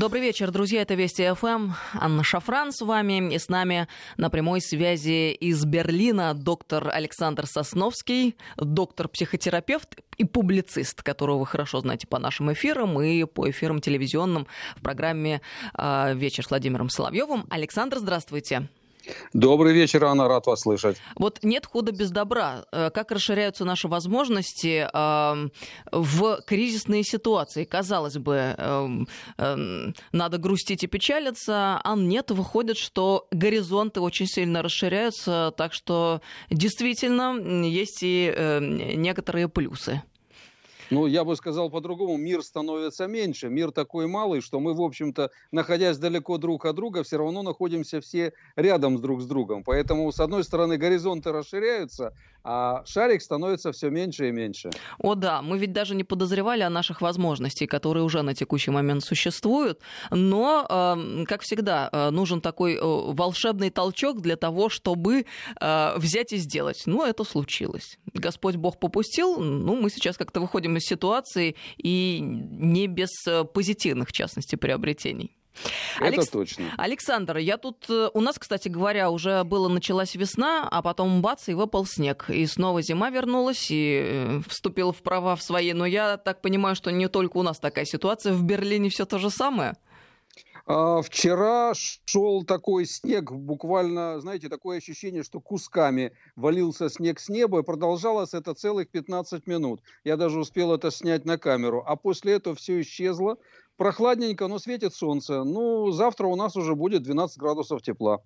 Добрый 0.00 0.22
вечер, 0.22 0.50
друзья. 0.50 0.80
Это 0.80 0.94
Вести 0.94 1.30
ФМ. 1.30 1.72
Анна 1.92 2.24
Шафран 2.24 2.72
с 2.72 2.80
вами. 2.80 3.34
И 3.34 3.38
с 3.38 3.50
нами 3.50 3.86
на 4.16 4.30
прямой 4.30 4.62
связи 4.62 5.32
из 5.32 5.62
Берлина 5.66 6.32
доктор 6.32 6.88
Александр 6.90 7.46
Сосновский, 7.46 8.34
доктор-психотерапевт 8.56 9.98
и 10.16 10.24
публицист, 10.24 11.02
которого 11.02 11.40
вы 11.40 11.46
хорошо 11.46 11.80
знаете 11.80 12.06
по 12.06 12.18
нашим 12.18 12.50
эфирам 12.50 12.98
и 13.02 13.24
по 13.24 13.50
эфирам 13.50 13.82
телевизионным 13.82 14.46
в 14.74 14.80
программе 14.80 15.42
а, 15.74 16.14
«Вечер 16.14 16.46
с 16.46 16.48
Владимиром 16.48 16.88
Соловьевым». 16.88 17.44
Александр, 17.50 17.98
здравствуйте. 17.98 18.70
Добрый 19.32 19.72
вечер, 19.72 20.04
Анна, 20.04 20.28
рад 20.28 20.46
вас 20.46 20.60
слышать. 20.60 20.96
Вот 21.16 21.38
нет 21.42 21.66
худа 21.66 21.92
без 21.92 22.10
добра. 22.10 22.64
Э, 22.72 22.90
как 22.90 23.10
расширяются 23.10 23.64
наши 23.64 23.88
возможности 23.88 24.88
э, 24.92 25.48
в 25.92 26.40
кризисные 26.46 27.04
ситуации? 27.04 27.64
Казалось 27.64 28.18
бы, 28.18 28.54
э, 28.56 28.88
э, 29.38 29.92
надо 30.12 30.38
грустить 30.38 30.84
и 30.84 30.86
печалиться, 30.86 31.80
а 31.82 31.96
нет, 31.96 32.30
выходит, 32.30 32.76
что 32.76 33.26
горизонты 33.30 34.00
очень 34.00 34.26
сильно 34.26 34.62
расширяются, 34.62 35.52
так 35.56 35.72
что 35.72 36.20
действительно 36.50 37.38
есть 37.66 38.02
и 38.02 38.32
э, 38.34 38.60
некоторые 38.60 39.48
плюсы. 39.48 40.02
Ну, 40.92 41.06
я 41.06 41.22
бы 41.24 41.36
сказал 41.36 41.70
по-другому, 41.70 42.16
мир 42.16 42.42
становится 42.42 43.06
меньше, 43.06 43.48
мир 43.48 43.70
такой 43.70 44.08
малый, 44.08 44.40
что 44.40 44.58
мы, 44.58 44.74
в 44.74 44.82
общем-то, 44.82 45.30
находясь 45.52 45.98
далеко 45.98 46.36
друг 46.36 46.64
от 46.66 46.74
друга, 46.74 47.04
все 47.04 47.16
равно 47.18 47.42
находимся 47.42 48.00
все 48.00 48.32
рядом 48.56 49.00
друг 49.00 49.20
с 49.22 49.26
другом. 49.26 49.62
Поэтому, 49.62 50.10
с 50.10 50.18
одной 50.18 50.42
стороны, 50.42 50.78
горизонты 50.78 51.30
расширяются, 51.30 52.12
а 52.44 52.84
шарик 52.86 53.22
становится 53.22 53.72
все 53.72 53.90
меньше 53.90 54.28
и 54.28 54.32
меньше. 54.32 54.70
О 54.98 55.14
да, 55.14 55.42
мы 55.42 55.58
ведь 55.58 55.72
даже 55.72 55.94
не 55.94 56.04
подозревали 56.04 56.62
о 56.62 56.70
наших 56.70 57.00
возможностях, 57.00 57.68
которые 57.68 58.02
уже 58.02 58.22
на 58.22 58.34
текущий 58.34 58.70
момент 58.70 59.04
существуют, 59.04 59.80
но, 60.10 60.66
э, 60.68 61.24
как 61.26 61.42
всегда, 61.42 61.88
э, 61.92 62.10
нужен 62.10 62.40
такой 62.40 62.74
э, 62.74 62.80
волшебный 62.80 63.70
толчок 63.70 64.20
для 64.20 64.36
того, 64.36 64.68
чтобы 64.68 65.26
э, 65.60 65.92
взять 65.96 66.32
и 66.32 66.36
сделать. 66.36 66.82
Ну, 66.86 67.04
это 67.04 67.24
случилось. 67.24 67.98
Господь 68.14 68.56
Бог 68.56 68.78
попустил, 68.78 69.38
ну, 69.38 69.76
мы 69.76 69.90
сейчас 69.90 70.16
как-то 70.16 70.40
выходим 70.40 70.76
из 70.76 70.84
ситуации 70.84 71.56
и 71.76 72.20
не 72.20 72.86
без 72.86 73.10
позитивных, 73.54 74.08
в 74.08 74.12
частности, 74.12 74.56
приобретений. 74.56 75.39
Это 75.96 76.06
Алекс... 76.06 76.28
точно. 76.28 76.64
Александр, 76.76 77.36
я 77.38 77.56
тут... 77.56 77.88
Э, 77.88 78.10
у 78.14 78.20
нас, 78.20 78.38
кстати 78.38 78.68
говоря, 78.68 79.10
уже 79.10 79.44
было 79.44 79.68
началась 79.68 80.14
весна, 80.14 80.68
а 80.70 80.82
потом 80.82 81.22
бац, 81.22 81.48
и 81.48 81.54
выпал 81.54 81.86
снег. 81.86 82.26
И 82.28 82.46
снова 82.46 82.82
зима 82.82 83.10
вернулась, 83.10 83.70
и 83.70 84.00
э, 84.02 84.40
вступил 84.48 84.92
в 84.92 85.02
права 85.02 85.36
в 85.36 85.42
свои. 85.42 85.72
Но 85.72 85.86
я 85.86 86.16
так 86.16 86.40
понимаю, 86.40 86.76
что 86.76 86.90
не 86.90 87.08
только 87.08 87.36
у 87.36 87.42
нас 87.42 87.58
такая 87.58 87.84
ситуация. 87.84 88.32
В 88.32 88.42
Берлине 88.42 88.88
все 88.88 89.04
то 89.04 89.18
же 89.18 89.30
самое? 89.30 89.74
А, 90.72 91.02
вчера 91.02 91.72
шел 91.74 92.44
такой 92.44 92.86
снег, 92.86 93.32
буквально, 93.32 94.20
знаете, 94.20 94.48
такое 94.48 94.78
ощущение, 94.78 95.24
что 95.24 95.40
кусками 95.40 96.12
валился 96.36 96.88
снег 96.88 97.18
с 97.18 97.28
неба, 97.28 97.60
и 97.60 97.64
продолжалось 97.64 98.34
это 98.34 98.54
целых 98.54 98.88
15 98.88 99.48
минут. 99.48 99.82
Я 100.04 100.16
даже 100.16 100.38
успел 100.38 100.72
это 100.72 100.92
снять 100.92 101.24
на 101.24 101.38
камеру. 101.38 101.82
А 101.84 101.96
после 101.96 102.34
этого 102.34 102.54
все 102.54 102.80
исчезло, 102.82 103.38
прохладненько, 103.80 104.46
но 104.46 104.58
светит 104.58 104.94
солнце. 104.94 105.42
Ну, 105.42 105.90
завтра 105.90 106.26
у 106.26 106.36
нас 106.36 106.54
уже 106.54 106.74
будет 106.74 107.02
12 107.02 107.38
градусов 107.38 107.80
тепла. 107.80 108.18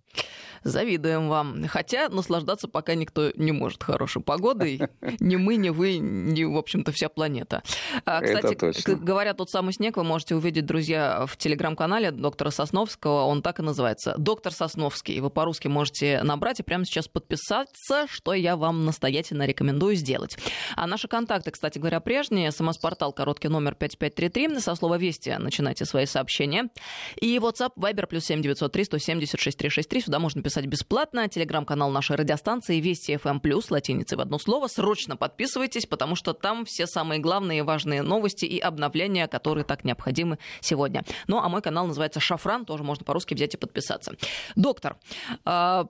Завидуем 0.64 1.28
вам. 1.28 1.64
Хотя 1.68 2.08
наслаждаться 2.08 2.66
пока 2.66 2.96
никто 2.96 3.30
не 3.36 3.52
может 3.52 3.84
хорошей 3.84 4.20
погодой. 4.20 4.80
Ни 5.20 5.36
мы, 5.36 5.54
ни 5.54 5.68
вы, 5.68 5.98
ни, 5.98 6.42
в 6.42 6.56
общем-то, 6.56 6.90
вся 6.90 7.08
планета. 7.08 7.62
А, 8.04 8.20
кстати, 8.20 8.94
говоря 8.96 9.32
тот 9.32 9.48
самый 9.48 9.72
снег, 9.72 9.96
вы 9.96 10.02
можете 10.02 10.34
увидеть, 10.34 10.66
друзья, 10.66 11.24
в 11.28 11.36
телеграм-канале 11.36 12.10
доктора 12.10 12.50
Сосновского. 12.50 13.22
Он 13.22 13.40
так 13.40 13.60
и 13.60 13.62
называется. 13.62 14.16
Доктор 14.18 14.52
Сосновский. 14.52 15.20
Вы 15.20 15.30
по-русски 15.30 15.68
можете 15.68 16.20
набрать 16.24 16.58
и 16.58 16.62
прямо 16.64 16.84
сейчас 16.84 17.06
подписаться, 17.06 18.06
что 18.08 18.32
я 18.32 18.56
вам 18.56 18.84
настоятельно 18.84 19.46
рекомендую 19.46 19.94
сделать. 19.94 20.36
А 20.74 20.88
наши 20.88 21.06
контакты, 21.06 21.52
кстати 21.52 21.78
говоря, 21.78 22.00
прежние. 22.00 22.50
СМС-портал 22.50 23.12
короткий 23.12 23.48
номер 23.48 23.76
5533 23.76 24.58
со 24.58 24.74
слова 24.74 24.98
«Вести» 24.98 25.43
начинайте 25.44 25.84
свои 25.84 26.06
сообщения. 26.06 26.68
И 27.20 27.36
WhatsApp, 27.38 27.74
Viber, 27.76 28.06
плюс 28.06 28.24
7903 28.24 28.84
176 28.84 29.58
363. 29.58 30.00
Сюда 30.00 30.18
можно 30.18 30.42
писать 30.42 30.66
бесплатно. 30.66 31.28
Телеграм-канал 31.28 31.90
нашей 31.90 32.16
радиостанции 32.16 32.80
Вести 32.80 33.14
FM+, 33.14 33.40
плюс 33.40 33.70
латиницей 33.70 34.18
в 34.18 34.20
одно 34.20 34.38
слово. 34.38 34.66
Срочно 34.68 35.16
подписывайтесь, 35.16 35.86
потому 35.86 36.16
что 36.16 36.32
там 36.32 36.64
все 36.64 36.86
самые 36.86 37.20
главные 37.20 37.60
и 37.60 37.62
важные 37.62 38.02
новости 38.02 38.44
и 38.44 38.58
обновления, 38.58 39.28
которые 39.28 39.64
так 39.64 39.84
необходимы 39.84 40.38
сегодня. 40.60 41.04
Ну, 41.26 41.38
а 41.38 41.48
мой 41.48 41.62
канал 41.62 41.86
называется 41.86 42.20
«Шафран», 42.20 42.64
тоже 42.64 42.82
можно 42.82 43.04
по-русски 43.04 43.34
взять 43.34 43.54
и 43.54 43.56
подписаться. 43.56 44.12
Доктор, 44.56 44.96
а, 45.44 45.86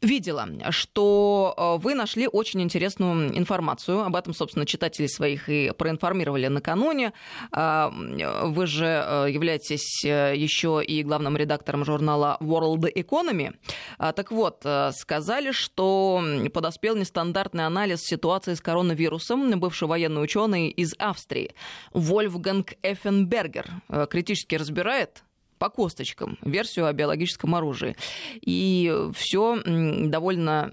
видела, 0.00 0.48
что 0.70 1.54
э, 1.56 1.82
вы 1.82 1.94
нашли 1.94 2.28
очень 2.28 2.62
интересную 2.62 3.36
информацию. 3.36 4.02
Об 4.04 4.16
этом, 4.16 4.34
собственно, 4.34 4.66
читатели 4.66 5.06
своих 5.06 5.48
и 5.48 5.72
проинформировали 5.76 6.46
накануне. 6.48 7.12
А, 7.52 7.90
вы 7.90 8.66
же 8.66 8.86
э, 8.86 9.26
являетесь 9.30 10.04
э, 10.04 10.34
еще 10.36 10.82
и 10.84 11.02
главным 11.02 11.36
редактором 11.36 11.84
журнала 11.84 12.36
World 12.40 12.92
Economy. 12.94 13.54
А, 13.98 14.12
так 14.12 14.30
вот, 14.30 14.64
сказали, 14.92 15.52
что 15.52 16.22
подоспел 16.52 16.96
нестандартный 16.96 17.66
анализ 17.66 18.00
ситуации 18.02 18.54
с 18.54 18.60
коронавирусом 18.60 19.58
бывший 19.58 19.88
военный 19.88 20.22
ученый 20.22 20.68
из 20.68 20.94
Австрии 20.98 21.52
Вольфганг 21.92 22.74
Эффенбергер 22.82 23.66
критически 24.08 24.54
разбирает 24.54 25.22
по 25.58 25.68
косточкам 25.70 26.38
версию 26.42 26.86
о 26.86 26.92
биологическом 26.92 27.54
оружии. 27.54 27.96
И 28.40 28.92
все 29.14 29.60
довольно 29.64 30.70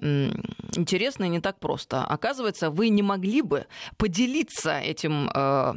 интересно 0.76 1.26
и 1.26 1.30
не 1.30 1.40
так 1.40 1.60
просто. 1.60 2.04
Оказывается, 2.04 2.70
вы 2.70 2.90
не 2.90 3.04
могли 3.04 3.42
бы 3.42 3.66
поделиться 3.98 4.80
этим 4.80 5.30
э, 5.34 5.74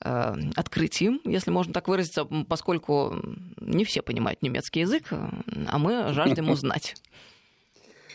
э, 0.00 0.34
открытием, 0.56 1.20
если 1.24 1.50
можно 1.50 1.72
так 1.72 1.88
выразиться, 1.88 2.24
поскольку 2.48 3.16
не 3.60 3.84
все 3.84 4.02
понимают 4.02 4.42
немецкий 4.42 4.80
язык, 4.80 5.08
а 5.10 5.78
мы 5.78 6.12
жаждем 6.12 6.48
узнать. 6.50 6.94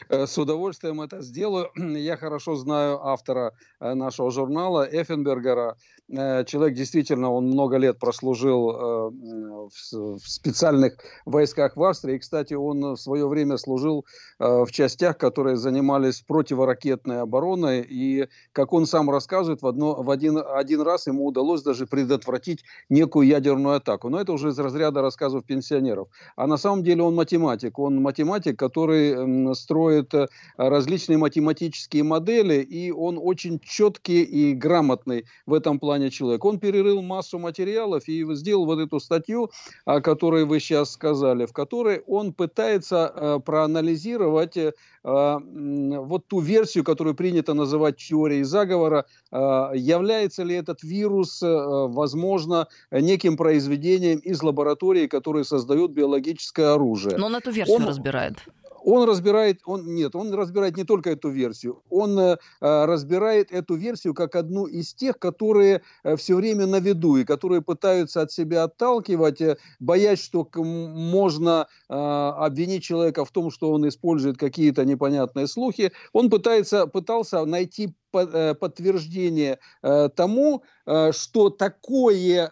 Э, 0.08 0.26
с 0.26 0.38
удовольствием 0.38 1.02
это 1.02 1.22
сделаю. 1.22 1.70
Я 1.76 2.18
хорошо 2.18 2.56
знаю 2.56 3.06
автора 3.06 3.54
э, 3.80 3.94
нашего 3.94 4.32
журнала 4.32 4.88
Эффенбергера. 4.90 5.76
Э, 6.10 6.46
человек 6.46 6.78
действительно, 6.78 7.32
он 7.32 7.48
много 7.48 7.78
лет 7.78 8.00
прослужил 8.00 9.10
в 9.10 10.20
специальных 10.20 10.98
войсках 11.26 11.76
в 11.76 11.84
Австрии. 11.84 12.16
И, 12.16 12.20
кстати, 12.20 12.54
он 12.54 12.96
в 12.96 12.98
свое 12.98 13.28
время 13.28 13.58
служил 13.58 14.06
в 14.40 14.68
частях, 14.72 15.18
которые 15.18 15.58
занимались 15.58 16.22
противоракетной 16.22 17.22
обороной. 17.22 17.86
И, 17.88 18.28
как 18.52 18.74
он 18.74 18.86
сам 18.86 19.10
рассказывает, 19.10 19.62
в, 19.62 19.68
одно, 19.68 20.02
в 20.02 20.10
один, 20.10 20.40
один 20.44 20.82
раз 20.82 21.08
ему 21.08 21.26
удалось 21.26 21.62
даже 21.62 21.86
предотвратить 21.86 22.64
некую 22.90 23.28
ядерную 23.28 23.76
атаку. 23.76 24.10
Но 24.10 24.20
это 24.20 24.34
уже 24.34 24.50
из 24.50 24.60
разряда 24.60 25.02
рассказов 25.02 25.46
пенсионеров. 25.46 26.08
А 26.36 26.48
на 26.48 26.58
самом 26.58 26.84
деле 26.84 27.04
он 27.04 27.16
математик. 27.16 27.78
Он 27.80 28.02
математик, 28.02 28.58
который 28.58 29.56
строит 29.56 29.89
строит 29.90 30.14
э, 30.14 30.28
различные 30.58 31.18
математические 31.18 32.04
модели, 32.04 32.62
и 32.62 32.92
он 32.92 33.20
очень 33.22 33.60
четкий 33.60 34.24
и 34.24 34.54
грамотный 34.54 35.26
в 35.46 35.54
этом 35.54 35.80
плане 35.80 36.10
человек. 36.10 36.46
Он 36.46 36.60
перерыл 36.60 37.02
массу 37.02 37.40
материалов 37.40 38.08
и 38.08 38.26
сделал 38.36 38.66
вот 38.66 38.80
эту 38.80 39.00
статью, 39.00 39.50
о 39.86 40.02
которой 40.02 40.46
вы 40.46 40.60
сейчас 40.60 40.92
сказали, 40.92 41.46
в 41.46 41.54
которой 41.54 42.02
он 42.08 42.34
пытается 42.34 43.12
э, 43.16 43.40
проанализировать 43.46 44.58
э, 44.58 44.72
вот 45.04 46.28
ту 46.28 46.40
версию, 46.40 46.84
которую 46.84 47.16
принято 47.16 47.54
называть 47.54 47.98
теорией 47.98 48.44
заговора, 48.44 49.06
является 49.32 50.44
ли 50.44 50.56
этот 50.56 50.84
вирус, 50.84 51.42
возможно, 51.42 52.68
неким 52.92 53.38
произведением 53.38 54.20
из 54.20 54.44
лаборатории, 54.44 55.08
которые 55.08 55.46
создают 55.46 55.92
биологическое 55.92 56.74
оружие. 56.74 57.18
Но 57.18 57.28
он 57.28 57.36
эту 57.36 57.52
версию 57.52 57.78
он, 57.78 57.88
разбирает 57.88 58.36
он 58.84 59.08
разбирает, 59.08 59.62
он 59.66 59.96
нет, 59.96 60.16
он 60.16 60.34
разбирает 60.34 60.78
не 60.78 60.84
только 60.84 61.12
эту 61.12 61.30
версию, 61.30 61.82
он 61.90 62.18
э, 62.20 62.38
э, 62.62 62.86
разбирает 62.86 63.52
эту 63.52 63.76
версию 63.76 64.14
как 64.14 64.36
одну 64.36 64.66
из 64.66 64.94
тех, 64.94 65.20
которые 65.20 65.82
э, 66.04 66.16
все 66.16 66.36
время 66.36 66.66
на 66.66 66.80
виду 66.80 67.18
и 67.18 67.24
которые 67.24 67.62
пытаются 67.62 68.22
от 68.22 68.32
себя 68.32 68.64
отталкивать, 68.64 69.42
э, 69.42 69.58
боясь, 69.80 70.22
что 70.22 70.48
можно 70.64 71.68
э, 71.90 71.94
обвинить 71.94 72.84
человека 72.84 73.26
в 73.26 73.32
том, 73.32 73.52
что 73.52 73.72
он 73.72 73.88
использует 73.88 74.38
какие-то 74.38 74.86
непонятные 74.86 75.48
слухи. 75.48 75.92
Он 76.14 76.30
пытается, 76.30 76.88
пытался 76.88 77.46
найти 77.46 77.94
э, 78.14 78.54
подтверждение 78.56 79.60
э, 79.82 80.10
тому, 80.16 80.64
что 81.12 81.52
такое 81.52 82.48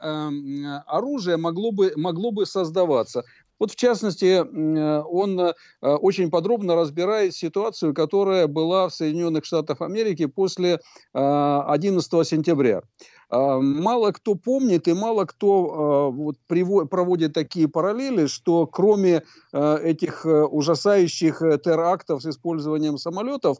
оружие 0.85 1.37
могло 1.37 1.71
бы, 1.71 1.93
могло 1.95 2.31
бы 2.31 2.45
создаваться. 2.45 3.23
Вот 3.59 3.71
в 3.71 3.75
частности, 3.75 4.25
э, 4.43 5.01
он 5.01 5.39
э, 5.39 5.53
очень 5.81 6.29
подробно 6.29 6.75
разбирает 6.75 7.33
ситуацию, 7.33 7.93
которая 7.93 8.47
была 8.47 8.87
в 8.87 8.93
Соединенных 8.93 9.45
Штатах 9.45 9.81
Америки 9.81 10.25
после 10.27 10.79
11 11.13 12.13
э, 12.13 12.23
сентября. 12.23 12.81
Мало 13.29 14.13
кто 14.13 14.35
помнит 14.35 14.87
и 14.87 14.93
мало 14.93 15.25
кто 15.25 16.13
вот, 16.13 16.37
проводит 16.47 17.33
такие 17.33 17.67
параллели, 17.67 18.27
что 18.27 18.65
кроме 18.67 19.23
этих 19.51 20.25
ужасающих 20.25 21.39
терактов 21.61 22.23
с 22.23 22.25
использованием 22.25 22.97
самолетов, 22.97 23.57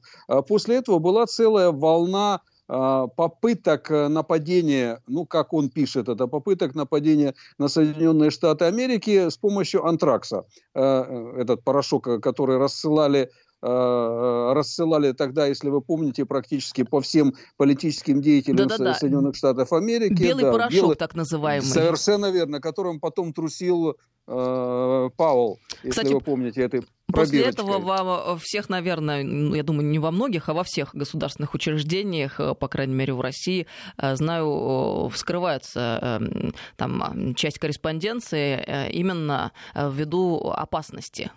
после 0.47 0.77
этого 0.77 0.99
была 0.99 1.25
целая 1.25 1.71
волна 1.71 2.39
попыток 2.67 3.89
э, 3.91 4.07
нападения, 4.09 5.01
ну, 5.07 5.25
как 5.25 5.53
он 5.53 5.69
пишет, 5.69 6.09
это 6.09 6.27
попыток 6.27 6.75
нападения 6.75 7.33
на 7.57 7.69
Соединенные 7.69 8.29
Штаты 8.29 8.65
Америки 8.65 9.29
с 9.29 9.37
помощью 9.37 9.85
антракса. 9.85 10.45
Э, 10.73 11.05
э, 11.07 11.41
этот 11.41 11.63
порошок, 11.63 12.21
который 12.21 12.57
рассылали 12.57 13.31
рассылали 13.61 15.13
тогда, 15.13 15.47
если 15.47 15.69
вы 15.69 15.81
помните, 15.81 16.25
практически 16.25 16.83
по 16.83 17.01
всем 17.01 17.33
политическим 17.57 18.21
деятелям 18.21 18.67
Да-да-да. 18.67 18.93
Соединенных 18.93 19.35
Штатов 19.35 19.73
Америки. 19.73 20.13
Белый 20.13 20.43
да, 20.43 20.51
порошок, 20.51 20.73
белый, 20.73 20.95
так 20.95 21.15
называемый. 21.15 21.65
Совершенно 21.65 22.29
верно, 22.29 22.61
которым 22.61 22.99
потом 22.99 23.33
трусил 23.33 23.97
э, 24.27 25.09
Пауэлл, 25.17 25.59
если 25.83 25.89
Кстати, 25.89 26.13
вы 26.13 26.21
помните 26.21 26.61
этой 26.61 26.83
После 27.13 27.41
этого 27.43 27.79
во 27.79 28.37
всех, 28.37 28.67
наверное, 28.69 29.23
ну, 29.23 29.55
я 29.55 29.63
думаю, 29.63 29.87
не 29.87 29.97
во 29.97 30.11
многих, 30.11 30.49
а 30.49 30.53
во 30.53 30.63
всех 30.63 30.93
государственных 30.93 31.53
учреждениях, 31.53 32.39
э, 32.39 32.53
по 32.53 32.67
крайней 32.67 32.95
мере 32.95 33.13
в 33.13 33.21
России, 33.21 33.65
э, 33.97 34.15
знаю, 34.15 35.09
вскрывается 35.13 36.19
эм, 36.21 36.53
там 36.75 37.33
часть 37.35 37.59
корреспонденции 37.59 38.61
э, 38.65 38.91
именно 38.91 39.53
ввиду 39.73 40.49
опасности 40.49 41.31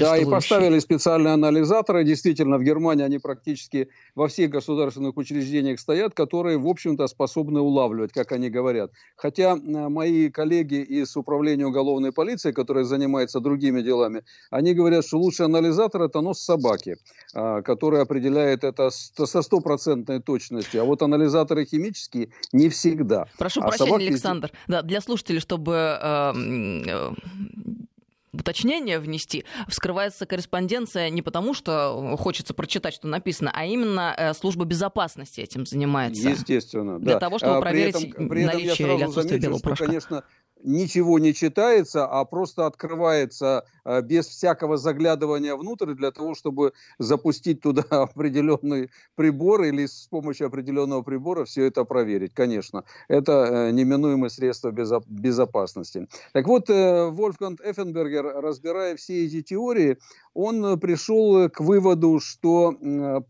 да, 0.00 0.16
и 0.16 0.24
поставили 0.24 0.78
специальные 0.78 1.34
анализаторы. 1.34 2.04
Действительно, 2.04 2.58
в 2.58 2.62
Германии 2.62 3.04
они 3.04 3.18
практически 3.18 3.88
во 4.14 4.28
всех 4.28 4.50
государственных 4.50 5.16
учреждениях 5.16 5.80
стоят, 5.80 6.14
которые, 6.14 6.58
в 6.58 6.66
общем-то, 6.66 7.06
способны 7.06 7.60
улавливать, 7.60 8.12
как 8.12 8.32
они 8.32 8.50
говорят. 8.50 8.90
Хотя 9.16 9.56
э, 9.56 9.88
мои 9.88 10.30
коллеги 10.30 10.82
из 10.82 11.16
управления 11.16 11.66
уголовной 11.66 12.12
полиции, 12.12 12.52
которые 12.52 12.84
занимаются 12.84 13.40
другими 13.40 13.82
делами, 13.82 14.22
они 14.50 14.74
говорят, 14.74 15.06
что 15.06 15.18
лучший 15.18 15.46
анализатор– 15.46 16.02
это 16.02 16.20
нос 16.20 16.40
собаки, 16.40 16.96
а, 17.34 17.62
который 17.62 18.02
определяет 18.02 18.64
это 18.64 18.90
со 18.90 19.42
стопроцентной 19.42 20.20
точностью. 20.20 20.82
А 20.82 20.84
вот 20.84 21.02
анализаторы 21.02 21.64
химические 21.64 22.30
не 22.52 22.68
всегда. 22.68 23.26
Прошу 23.38 23.60
а 23.60 23.68
прощения, 23.68 23.86
собаки... 23.86 24.06
Александр. 24.06 24.52
Да, 24.68 24.82
для 24.82 25.00
слушателей, 25.00 25.40
чтобы 25.40 25.98
э, 26.00 26.32
э, 26.86 27.10
уточнение 28.40 28.98
внести. 28.98 29.44
Вскрывается 29.68 30.26
корреспонденция 30.26 31.10
не 31.10 31.22
потому, 31.22 31.54
что 31.54 32.16
хочется 32.18 32.54
прочитать, 32.54 32.94
что 32.94 33.08
написано, 33.08 33.50
а 33.54 33.64
именно 33.64 34.14
э, 34.16 34.34
служба 34.34 34.64
безопасности 34.64 35.40
этим 35.40 35.66
занимается. 35.66 36.28
Естественно, 36.28 36.98
да. 36.98 37.04
Для 37.04 37.18
того, 37.18 37.38
чтобы 37.38 37.56
а, 37.56 37.60
проверить 37.60 37.94
при 37.96 38.10
этом, 38.10 38.28
при 38.28 38.42
этом 38.42 38.56
наличие 38.56 38.94
или 38.94 39.02
отсутствие 39.04 39.40
белого 39.40 39.60
порошка. 39.60 39.84
Что, 39.84 39.86
конечно, 39.86 40.24
ничего 40.66 41.18
не 41.18 41.32
читается, 41.32 42.04
а 42.04 42.24
просто 42.24 42.66
открывается 42.66 43.64
э, 43.84 44.02
без 44.02 44.26
всякого 44.26 44.76
заглядывания 44.76 45.54
внутрь 45.54 45.94
для 45.94 46.10
того, 46.10 46.34
чтобы 46.34 46.72
запустить 46.98 47.60
туда 47.60 47.82
определенный 47.90 48.90
прибор 49.14 49.62
или 49.62 49.86
с 49.86 50.08
помощью 50.10 50.48
определенного 50.48 51.02
прибора 51.02 51.44
все 51.44 51.64
это 51.64 51.84
проверить. 51.84 52.34
Конечно, 52.34 52.84
это 53.08 53.32
э, 53.32 53.70
неминуемое 53.70 54.28
средство 54.28 54.72
безопасности. 54.72 56.08
Так 56.32 56.46
вот, 56.48 56.68
э, 56.68 57.10
Вольфганг 57.10 57.60
Эффенбергер, 57.64 58.24
разбирая 58.42 58.96
все 58.96 59.24
эти 59.24 59.42
теории, 59.42 59.98
он 60.34 60.78
пришел 60.80 61.48
к 61.48 61.60
выводу, 61.60 62.18
что 62.20 62.74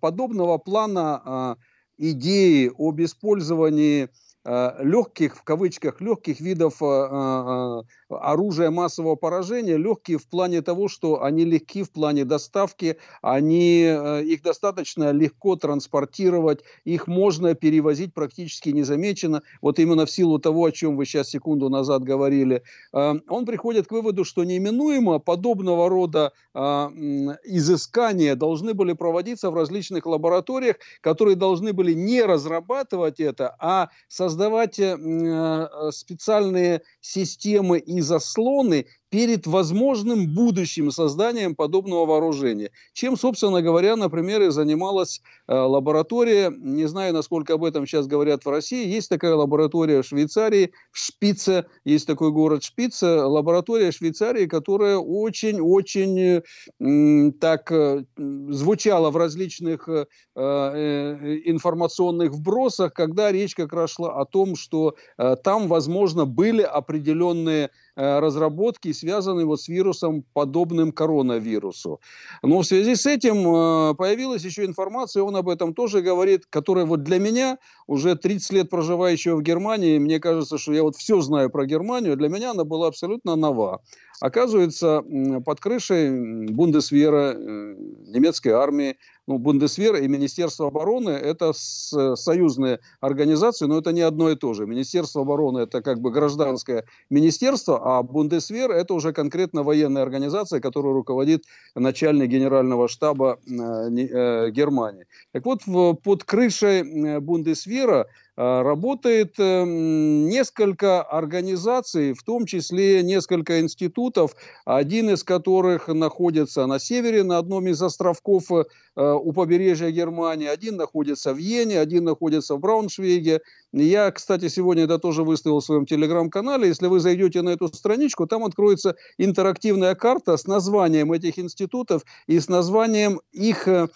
подобного 0.00 0.58
плана 0.58 1.56
идеи 1.98 2.72
об 2.76 3.00
использовании 3.00 4.08
легких, 4.46 5.36
в 5.36 5.42
кавычках, 5.42 6.00
легких 6.00 6.40
видов 6.40 6.80
э, 6.80 6.86
э, 6.86 7.82
оружия 8.14 8.70
массового 8.70 9.16
поражения, 9.16 9.76
легкие 9.76 10.18
в 10.18 10.28
плане 10.28 10.62
того, 10.62 10.86
что 10.86 11.24
они 11.24 11.44
легки 11.44 11.82
в 11.82 11.90
плане 11.90 12.24
доставки, 12.24 12.98
они, 13.22 13.80
их 13.80 14.42
достаточно 14.42 15.10
легко 15.10 15.56
транспортировать, 15.56 16.62
их 16.84 17.08
можно 17.08 17.54
перевозить 17.54 18.14
практически 18.14 18.68
незамеченно, 18.68 19.42
вот 19.60 19.80
именно 19.80 20.06
в 20.06 20.10
силу 20.12 20.38
того, 20.38 20.66
о 20.66 20.72
чем 20.72 20.96
вы 20.96 21.06
сейчас 21.06 21.30
секунду 21.30 21.68
назад 21.68 22.04
говорили. 22.04 22.62
Он 22.92 23.44
приходит 23.46 23.88
к 23.88 23.92
выводу, 23.92 24.24
что 24.24 24.44
неименуемо 24.44 25.18
подобного 25.18 25.88
рода 25.88 26.32
изыскания 26.54 28.36
должны 28.36 28.74
были 28.74 28.92
проводиться 28.92 29.50
в 29.50 29.54
различных 29.54 30.06
лабораториях, 30.06 30.76
которые 31.00 31.34
должны 31.34 31.72
были 31.72 31.94
не 31.94 32.22
разрабатывать 32.22 33.18
это, 33.18 33.56
а 33.58 33.88
создать 34.06 34.35
создавать 34.36 34.78
э, 34.78 34.96
э, 34.98 35.90
специальные 35.92 36.82
системы 37.00 37.78
и 37.78 38.00
заслоны 38.00 38.86
перед 39.16 39.46
возможным 39.46 40.28
будущим 40.28 40.90
созданием 40.90 41.54
подобного 41.54 42.04
вооружения. 42.04 42.70
Чем, 42.92 43.16
собственно 43.16 43.62
говоря, 43.62 43.96
например, 43.96 44.42
и 44.42 44.50
занималась 44.50 45.22
э, 45.48 45.54
лаборатория, 45.54 46.52
не 46.54 46.84
знаю, 46.84 47.14
насколько 47.14 47.54
об 47.54 47.64
этом 47.64 47.86
сейчас 47.86 48.06
говорят 48.06 48.44
в 48.44 48.50
России, 48.50 48.86
есть 48.86 49.08
такая 49.08 49.34
лаборатория 49.34 50.02
в 50.02 50.06
Швейцарии, 50.06 50.72
в 50.92 50.98
Шпице, 50.98 51.64
есть 51.86 52.06
такой 52.06 52.30
город 52.30 52.62
Шпице, 52.62 53.06
лаборатория 53.06 53.90
Швейцарии, 53.90 54.44
которая 54.44 54.98
очень-очень 54.98 56.42
э, 56.78 57.32
так 57.40 57.72
э, 57.72 58.04
звучала 58.18 59.10
в 59.10 59.16
различных 59.16 59.88
э, 59.88 60.04
э, 60.34 61.38
информационных 61.46 62.32
вбросах, 62.32 62.92
когда 62.92 63.32
речь 63.32 63.54
как 63.54 63.72
о 63.72 64.24
том, 64.26 64.56
что 64.56 64.94
э, 65.16 65.36
там, 65.42 65.68
возможно, 65.68 66.26
были 66.26 66.60
определенные 66.60 67.70
разработки, 67.96 68.92
связанные 68.92 69.46
вот 69.46 69.60
с 69.60 69.68
вирусом, 69.68 70.24
подобным 70.34 70.92
коронавирусу. 70.92 72.00
Но 72.42 72.60
в 72.60 72.66
связи 72.66 72.94
с 72.94 73.06
этим 73.06 73.46
э, 73.48 73.94
появилась 73.94 74.44
еще 74.44 74.64
информация, 74.64 75.22
он 75.22 75.34
об 75.36 75.48
этом 75.48 75.74
тоже 75.74 76.02
говорит, 76.02 76.44
которая 76.50 76.84
вот 76.84 77.02
для 77.02 77.18
меня, 77.18 77.58
уже 77.86 78.14
30 78.14 78.52
лет 78.52 78.70
проживающего 78.70 79.36
в 79.36 79.42
Германии, 79.42 79.98
мне 79.98 80.20
кажется, 80.20 80.58
что 80.58 80.72
я 80.72 80.82
вот 80.82 80.96
все 80.96 81.20
знаю 81.20 81.50
про 81.50 81.66
Германию, 81.66 82.16
для 82.16 82.28
меня 82.28 82.50
она 82.50 82.64
была 82.64 82.88
абсолютно 82.88 83.34
нова. 83.36 83.82
Оказывается, 84.20 85.02
под 85.44 85.60
крышей 85.60 86.46
Бундесвера, 86.50 87.34
э, 87.34 87.74
немецкой 88.08 88.50
армии, 88.50 88.96
ну, 89.26 89.38
Бундесвер 89.38 89.96
и 89.96 90.08
Министерство 90.08 90.68
обороны– 90.68 91.10
это 91.10 91.52
союзные 91.52 92.78
организации, 93.00 93.66
но 93.66 93.78
это 93.78 93.92
не 93.92 94.02
одно 94.02 94.30
и 94.30 94.36
то 94.36 94.54
же. 94.54 94.66
Министерство 94.66 95.22
обороны– 95.22 95.58
это 95.60 95.82
как 95.82 96.00
бы 96.00 96.12
гражданское 96.12 96.84
министерство, 97.10 97.98
а 97.98 98.02
Бундесвер– 98.02 98.70
это 98.72 98.94
уже 98.94 99.12
конкретно 99.12 99.64
военная 99.64 100.02
организация, 100.02 100.60
которую 100.60 100.94
руководит 100.94 101.44
начальник 101.74 102.28
генерального 102.28 102.88
штаба 102.88 103.38
э, 103.46 103.52
э, 103.52 104.50
Германии. 104.50 105.06
Так 105.32 105.44
вот, 105.44 105.62
под 106.02 106.24
крышей 106.24 107.18
Бундесвера 107.18 108.06
работает 108.36 109.38
эм, 109.38 110.28
несколько 110.28 111.02
организаций, 111.02 112.12
в 112.12 112.22
том 112.22 112.44
числе 112.44 113.02
несколько 113.02 113.60
институтов, 113.60 114.36
один 114.66 115.10
из 115.10 115.24
которых 115.24 115.88
находится 115.88 116.66
на 116.66 116.78
севере, 116.78 117.22
на 117.22 117.38
одном 117.38 117.66
из 117.66 117.80
островков 117.80 118.50
э, 118.52 118.64
у 118.96 119.32
побережья 119.32 119.90
Германии, 119.90 120.46
один 120.46 120.76
находится 120.76 121.32
в 121.32 121.38
Йене, 121.38 121.80
один 121.80 122.04
находится 122.04 122.56
в 122.56 122.60
Брауншвейге. 122.60 123.40
Я, 123.78 124.10
кстати, 124.10 124.48
сегодня 124.48 124.84
это 124.84 124.98
тоже 124.98 125.22
выставил 125.22 125.60
в 125.60 125.64
своем 125.64 125.84
телеграм-канале. 125.84 126.68
Если 126.68 126.86
вы 126.86 126.98
зайдете 126.98 127.42
на 127.42 127.50
эту 127.50 127.68
страничку, 127.68 128.26
там 128.26 128.42
откроется 128.42 128.96
интерактивная 129.18 129.94
карта 129.94 130.38
с 130.38 130.46
названием 130.46 131.12
этих 131.12 131.38
институтов 131.38 132.02
и 132.26 132.40
с 132.40 132.48
названием 132.48 133.20
их 133.32 133.68
э, 133.68 133.88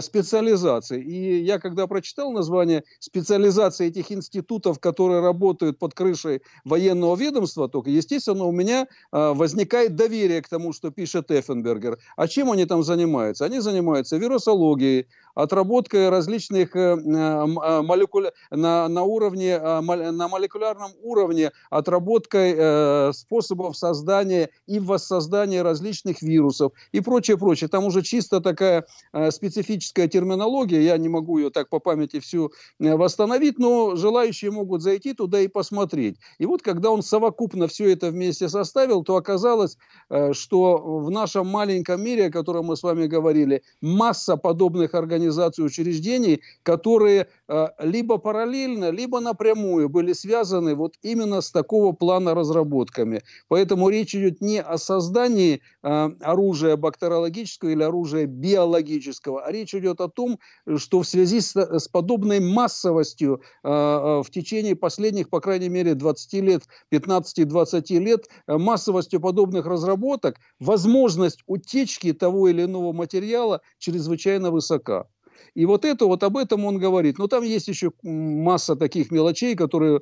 специализаций. 0.00 1.02
И 1.02 1.42
я, 1.44 1.58
когда 1.58 1.86
прочитал 1.86 2.32
название 2.32 2.84
специализации 2.98 3.88
этих 3.88 4.10
институтов, 4.10 4.80
которые 4.80 5.20
работают 5.20 5.78
под 5.78 5.92
крышей 5.92 6.40
военного 6.64 7.14
ведомства, 7.14 7.68
только, 7.68 7.90
естественно, 7.90 8.44
у 8.44 8.52
меня 8.52 8.86
э, 9.12 9.32
возникает 9.34 9.96
доверие 9.96 10.40
к 10.40 10.48
тому, 10.48 10.72
что 10.72 10.90
пишет 10.90 11.30
Эффенбергер. 11.30 11.98
А 12.16 12.26
чем 12.26 12.50
они 12.52 12.64
там 12.64 12.82
занимаются? 12.82 13.44
Они 13.44 13.60
занимаются 13.60 14.16
вирусологией, 14.16 15.08
отработкой 15.36 16.08
различных 16.08 16.74
э, 16.74 16.96
э, 16.96 17.82
молекуля... 17.82 18.32
на, 18.50 18.88
на, 18.88 19.02
уровне, 19.02 19.25
э, 19.34 19.80
на 19.80 20.28
молекулярном 20.28 20.92
уровне, 21.02 21.52
отработкой 21.70 23.12
способов 23.12 23.76
создания 23.76 24.50
и 24.66 24.78
воссоздания 24.78 25.62
различных 25.62 26.22
вирусов 26.22 26.72
и 26.92 27.00
прочее, 27.00 27.36
прочее. 27.38 27.68
Там 27.68 27.84
уже 27.84 28.02
чисто 28.02 28.40
такая 28.40 28.86
специфическая 29.30 30.08
терминология, 30.08 30.82
я 30.82 30.96
не 30.98 31.08
могу 31.08 31.38
ее 31.38 31.50
так 31.50 31.68
по 31.68 31.78
памяти 31.78 32.20
всю 32.20 32.52
восстановить, 32.78 33.58
но 33.58 33.96
желающие 33.96 34.50
могут 34.50 34.82
зайти 34.82 35.14
туда 35.14 35.40
и 35.40 35.48
посмотреть. 35.48 36.18
И 36.38 36.46
вот 36.46 36.62
когда 36.62 36.90
он 36.90 37.02
совокупно 37.02 37.68
все 37.68 37.92
это 37.92 38.10
вместе 38.10 38.48
составил, 38.48 39.04
то 39.04 39.16
оказалось, 39.16 39.78
что 40.32 40.78
в 40.78 41.10
нашем 41.10 41.46
маленьком 41.46 42.02
мире, 42.02 42.26
о 42.26 42.30
котором 42.30 42.66
мы 42.66 42.76
с 42.76 42.82
вами 42.82 43.06
говорили, 43.06 43.62
масса 43.80 44.36
подобных 44.36 44.94
организаций, 44.94 45.64
учреждений, 45.64 46.42
которые 46.62 47.28
э, 47.48 47.68
либо 47.80 48.18
параллельно, 48.18 48.90
либо 48.90 49.05
либо 49.06 49.20
напрямую 49.20 49.88
были 49.88 50.12
связаны 50.12 50.74
вот 50.74 50.94
именно 51.00 51.40
с 51.40 51.52
такого 51.52 51.92
плана 51.92 52.34
разработками. 52.34 53.22
Поэтому 53.46 53.88
речь 53.88 54.16
идет 54.16 54.40
не 54.40 54.60
о 54.60 54.78
создании 54.78 55.60
э, 55.84 56.10
оружия 56.20 56.76
бактериологического 56.76 57.70
или 57.70 57.84
оружия 57.84 58.26
биологического, 58.26 59.44
а 59.44 59.52
речь 59.52 59.74
идет 59.76 60.00
о 60.00 60.08
том, 60.08 60.40
что 60.76 61.02
в 61.02 61.06
связи 61.06 61.40
с, 61.40 61.54
с 61.54 61.86
подобной 61.86 62.40
массовостью 62.40 63.42
э, 63.62 63.68
в 63.68 64.26
течение 64.32 64.74
последних, 64.74 65.30
по 65.30 65.40
крайней 65.40 65.68
мере, 65.68 65.94
20 65.94 66.32
лет, 66.42 66.62
15-20 66.92 67.98
лет, 68.00 68.28
массовостью 68.48 69.20
подобных 69.20 69.66
разработок, 69.66 70.36
возможность 70.58 71.38
утечки 71.46 72.12
того 72.12 72.48
или 72.48 72.64
иного 72.64 72.92
материала 72.92 73.60
чрезвычайно 73.78 74.50
высока. 74.50 75.06
И 75.54 75.66
вот 75.66 75.84
это 75.84 76.06
вот 76.06 76.22
об 76.22 76.36
этом 76.36 76.64
он 76.64 76.78
говорит. 76.78 77.18
Но 77.18 77.26
там 77.26 77.42
есть 77.44 77.68
еще 77.68 77.92
масса 78.02 78.76
таких 78.76 79.10
мелочей, 79.10 79.54
которые 79.54 80.00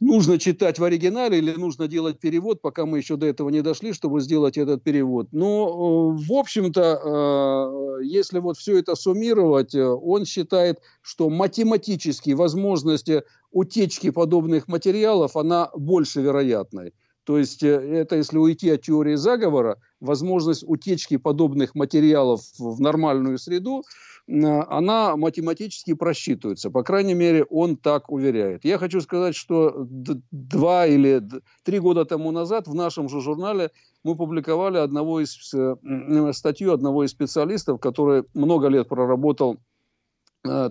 нужно 0.00 0.38
читать 0.38 0.78
в 0.78 0.84
оригинале 0.84 1.38
или 1.38 1.52
нужно 1.52 1.88
делать 1.88 2.18
перевод, 2.18 2.60
пока 2.60 2.86
мы 2.86 2.98
еще 2.98 3.16
до 3.16 3.26
этого 3.26 3.48
не 3.48 3.62
дошли, 3.62 3.92
чтобы 3.92 4.20
сделать 4.20 4.58
этот 4.58 4.82
перевод. 4.82 5.28
Но, 5.32 6.16
э, 6.18 6.26
в 6.26 6.32
общем-то, 6.32 8.00
э, 8.00 8.04
если 8.04 8.38
вот 8.38 8.58
все 8.58 8.78
это 8.78 8.94
суммировать, 8.94 9.74
э, 9.74 9.84
он 9.86 10.24
считает, 10.24 10.80
что 11.02 11.30
математически 11.30 12.30
возможность 12.30 13.10
утечки 13.50 14.10
подобных 14.10 14.68
материалов, 14.68 15.36
она 15.36 15.70
больше 15.74 16.20
вероятной. 16.20 16.92
То 17.24 17.38
есть 17.38 17.64
это 17.64 18.16
если 18.16 18.38
уйти 18.38 18.70
от 18.70 18.82
теории 18.82 19.16
заговора, 19.16 19.80
возможность 19.98 20.62
утечки 20.64 21.16
подобных 21.16 21.74
материалов 21.74 22.42
в 22.58 22.80
нормальную 22.80 23.38
среду– 23.38 23.82
она 24.28 25.16
математически 25.16 25.94
просчитывается. 25.94 26.70
По 26.70 26.82
крайней 26.82 27.14
мере, 27.14 27.44
он 27.44 27.76
так 27.76 28.10
уверяет. 28.10 28.64
Я 28.64 28.78
хочу 28.78 29.00
сказать, 29.00 29.36
что 29.36 29.86
два 30.32 30.86
или 30.86 31.22
три 31.62 31.78
года 31.78 32.04
тому 32.04 32.32
назад 32.32 32.66
в 32.66 32.74
нашем 32.74 33.08
же 33.08 33.20
журнале 33.20 33.70
мы 34.02 34.16
публиковали 34.16 34.78
одного 34.78 35.20
из, 35.20 35.54
э, 35.54 36.32
статью 36.32 36.72
одного 36.72 37.04
из 37.04 37.10
специалистов, 37.10 37.80
который 37.80 38.24
много 38.34 38.66
лет 38.68 38.88
проработал 38.88 39.54
э, 39.54 39.58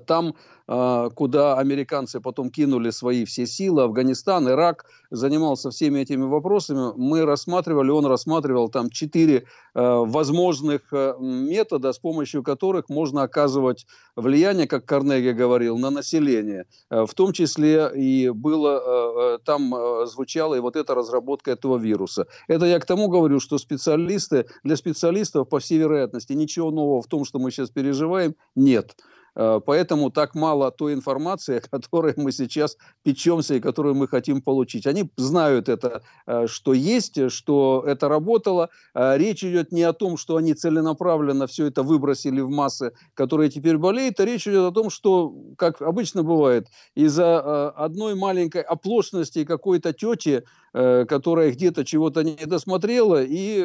там 0.05 0.35
а, 0.67 1.09
куда 1.11 1.59
американцы 1.59 2.19
потом 2.19 2.49
кинули 2.49 2.89
свои 2.89 3.25
все 3.25 3.45
силы, 3.45 3.83
Афганистан, 3.83 4.49
Ирак, 4.49 4.85
занимался 5.11 5.69
всеми 5.69 5.99
этими 5.99 6.23
вопросами, 6.23 6.91
мы 6.95 7.23
рассматривали, 7.23 7.91
он 7.91 8.07
рассматривал 8.07 8.69
там 8.69 8.89
четыре 8.89 9.45
а, 9.75 9.99
возможных 9.99 10.91
метода, 11.19 11.93
с 11.93 11.99
помощью 11.99 12.41
которых 12.41 12.89
можно 12.89 13.21
оказывать 13.21 13.85
влияние, 14.15 14.67
как 14.67 14.85
Карнеги 14.85 15.29
говорил, 15.29 15.77
на 15.77 15.91
население. 15.91 16.65
В 16.89 17.13
том 17.13 17.31
числе 17.31 17.91
и 17.95 18.29
было, 18.29 19.39
там 19.45 19.73
звучала 20.07 20.55
и 20.55 20.59
вот 20.59 20.75
эта 20.75 20.95
разработка 20.95 21.51
этого 21.51 21.77
вируса. 21.77 22.27
Это 22.47 22.65
я 22.65 22.79
к 22.79 22.85
тому 22.85 23.07
говорю, 23.07 23.39
что 23.39 23.57
специалисты, 23.57 24.47
для 24.63 24.75
специалистов, 24.75 25.49
по 25.49 25.59
всей 25.59 25.77
вероятности, 25.79 26.33
ничего 26.33 26.71
нового 26.71 27.01
в 27.01 27.07
том, 27.07 27.25
что 27.25 27.39
мы 27.39 27.51
сейчас 27.51 27.69
переживаем, 27.69 28.35
нет. 28.55 28.95
Э, 29.35 29.59
поэтому 29.65 30.09
так 30.09 30.35
мало 30.35 30.71
той 30.71 30.93
информации, 30.93 31.57
о 31.71 31.79
которой 31.79 32.13
мы 32.17 32.31
сейчас 32.31 32.77
печемся 33.03 33.55
и 33.55 33.59
которую 33.59 33.95
мы 33.95 34.07
хотим 34.07 34.41
получить. 34.41 34.87
Они 34.87 35.09
знают 35.17 35.69
это, 35.69 36.01
э, 36.27 36.47
что 36.47 36.73
есть, 36.73 37.31
что 37.31 37.83
это 37.85 38.07
работало. 38.07 38.69
Э, 38.93 39.17
речь 39.17 39.43
идет 39.43 39.71
не 39.71 39.83
о 39.83 39.93
том, 39.93 40.17
что 40.17 40.37
они 40.37 40.53
целенаправленно 40.53 41.47
все 41.47 41.67
это 41.67 41.83
выбросили 41.83 42.41
в 42.41 42.49
массы, 42.49 42.93
которые 43.13 43.49
теперь 43.49 43.77
болеют, 43.77 44.19
а 44.19 44.25
речь 44.25 44.47
идет 44.47 44.71
о 44.71 44.71
том, 44.71 44.89
что, 44.89 45.33
как 45.57 45.81
обычно 45.81 46.23
бывает, 46.23 46.67
из-за 46.95 47.69
одной 47.71 48.15
маленькой 48.15 48.61
оплошности 48.61 49.43
какой-то 49.43 49.93
тети, 49.93 50.43
которая 50.73 51.51
где-то 51.51 51.85
чего-то 51.85 52.23
не 52.23 52.45
досмотрела, 52.45 53.23
и 53.23 53.63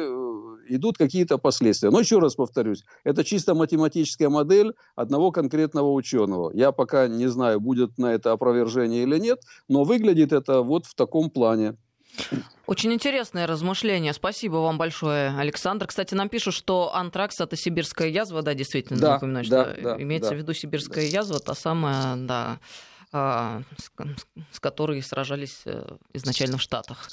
идут 0.75 0.97
какие-то 0.97 1.37
последствия. 1.37 1.89
Но 1.89 1.99
еще 1.99 2.19
раз 2.19 2.35
повторюсь, 2.35 2.83
это 3.03 3.23
чисто 3.23 3.53
математическая 3.53 4.29
модель 4.29 4.73
одного 4.95 5.31
конкретного 5.31 5.91
ученого. 5.91 6.51
Я 6.53 6.71
пока 6.71 7.07
не 7.07 7.27
знаю, 7.27 7.59
будет 7.59 7.97
на 7.97 8.13
это 8.13 8.31
опровержение 8.31 9.03
или 9.03 9.17
нет, 9.19 9.39
но 9.67 9.83
выглядит 9.83 10.31
это 10.31 10.61
вот 10.61 10.85
в 10.85 10.95
таком 10.95 11.29
плане. 11.29 11.75
Очень 12.67 12.93
интересное 12.93 13.47
размышление. 13.47 14.13
Спасибо 14.13 14.57
вам 14.57 14.77
большое, 14.77 15.37
Александр. 15.37 15.87
Кстати, 15.87 16.13
нам 16.13 16.29
пишут, 16.29 16.53
что 16.53 16.93
антракс 16.93 17.39
это 17.39 17.55
сибирская 17.55 18.09
язва, 18.09 18.41
да, 18.41 18.53
действительно, 18.53 18.99
да, 18.99 19.13
напоминаю, 19.13 19.45
да, 19.49 19.73
что 19.73 19.81
да, 19.81 20.01
имеется 20.01 20.31
да. 20.31 20.35
в 20.35 20.39
виду 20.39 20.53
сибирская 20.53 21.05
язва, 21.05 21.39
та 21.39 21.53
самая, 21.53 22.15
да, 22.15 22.59
а, 23.11 23.61
с 24.51 24.59
которой 24.59 25.01
сражались 25.01 25.61
э, 25.65 25.97
изначально 26.13 26.57
в 26.57 26.61
Штатах 26.61 27.09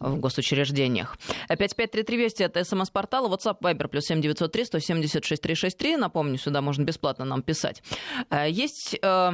в 0.00 0.16
госучреждениях. 0.18 1.16
5533 1.48 2.16
Вести 2.16 2.42
это 2.42 2.64
смс-портал, 2.64 3.32
WhatsApp, 3.32 3.60
Viber, 3.60 3.88
плюс 3.88 4.04
7903 4.04 4.64
176 4.64 5.42
363. 5.42 5.96
Напомню, 5.96 6.38
сюда 6.38 6.60
можно 6.60 6.84
бесплатно 6.84 7.24
нам 7.24 7.42
писать. 7.42 7.82
Э, 8.30 8.48
есть 8.50 8.98
э, 9.00 9.32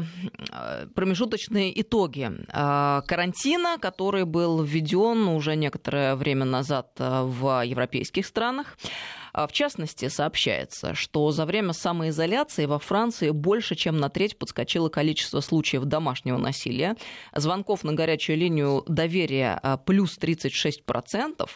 промежуточные 0.94 1.80
итоги 1.80 2.30
э, 2.30 3.00
карантина, 3.06 3.78
который 3.78 4.25
был 4.25 4.62
введен 4.62 5.28
уже 5.28 5.56
некоторое 5.56 6.16
время 6.16 6.44
назад 6.44 6.90
в 6.99 7.64
европейских 7.64 8.26
странах. 8.26 8.76
А, 9.37 9.47
в 9.47 9.52
частности, 9.52 10.09
сообщается, 10.09 10.95
что 10.95 11.31
за 11.31 11.45
время 11.45 11.75
самоизоляции 11.75 12.64
во 12.64 12.78
Франции 12.78 13.28
больше, 13.28 13.75
чем 13.75 13.99
на 13.99 14.09
треть 14.09 14.38
подскочило 14.38 14.88
количество 14.88 15.40
случаев 15.40 15.85
домашнего 15.85 16.38
насилия. 16.38 16.97
Звонков 17.35 17.85
на 17.85 17.93
горячую 17.93 18.38
линию 18.38 18.83
доверия 18.88 19.61
а, 19.62 19.76
плюс 19.76 20.19
36%. 20.19 21.50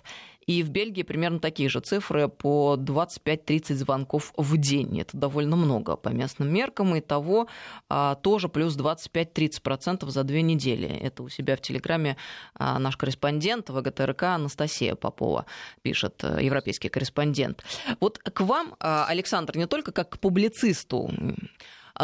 И 0.50 0.64
в 0.64 0.70
Бельгии 0.70 1.04
примерно 1.04 1.38
такие 1.38 1.68
же 1.68 1.78
цифры 1.78 2.26
по 2.26 2.74
25-30 2.76 3.74
звонков 3.74 4.32
в 4.36 4.56
день. 4.56 5.00
Это 5.00 5.16
довольно 5.16 5.54
много 5.54 5.94
по 5.94 6.08
местным 6.08 6.52
меркам. 6.52 6.96
И 6.96 7.00
того 7.00 7.46
а, 7.88 8.16
тоже 8.16 8.48
плюс 8.48 8.76
25-30% 8.76 10.10
за 10.10 10.24
две 10.24 10.42
недели. 10.42 10.88
Это 10.88 11.22
у 11.22 11.28
себя 11.28 11.54
в 11.54 11.60
Телеграме 11.60 12.16
а, 12.54 12.80
наш 12.80 12.96
корреспондент 12.96 13.70
ВГТРК 13.70 14.24
Анастасия 14.24 14.96
Попова 14.96 15.46
пишет, 15.82 16.24
э, 16.24 16.42
европейский 16.42 16.88
корреспондент. 16.88 17.62
Вот 18.00 18.18
к 18.18 18.40
вам, 18.40 18.74
а, 18.80 19.06
Александр, 19.06 19.56
не 19.56 19.68
только 19.68 19.92
как 19.92 20.10
к 20.10 20.18
публицисту, 20.18 21.12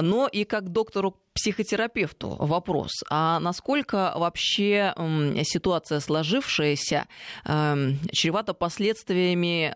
но 0.03 0.29
и 0.29 0.45
как 0.45 0.71
доктору 0.71 1.17
психотерапевту 1.35 2.37
вопрос, 2.39 2.91
а 3.11 3.39
насколько 3.41 4.15
вообще 4.17 4.95
ситуация 5.45 6.01
сложившаяся 6.01 7.07
чревата 7.45 8.55
последствиями, 8.55 9.75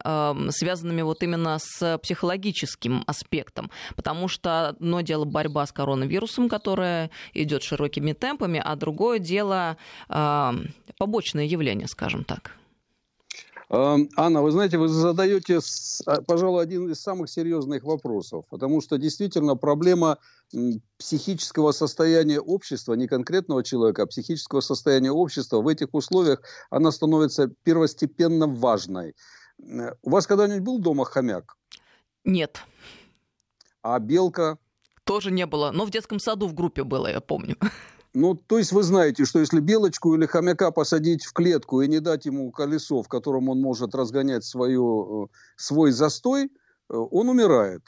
связанными 0.53 1.03
вот 1.03 1.23
именно 1.23 1.59
с 1.61 1.99
психологическим 1.99 3.05
аспектом? 3.07 3.71
Потому 3.95 4.29
что 4.29 4.69
одно 4.69 5.03
дело 5.03 5.27
борьба 5.27 5.67
с 5.67 5.73
коронавирусом, 5.73 6.49
которая 6.49 7.11
идет 7.35 7.63
широкими 7.63 8.15
темпами, 8.15 8.63
а 8.65 8.75
другое 8.77 9.19
дело 9.19 9.77
побочное 10.09 11.45
явление, 11.45 11.89
скажем 11.89 12.25
так. 12.25 12.57
Анна, 13.73 14.43
вы 14.43 14.51
знаете, 14.51 14.79
вы 14.79 14.89
задаете, 14.89 15.61
а, 16.05 16.23
пожалуй, 16.23 16.61
один 16.61 16.91
из 16.91 17.01
самых 17.01 17.31
серьезных 17.31 17.85
вопросов, 17.85 18.45
потому 18.51 18.81
что 18.81 18.99
действительно 18.99 19.55
проблема 19.55 20.19
психического 20.99 21.71
состояния 21.71 22.41
общества, 22.41 22.95
не 22.95 23.07
конкретного 23.07 23.63
человека, 23.63 24.03
а 24.03 24.07
психического 24.07 24.61
состояния 24.61 25.13
общества 25.13 25.61
в 25.61 25.69
этих 25.69 25.95
условиях, 25.95 26.43
она 26.71 26.91
становится 26.91 27.49
первостепенно 27.63 28.49
важной. 28.49 29.15
Э, 29.63 29.93
у 30.03 30.11
вас 30.11 30.27
когда-нибудь 30.27 30.63
был 30.63 30.81
дома 30.81 31.05
хомяк? 31.05 31.57
Нет. 32.25 32.65
А 33.83 34.01
белка? 34.01 34.59
Тоже 35.05 35.31
не 35.31 35.47
было, 35.47 35.71
но 35.71 35.85
в 35.85 35.91
детском 35.91 36.19
саду 36.19 36.49
в 36.49 36.55
группе 36.55 36.83
было, 36.83 37.07
я 37.07 37.21
помню. 37.21 37.57
Ну, 38.15 38.35
то 38.35 38.59
есть 38.59 38.73
вы 38.73 38.83
знаете, 38.83 39.25
что 39.25 39.39
если 39.39 39.61
белочку 39.61 40.15
или 40.15 40.27
хомяка 40.27 40.73
посадить 40.73 41.25
в 41.25 41.33
клетку 41.33 41.81
и 41.81 41.89
не 41.89 42.01
дать 42.01 42.27
ему 42.27 42.51
колесо, 42.51 43.03
в 43.03 43.09
котором 43.09 43.49
он 43.49 43.61
может 43.61 43.95
разгонять 43.95 44.45
свою, 44.45 45.27
э, 45.27 45.29
свой 45.57 45.93
застой, 45.93 46.47
э, 46.47 46.49
он 46.89 47.29
умирает 47.29 47.83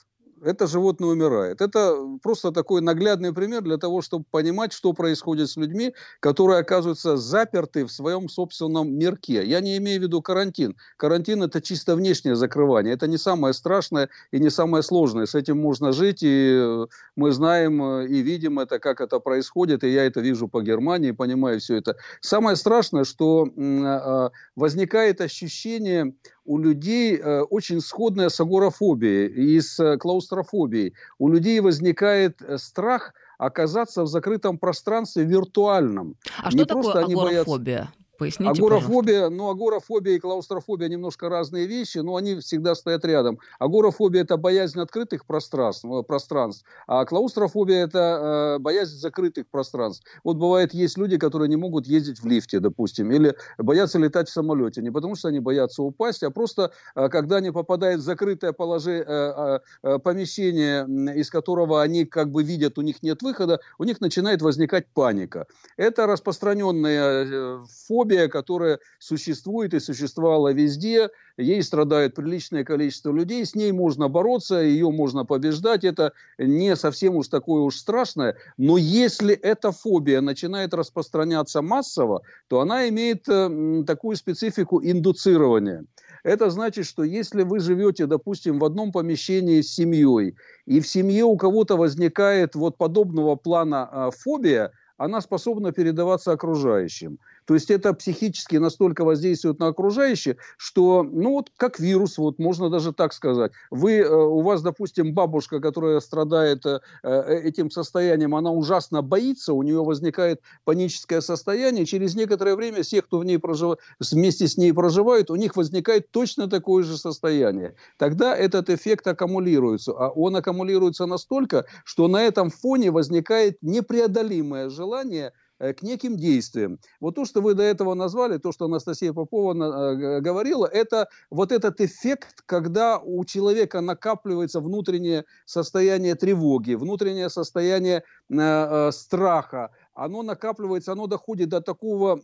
это 0.44 0.66
животное 0.66 1.10
умирает. 1.10 1.60
Это 1.60 1.96
просто 2.22 2.50
такой 2.50 2.80
наглядный 2.80 3.32
пример 3.32 3.62
для 3.62 3.78
того, 3.78 4.02
чтобы 4.02 4.24
понимать, 4.30 4.72
что 4.72 4.92
происходит 4.92 5.48
с 5.48 5.56
людьми, 5.56 5.94
которые 6.20 6.60
оказываются 6.60 7.16
заперты 7.16 7.84
в 7.84 7.92
своем 7.92 8.28
собственном 8.28 8.92
мирке. 8.92 9.44
Я 9.44 9.60
не 9.60 9.76
имею 9.76 10.00
в 10.00 10.02
виду 10.02 10.20
карантин. 10.22 10.76
Карантин– 10.96 11.42
это 11.44 11.60
чисто 11.60 11.94
внешнее 11.94 12.36
закрывание. 12.36 12.94
Это 12.94 13.06
не 13.06 13.18
самое 13.18 13.54
страшное 13.54 14.08
и 14.32 14.40
не 14.40 14.50
самое 14.50 14.82
сложное. 14.82 15.26
С 15.26 15.34
этим 15.34 15.60
можно 15.60 15.92
жить, 15.92 16.22
и 16.22 16.86
мы 17.16 17.32
знаем 17.32 17.82
и 18.02 18.20
видим 18.22 18.58
это, 18.58 18.78
как 18.78 19.00
это 19.00 19.20
происходит, 19.20 19.84
и 19.84 19.88
я 19.88 20.04
это 20.04 20.20
вижу 20.20 20.48
по 20.48 20.62
Германии, 20.62 21.12
понимаю 21.12 21.60
все 21.60 21.76
это. 21.76 21.96
Самое 22.20 22.56
страшное, 22.56 23.04
что 23.04 23.48
а, 23.56 24.30
возникает 24.56 25.20
ощущение 25.20 26.14
у 26.44 26.58
людей 26.58 27.16
э, 27.16 27.42
очень 27.42 27.80
сходная 27.80 28.28
с 28.28 28.40
агорафобией 28.40 29.26
и 29.28 29.60
с 29.60 29.78
э, 29.78 29.96
клаустрофобией. 29.96 30.94
У 31.18 31.28
людей 31.28 31.60
возникает 31.60 32.42
э, 32.42 32.58
страх 32.58 33.14
оказаться 33.38 34.02
в 34.02 34.06
закрытом 34.06 34.58
пространстве 34.58 35.24
виртуальном. 35.24 36.16
А 36.38 36.50
что 36.50 36.64
такое 36.64 36.92
агорафобия? 37.04 37.78
Боятся... 37.78 37.92
Поясните, 38.22 38.50
агорафобия, 38.50 39.14
пожалуйста. 39.14 39.30
ну, 39.30 39.50
агорафобия 39.50 40.14
и 40.14 40.18
клаустрофобия 40.20 40.88
немножко 40.88 41.28
разные 41.28 41.66
вещи, 41.66 41.98
но 41.98 42.14
они 42.14 42.36
всегда 42.36 42.76
стоят 42.76 43.04
рядом. 43.04 43.40
Агорафобия– 43.58 44.22
это 44.22 44.36
боязнь 44.36 44.78
открытых 44.78 45.26
пространств, 45.26 45.84
э, 45.84 46.02
пространств 46.04 46.64
а 46.86 47.04
клаустрофобия– 47.04 47.84
это 47.86 48.56
э, 48.56 48.58
боязнь 48.60 48.96
закрытых 48.96 49.48
пространств. 49.48 50.06
Вот 50.22 50.36
бывает, 50.36 50.72
есть 50.72 50.96
люди, 50.98 51.18
которые 51.18 51.48
не 51.48 51.56
могут 51.56 51.88
ездить 51.88 52.20
в 52.20 52.26
лифте, 52.26 52.60
допустим, 52.60 53.10
или 53.10 53.34
боятся 53.58 53.98
летать 53.98 54.28
в 54.28 54.32
самолете. 54.32 54.82
Не 54.82 54.92
потому, 54.92 55.16
что 55.16 55.26
они 55.26 55.40
боятся 55.40 55.82
упасть, 55.82 56.22
а 56.22 56.30
просто, 56.30 56.70
э, 56.94 57.08
когда 57.08 57.38
они 57.38 57.50
попадают 57.50 58.02
в 58.02 58.04
закрытое 58.04 58.52
положение, 58.52 59.04
э, 59.04 59.58
э, 59.82 59.98
помещение, 59.98 60.86
из 61.16 61.28
которого 61.28 61.82
они 61.82 62.04
как 62.04 62.30
бы 62.30 62.44
видят, 62.44 62.78
у 62.78 62.82
них 62.82 63.02
нет 63.02 63.20
выхода, 63.22 63.58
у 63.78 63.84
них 63.84 64.00
начинает 64.00 64.42
возникать 64.42 64.86
паника. 64.94 65.46
Это 65.76 66.06
распространенная 66.06 67.24
э, 67.24 67.64
фобия, 67.88 68.11
фобия, 68.12 68.28
которая 68.28 68.78
существует 68.98 69.74
и 69.74 69.80
существовала 69.80 70.52
везде, 70.52 71.08
ей 71.36 71.62
страдает 71.62 72.14
приличное 72.14 72.64
количество 72.64 73.12
людей, 73.12 73.44
с 73.44 73.54
ней 73.54 73.72
можно 73.72 74.08
бороться, 74.08 74.60
ее 74.60 74.90
можно 74.90 75.24
побеждать, 75.24 75.84
это 75.84 76.12
не 76.38 76.76
совсем 76.76 77.16
уж 77.16 77.28
такое 77.28 77.62
уж 77.62 77.76
страшное, 77.76 78.36
но 78.58 78.76
если 78.78 79.34
эта 79.34 79.72
фобия 79.72 80.20
начинает 80.20 80.74
распространяться 80.74 81.62
массово, 81.62 82.22
то 82.48 82.60
она 82.60 82.88
имеет 82.88 83.28
э, 83.28 83.84
такую 83.86 84.16
специфику 84.16 84.80
индуцирования. 84.82 85.84
Это 86.24 86.50
значит, 86.50 86.86
что 86.86 87.02
если 87.02 87.42
вы 87.42 87.58
живете, 87.58 88.06
допустим, 88.06 88.58
в 88.58 88.64
одном 88.64 88.92
помещении 88.92 89.60
с 89.60 89.74
семьей, 89.74 90.36
и 90.66 90.80
в 90.80 90.86
семье 90.86 91.24
у 91.24 91.36
кого-то 91.36 91.76
возникает 91.76 92.54
вот 92.54 92.76
подобного 92.76 93.36
плана 93.36 93.88
э, 93.90 94.10
фобия, 94.16 94.70
она 95.02 95.20
способна 95.20 95.72
передаваться 95.72 96.32
окружающим. 96.32 97.18
То 97.46 97.54
есть 97.54 97.70
это 97.70 97.92
психически 97.94 98.56
настолько 98.56 99.04
воздействует 99.04 99.58
на 99.58 99.68
окружающих, 99.68 100.36
что, 100.56 101.02
ну 101.02 101.30
вот 101.32 101.50
как 101.56 101.78
вирус, 101.78 102.18
вот 102.18 102.38
можно 102.38 102.70
даже 102.70 102.92
так 102.92 103.12
сказать. 103.12 103.52
Вы, 103.70 103.98
э, 103.98 104.08
у 104.08 104.40
вас, 104.40 104.62
допустим, 104.62 105.14
бабушка, 105.14 105.60
которая 105.60 106.00
страдает 106.00 106.64
э, 106.66 106.80
э, 107.02 107.40
этим 107.42 107.70
состоянием, 107.70 108.34
она 108.34 108.50
ужасно 108.50 109.02
боится, 109.02 109.52
у 109.52 109.62
нее 109.62 109.82
возникает 109.82 110.40
паническое 110.64 111.20
состояние, 111.20 111.86
через 111.86 112.14
некоторое 112.14 112.56
время 112.56 112.82
все, 112.82 113.02
кто 113.02 113.18
в 113.18 113.24
ней 113.24 113.38
проживает, 113.38 113.80
вместе 113.98 114.46
с 114.46 114.56
ней 114.56 114.72
проживают, 114.72 115.30
у 115.30 115.36
них 115.36 115.56
возникает 115.56 116.10
точно 116.10 116.48
такое 116.48 116.84
же 116.84 116.96
состояние. 116.96 117.74
Тогда 117.96 118.36
этот 118.36 118.70
эффект 118.70 119.06
аккумулируется, 119.06 119.92
а 119.92 120.10
он 120.10 120.36
аккумулируется 120.36 121.06
настолько, 121.06 121.66
что 121.84 122.08
на 122.08 122.22
этом 122.22 122.50
фоне 122.50 122.90
возникает 122.90 123.58
непреодолимое 123.62 124.68
желание 124.68 125.32
к 125.62 125.82
неким 125.82 126.16
действиям. 126.16 126.78
Вот 127.00 127.14
то, 127.14 127.24
что 127.24 127.40
вы 127.40 127.54
до 127.54 127.62
этого 127.62 127.94
назвали, 127.94 128.38
то, 128.38 128.50
что 128.50 128.64
Анастасия 128.64 129.12
Попова 129.12 129.52
э, 129.52 130.20
говорила, 130.20 130.66
это 130.66 131.08
вот 131.30 131.52
этот 131.52 131.80
эффект, 131.80 132.42
когда 132.46 132.98
у 132.98 133.24
человека 133.24 133.80
накапливается 133.80 134.60
внутреннее 134.60 135.24
состояние 135.44 136.16
тревоги, 136.16 136.74
внутреннее 136.74 137.30
состояние 137.30 138.02
э, 138.28 138.90
страха, 138.92 139.70
оно 139.94 140.22
накапливается, 140.22 140.92
оно 140.92 141.06
доходит 141.06 141.50
до 141.50 141.60
такого 141.60 142.20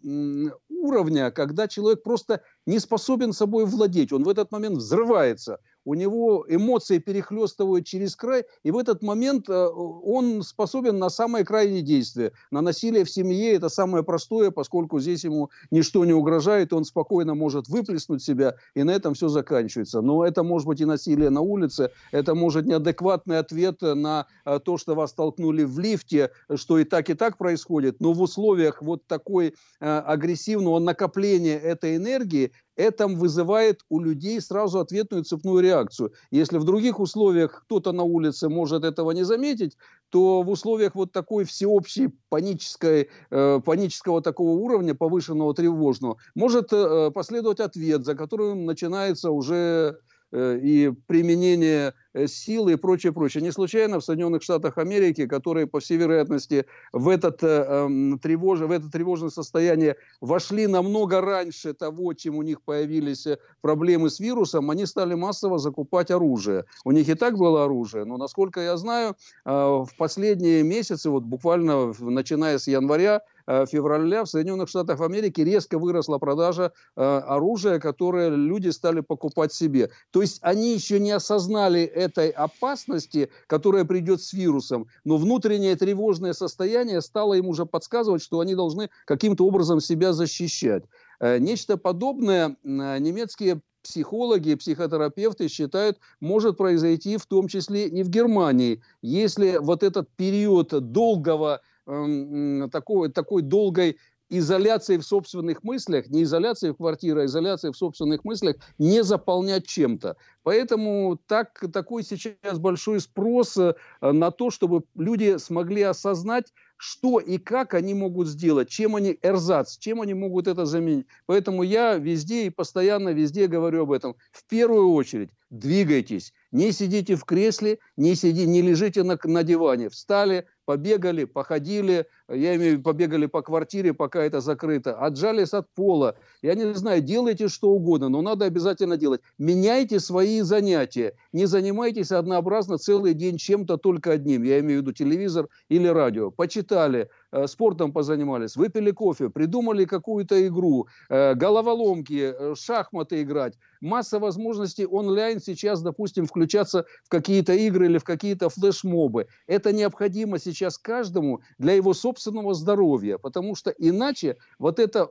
уровня, 0.68 1.30
когда 1.30 1.68
человек 1.68 2.02
просто 2.02 2.42
не 2.66 2.78
способен 2.78 3.32
собой 3.32 3.66
владеть. 3.66 4.12
Он 4.12 4.24
в 4.24 4.28
этот 4.28 4.50
момент 4.50 4.78
взрывается, 4.78 5.58
у 5.84 5.94
него 5.94 6.44
эмоции 6.48 6.98
перехлестывают 6.98 7.86
через 7.86 8.16
край, 8.16 8.44
и 8.62 8.70
в 8.70 8.78
этот 8.78 9.02
момент 9.02 9.48
э, 9.48 9.66
он 9.68 10.42
способен 10.42 10.98
на 10.98 11.10
самые 11.10 11.44
крайние 11.44 11.82
действия. 11.82 12.32
На 12.50 12.60
насилие 12.60 13.04
в 13.04 13.10
семье 13.10 13.54
это 13.54 13.68
самое 13.68 14.04
простое, 14.04 14.50
поскольку 14.50 15.00
здесь 15.00 15.24
ему 15.24 15.50
ничто 15.70 16.04
не 16.04 16.12
угрожает, 16.12 16.72
он 16.72 16.84
спокойно 16.84 17.34
может 17.34 17.68
выплеснуть 17.68 18.22
себя, 18.22 18.56
и 18.74 18.82
на 18.82 18.90
этом 18.90 19.14
все 19.14 19.28
заканчивается. 19.28 20.00
Но 20.00 20.24
это 20.24 20.42
может 20.42 20.66
быть 20.66 20.80
и 20.80 20.84
насилие 20.84 21.30
на 21.30 21.40
улице, 21.40 21.90
это 22.12 22.34
может 22.34 22.66
неадекватный 22.66 23.38
ответ 23.38 23.80
на 23.80 24.26
э, 24.44 24.58
то, 24.64 24.76
что 24.78 24.94
вас 24.94 25.12
толкнули 25.12 25.64
в 25.64 25.78
лифте, 25.78 26.30
что 26.54 26.78
и 26.78 26.84
так, 26.84 27.10
и 27.10 27.14
так 27.14 27.38
происходит. 27.38 28.00
Но 28.00 28.12
в 28.12 28.20
условиях 28.20 28.82
вот 28.82 29.06
такой 29.06 29.54
э, 29.80 29.98
агрессивного 29.98 30.78
накопления 30.78 31.58
этой 31.58 31.96
энергии, 31.96 32.52
это 32.78 33.08
вызывает 33.08 33.80
у 33.90 34.00
людей 34.00 34.40
сразу 34.40 34.78
ответную 34.78 35.24
цепную 35.24 35.60
реакцию. 35.60 36.12
Если 36.30 36.58
в 36.58 36.64
других 36.64 37.00
условиях 37.00 37.64
кто-то 37.64 37.92
на 37.92 38.04
улице 38.04 38.48
может 38.48 38.84
этого 38.84 39.10
не 39.10 39.24
заметить, 39.24 39.76
то 40.10 40.42
в 40.42 40.48
условиях 40.48 40.94
вот 40.94 41.12
такой 41.12 41.44
всеобщей 41.44 42.08
панической, 42.28 43.10
э, 43.30 43.60
панического 43.64 44.22
такого 44.22 44.50
уровня, 44.50 44.94
повышенного 44.94 45.54
тревожного, 45.54 46.18
может 46.36 46.72
э, 46.72 47.10
последовать 47.10 47.60
ответ, 47.60 48.04
за 48.04 48.14
которым 48.14 48.64
начинается 48.64 49.30
уже 49.30 49.98
Э, 50.30 50.58
и 50.62 50.90
применение 51.06 51.88
э, 51.88 51.92
силы 52.26 52.72
и 52.72 52.76
прочее, 52.76 53.12
прочее. 53.12 53.42
Не 53.42 53.52
случайно 53.52 54.00
в 54.00 54.04
Соединенных 54.04 54.42
Штатах 54.42 54.78
Америки, 54.78 55.26
которые, 55.26 55.66
по 55.66 55.80
всей 55.80 55.98
вероятности, 55.98 56.66
в, 56.92 57.08
этот, 57.08 57.42
э, 57.42 57.46
эм, 57.46 58.18
тревож... 58.18 58.60
в 58.60 58.70
это 58.70 58.90
тревожное 58.90 59.30
состояние 59.30 59.96
вошли 60.20 60.66
намного 60.66 61.20
раньше 61.20 61.74
того, 61.74 62.14
чем 62.14 62.36
у 62.36 62.42
них 62.42 62.62
появились 62.62 63.26
проблемы 63.60 64.10
с 64.10 64.20
вирусом, 64.20 64.70
они 64.70 64.86
стали 64.86 65.14
массово 65.14 65.58
закупать 65.58 66.10
оружие. 66.10 66.64
У 66.84 66.92
них 66.92 67.08
и 67.08 67.14
так 67.14 67.36
было 67.36 67.64
оружие, 67.64 68.04
но, 68.04 68.16
насколько 68.16 68.60
я 68.60 68.76
знаю, 68.76 69.16
в 69.44 69.88
последние 69.98 70.62
месяцы, 70.62 71.10
вот 71.10 71.24
буквально 71.24 71.92
начиная 72.00 72.58
с 72.58 72.66
января, 72.66 73.22
Э, 73.48 73.64
февраля 73.64 74.24
в 74.24 74.28
Соединенных 74.28 74.68
Штатах 74.68 75.00
Америки 75.00 75.40
резко 75.40 75.78
выросла 75.78 76.18
продажа 76.18 76.72
э, 76.96 77.02
оружия, 77.02 77.78
которое 77.78 78.28
люди 78.28 78.68
стали 78.68 79.00
покупать 79.00 79.54
себе. 79.54 79.88
То 80.10 80.20
есть 80.20 80.38
они 80.42 80.74
еще 80.74 81.00
не 81.00 81.12
осознали 81.12 81.80
этой 82.08 82.30
опасности, 82.30 83.30
которая 83.46 83.84
придет 83.84 84.22
с 84.22 84.32
вирусом, 84.32 84.88
но 85.04 85.16
внутреннее 85.16 85.76
тревожное 85.76 86.32
состояние 86.32 87.00
стало 87.00 87.34
им 87.34 87.46
уже 87.46 87.66
подсказывать, 87.66 88.22
что 88.22 88.40
они 88.40 88.54
должны 88.54 88.90
каким-то 89.04 89.46
образом 89.46 89.80
себя 89.80 90.12
защищать. 90.12 90.84
Э, 91.20 91.38
нечто 91.38 91.76
подобное 91.76 92.56
немецкие 92.62 93.60
психологи 93.82 94.54
психотерапевты 94.54 95.48
считают, 95.48 95.98
может 96.20 96.56
произойти 96.56 97.16
в 97.16 97.26
том 97.26 97.48
числе 97.48 97.86
и 97.86 98.02
в 98.02 98.10
Германии, 98.10 98.82
если 99.02 99.58
вот 99.58 99.82
этот 99.82 100.08
период 100.16 100.68
долгого 100.92 101.60
Эм, 101.88 102.68
такой, 102.70 103.10
такой 103.10 103.40
долгой 103.40 103.96
изоляции 104.30 104.96
в 104.96 105.02
собственных 105.02 105.62
мыслях, 105.62 106.08
не 106.08 106.22
изоляции 106.22 106.70
в 106.70 106.76
квартире, 106.76 107.22
а 107.22 107.24
изоляции 107.24 107.70
в 107.70 107.76
собственных 107.76 108.24
мыслях, 108.24 108.56
не 108.78 109.02
заполнять 109.02 109.66
чем-то. 109.66 110.16
Поэтому 110.42 111.18
так, 111.26 111.62
такой 111.72 112.02
сейчас 112.02 112.58
большой 112.58 113.00
спрос 113.00 113.56
э, 113.56 113.74
на 114.00 114.30
то, 114.30 114.50
чтобы 114.50 114.84
люди 114.94 115.36
смогли 115.38 115.82
осознать, 115.82 116.52
что 116.78 117.18
и 117.18 117.38
как 117.38 117.74
они 117.74 117.92
могут 117.92 118.28
сделать, 118.28 118.68
чем 118.68 118.96
они 118.96 119.18
эрзац, 119.20 119.76
чем 119.76 120.00
они 120.00 120.14
могут 120.14 120.46
это 120.46 120.64
заменить. 120.64 121.06
Поэтому 121.26 121.64
я 121.64 121.96
везде 121.96 122.46
и 122.46 122.50
постоянно 122.50 123.10
везде 123.10 123.48
говорю 123.48 123.82
об 123.82 123.92
этом. 123.92 124.16
В 124.30 124.44
первую 124.44 124.92
очередь 124.92 125.30
двигайтесь, 125.50 126.32
не 126.52 126.72
сидите 126.72 127.16
в 127.16 127.24
кресле, 127.24 127.78
не, 127.96 128.14
сиди, 128.14 128.46
не 128.46 128.62
лежите 128.62 129.02
на, 129.02 129.18
на 129.22 129.42
диване. 129.42 129.88
Встали, 129.90 130.46
побегали, 130.64 131.24
походили, 131.24 132.06
я 132.28 132.56
имею 132.56 132.70
в 132.70 132.72
виду, 132.74 132.82
побегали 132.82 133.26
по 133.26 133.42
квартире, 133.42 133.94
пока 133.94 134.22
это 134.22 134.40
закрыто, 134.40 134.94
отжались 134.98 135.54
от 135.54 135.68
пола. 135.74 136.16
Я 136.42 136.54
не 136.54 136.74
знаю, 136.74 137.00
делайте 137.00 137.48
что 137.48 137.70
угодно, 137.70 138.08
но 138.08 138.22
надо 138.22 138.44
обязательно 138.44 138.96
делать. 138.96 139.20
Меняйте 139.38 140.00
свои 140.00 140.42
занятия. 140.42 141.14
Не 141.32 141.46
занимайтесь 141.46 142.12
однообразно 142.12 142.78
целый 142.78 143.14
день 143.14 143.38
чем-то 143.38 143.76
только 143.76 144.12
одним. 144.12 144.42
Я 144.42 144.60
имею 144.60 144.80
в 144.80 144.82
виду 144.82 144.92
телевизор 144.92 145.48
или 145.68 145.88
радио. 145.88 146.30
Почитали, 146.30 147.08
Э, 147.30 147.46
спортом 147.46 147.92
позанимались, 147.92 148.56
выпили 148.56 148.90
кофе, 148.90 149.28
придумали 149.28 149.84
какую-то 149.84 150.46
игру, 150.46 150.88
э, 151.10 151.34
головоломки, 151.34 152.32
э, 152.34 152.54
шахматы 152.56 153.20
играть. 153.20 153.58
Масса 153.82 154.18
возможностей 154.18 154.86
онлайн 154.86 155.38
сейчас, 155.40 155.82
допустим, 155.82 156.24
включаться 156.24 156.86
в 157.04 157.10
какие-то 157.10 157.52
игры 157.52 157.86
или 157.86 157.98
в 157.98 158.04
какие-то 158.04 158.48
флешмобы. 158.48 159.26
Это 159.46 159.72
необходимо 159.72 160.38
сейчас 160.38 160.78
каждому 160.78 161.42
для 161.58 161.74
его 161.74 161.92
собственного 161.92 162.17
здоровья, 162.18 163.18
потому 163.18 163.54
что 163.54 163.70
иначе 163.70 164.36
вот 164.58 164.78
эта 164.78 165.06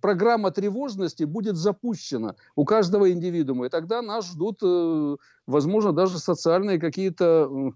программа 0.00 0.50
тревожности 0.50 1.24
будет 1.24 1.56
запущена 1.56 2.34
у 2.54 2.64
каждого 2.64 3.10
индивидуума, 3.10 3.66
и 3.66 3.68
тогда 3.70 4.02
нас 4.02 4.30
ждут, 4.30 4.60
возможно, 5.46 5.92
даже 5.92 6.18
социальные 6.18 6.78
какие-то 6.78 7.72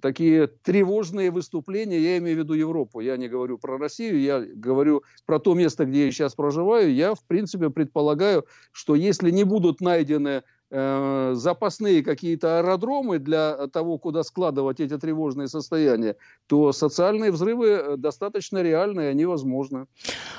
такие 0.00 0.46
тревожные 0.46 1.30
выступления, 1.30 1.98
я 1.98 2.18
имею 2.18 2.36
в 2.36 2.40
виду 2.40 2.54
Европу, 2.54 3.00
я 3.00 3.16
не 3.16 3.28
говорю 3.28 3.58
про 3.58 3.78
Россию, 3.78 4.20
я 4.20 4.40
говорю 4.40 5.02
про 5.26 5.38
то 5.38 5.54
место, 5.54 5.86
где 5.86 6.06
я 6.06 6.12
сейчас 6.12 6.34
проживаю, 6.34 6.94
я, 6.94 7.14
в 7.14 7.24
принципе, 7.24 7.70
предполагаю, 7.70 8.44
что 8.72 8.94
если 8.94 9.30
не 9.30 9.44
будут 9.44 9.80
найдены 9.80 10.42
э, 10.70 11.32
запасные 11.34 12.02
какие-то 12.02 12.58
аэродромы 12.58 13.18
для 13.18 13.68
того, 13.68 13.98
куда 13.98 14.22
складывать 14.22 14.80
эти 14.80 14.96
тревожные 14.98 15.48
состояния, 15.48 16.16
то 16.46 16.72
социальные 16.72 17.32
взрывы 17.32 17.68
э, 17.68 17.96
достаточно 17.96 18.62
реальны, 18.62 19.02
и 19.02 19.04
они 19.06 19.26
возможны. 19.26 19.86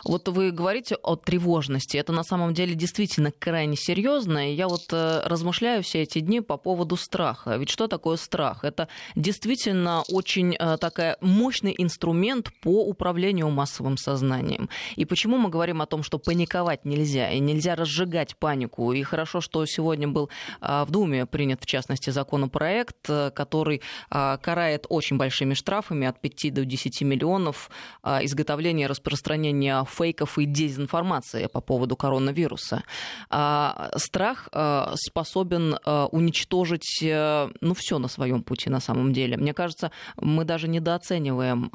Вот 0.05 0.27
вы 0.27 0.51
говорите 0.51 0.95
о 0.95 1.15
тревожности. 1.15 1.97
Это 1.97 2.13
на 2.13 2.23
самом 2.23 2.53
деле 2.53 2.75
действительно 2.75 3.31
крайне 3.31 3.75
серьезно. 3.75 4.53
Я 4.53 4.67
вот 4.67 4.91
э, 4.91 5.21
размышляю 5.25 5.83
все 5.83 6.03
эти 6.03 6.19
дни 6.19 6.41
по 6.41 6.57
поводу 6.57 6.95
страха. 6.95 7.57
Ведь 7.57 7.69
что 7.69 7.87
такое 7.87 8.17
страх? 8.17 8.63
Это 8.63 8.87
действительно 9.15 10.03
очень 10.09 10.55
такая 10.79 11.17
мощный 11.21 11.75
инструмент 11.77 12.49
по 12.61 12.85
управлению 12.85 13.49
массовым 13.49 13.97
сознанием. 13.97 14.69
И 14.95 15.05
почему 15.05 15.37
мы 15.37 15.49
говорим 15.49 15.81
о 15.81 15.85
том, 15.85 16.03
что 16.03 16.19
паниковать 16.19 16.85
нельзя, 16.85 17.31
и 17.31 17.39
нельзя 17.39 17.75
разжигать 17.75 18.35
панику. 18.37 18.91
И 18.93 19.03
хорошо, 19.03 19.41
что 19.41 19.65
сегодня 19.65 20.07
был 20.07 20.18
в 20.61 20.87
Думе 20.89 21.25
принят, 21.25 21.61
в 21.61 21.65
частности, 21.65 22.09
законопроект, 22.09 23.07
который 23.07 23.81
карает 24.09 24.85
очень 24.89 25.17
большими 25.17 25.53
штрафами 25.53 26.07
от 26.07 26.19
5 26.21 26.53
до 26.53 26.65
10 26.65 27.01
миллионов 27.01 27.69
изготовления 28.03 28.83
и 28.83 28.87
распространения 28.87 29.85
фейков 29.85 30.37
и 30.37 30.45
дезинформации 30.45 31.47
по 31.47 31.61
поводу 31.61 31.95
коронавируса. 31.95 32.83
А, 33.29 33.91
страх 33.95 34.49
а, 34.51 34.93
способен 34.95 35.77
а, 35.85 36.07
уничтожить 36.07 36.99
э, 37.03 37.49
ну, 37.61 37.73
все 37.73 37.99
на 37.99 38.07
своем 38.07 38.43
пути 38.43 38.69
на 38.69 38.79
самом 38.79 39.13
деле. 39.13 39.37
Мне 39.37 39.53
кажется, 39.53 39.91
мы 40.17 40.45
даже 40.45 40.67
недооцениваем 40.67 41.69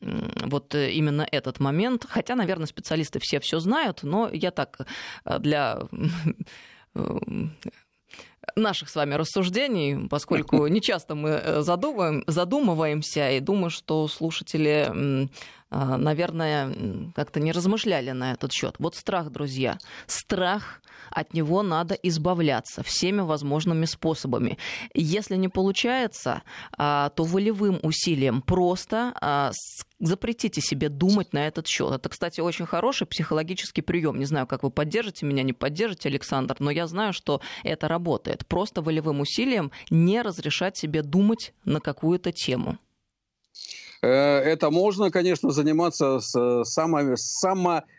вот 0.00 0.74
именно 0.74 1.26
этот 1.30 1.58
момент. 1.58 2.06
Хотя, 2.08 2.34
наверное, 2.34 2.66
специалисты 2.66 3.18
все 3.18 3.40
все 3.40 3.60
знают, 3.60 4.02
но 4.02 4.28
я 4.32 4.50
так 4.50 4.78
э, 5.24 5.38
для 5.38 5.78
э, 5.80 5.96
наших 8.54 8.88
с 8.88 8.94
вами 8.94 9.14
рассуждений, 9.14 10.08
поскольку 10.08 10.66
не 10.68 10.80
часто 10.80 11.14
мы 11.14 11.62
задумываем, 11.62 12.24
задумываемся, 12.26 13.30
и 13.30 13.40
думаю, 13.40 13.70
что 13.70 14.08
слушатели 14.08 15.28
а, 15.68 15.96
наверное, 15.96 16.72
как-то 17.14 17.40
не 17.40 17.50
размышляли 17.50 18.12
на 18.12 18.32
этот 18.32 18.52
счет. 18.52 18.76
Вот 18.78 18.94
страх, 18.94 19.30
друзья, 19.30 19.78
страх, 20.06 20.80
от 21.10 21.34
него 21.34 21.62
надо 21.62 21.94
избавляться 21.94 22.84
всеми 22.84 23.20
возможными 23.20 23.84
способами. 23.84 24.58
Если 24.94 25.36
не 25.36 25.48
получается, 25.48 26.42
а, 26.78 27.10
то 27.10 27.24
волевым 27.24 27.80
усилием 27.82 28.42
просто 28.42 29.12
а, 29.20 29.50
запретите 29.98 30.60
себе 30.60 30.88
думать 30.88 31.32
на 31.32 31.46
этот 31.46 31.66
счет. 31.66 31.92
Это, 31.92 32.08
кстати, 32.08 32.40
очень 32.40 32.66
хороший 32.66 33.06
психологический 33.06 33.82
прием. 33.82 34.18
Не 34.18 34.24
знаю, 34.24 34.46
как 34.46 34.62
вы 34.62 34.70
поддержите 34.70 35.26
меня, 35.26 35.42
не 35.42 35.52
поддержите, 35.52 36.08
Александр, 36.08 36.56
но 36.58 36.70
я 36.70 36.86
знаю, 36.86 37.12
что 37.12 37.40
это 37.64 37.88
работает. 37.88 38.46
Просто 38.46 38.82
волевым 38.82 39.20
усилием 39.20 39.72
не 39.90 40.22
разрешать 40.22 40.76
себе 40.76 41.02
думать 41.02 41.54
на 41.64 41.80
какую-то 41.80 42.32
тему. 42.32 42.78
Э, 44.02 44.38
это 44.38 44.70
можно, 44.70 45.10
конечно, 45.10 45.50
заниматься 45.50 46.20
с 46.20 46.64
само 46.64 47.00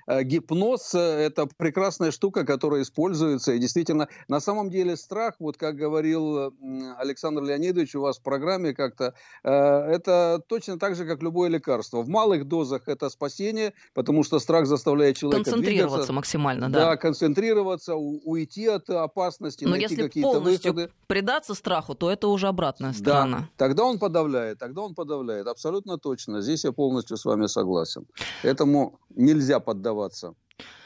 Э, 0.08 0.24
гипноз 0.24 0.96
э,– 0.96 1.00
это 1.00 1.48
прекрасная 1.58 2.12
штука, 2.12 2.46
которая 2.46 2.82
используется. 2.82 3.52
И 3.52 3.60
действительно, 3.60 4.08
на 4.30 4.40
самом 4.40 4.70
деле 4.70 4.96
страх, 4.96 5.36
вот 5.40 5.58
как 5.58 5.76
говорил 5.76 6.54
Александр 6.98 7.44
Леонидович 7.44 7.96
у 7.96 8.02
вас 8.02 8.18
в 8.18 8.24
программе 8.24 8.74
как-то, 8.74 9.14
э, 9.44 9.52
это 9.52 10.42
точно 10.48 10.80
так 10.80 10.96
же, 10.96 11.06
как 11.06 11.22
любое 11.22 11.50
лекарство. 11.50 12.02
В 12.02 12.08
малых 12.08 12.48
дозах 12.48 12.88
это 12.88 13.10
спасение, 13.10 13.74
потому 13.94 14.24
что 14.24 14.40
страх 14.40 14.66
заставляет 14.66 15.18
человека 15.18 15.44
концентрироваться 15.44 15.98
двигаться. 15.98 16.14
максимально, 16.14 16.70
да. 16.70 16.80
Да, 16.80 16.98
концентрироваться, 16.98 17.96
уйти 17.96 18.68
от 18.68 18.90
опасности, 18.90 19.66
Но 19.66 19.72
найти 19.72 19.96
если 19.96 20.22
полностью 20.22 20.74
выходы. 20.74 20.94
предаться 21.08 21.54
страху, 21.54 21.96
то 21.96 22.10
это 22.10 22.30
уже 22.30 22.48
обратная 22.48 22.94
сторона. 22.94 23.40
Да, 23.40 23.50
тогда 23.58 23.84
он 23.84 24.00
подавляет, 24.00 24.60
тогда 24.60 24.84
он 24.84 24.96
подавляет. 24.96 25.48
Абсолютно 25.48 25.87
точно. 25.96 26.42
Здесь 26.42 26.66
я 26.66 26.74
полностью 26.74 27.16
с 27.16 27.24
вами 27.24 27.48
согласен. 27.48 28.06
Этому 28.44 29.00
нельзя 29.16 29.62
поддаваться. 29.62 30.34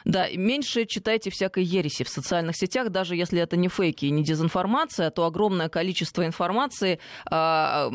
Да, 0.06 0.28
меньше 0.30 0.86
читайте 0.86 1.30
всякой 1.30 1.64
ереси 1.64 2.04
в 2.04 2.10
социальных 2.10 2.56
сетях, 2.56 2.90
даже 2.90 3.16
если 3.16 3.42
это 3.42 3.56
не 3.58 3.68
фейки 3.68 4.06
и 4.06 4.12
не 4.12 4.24
дезинформация, 4.24 5.12
то 5.12 5.26
огромное 5.26 5.70
количество 5.70 6.26
информации, 6.26 7.00
а, 7.30 7.90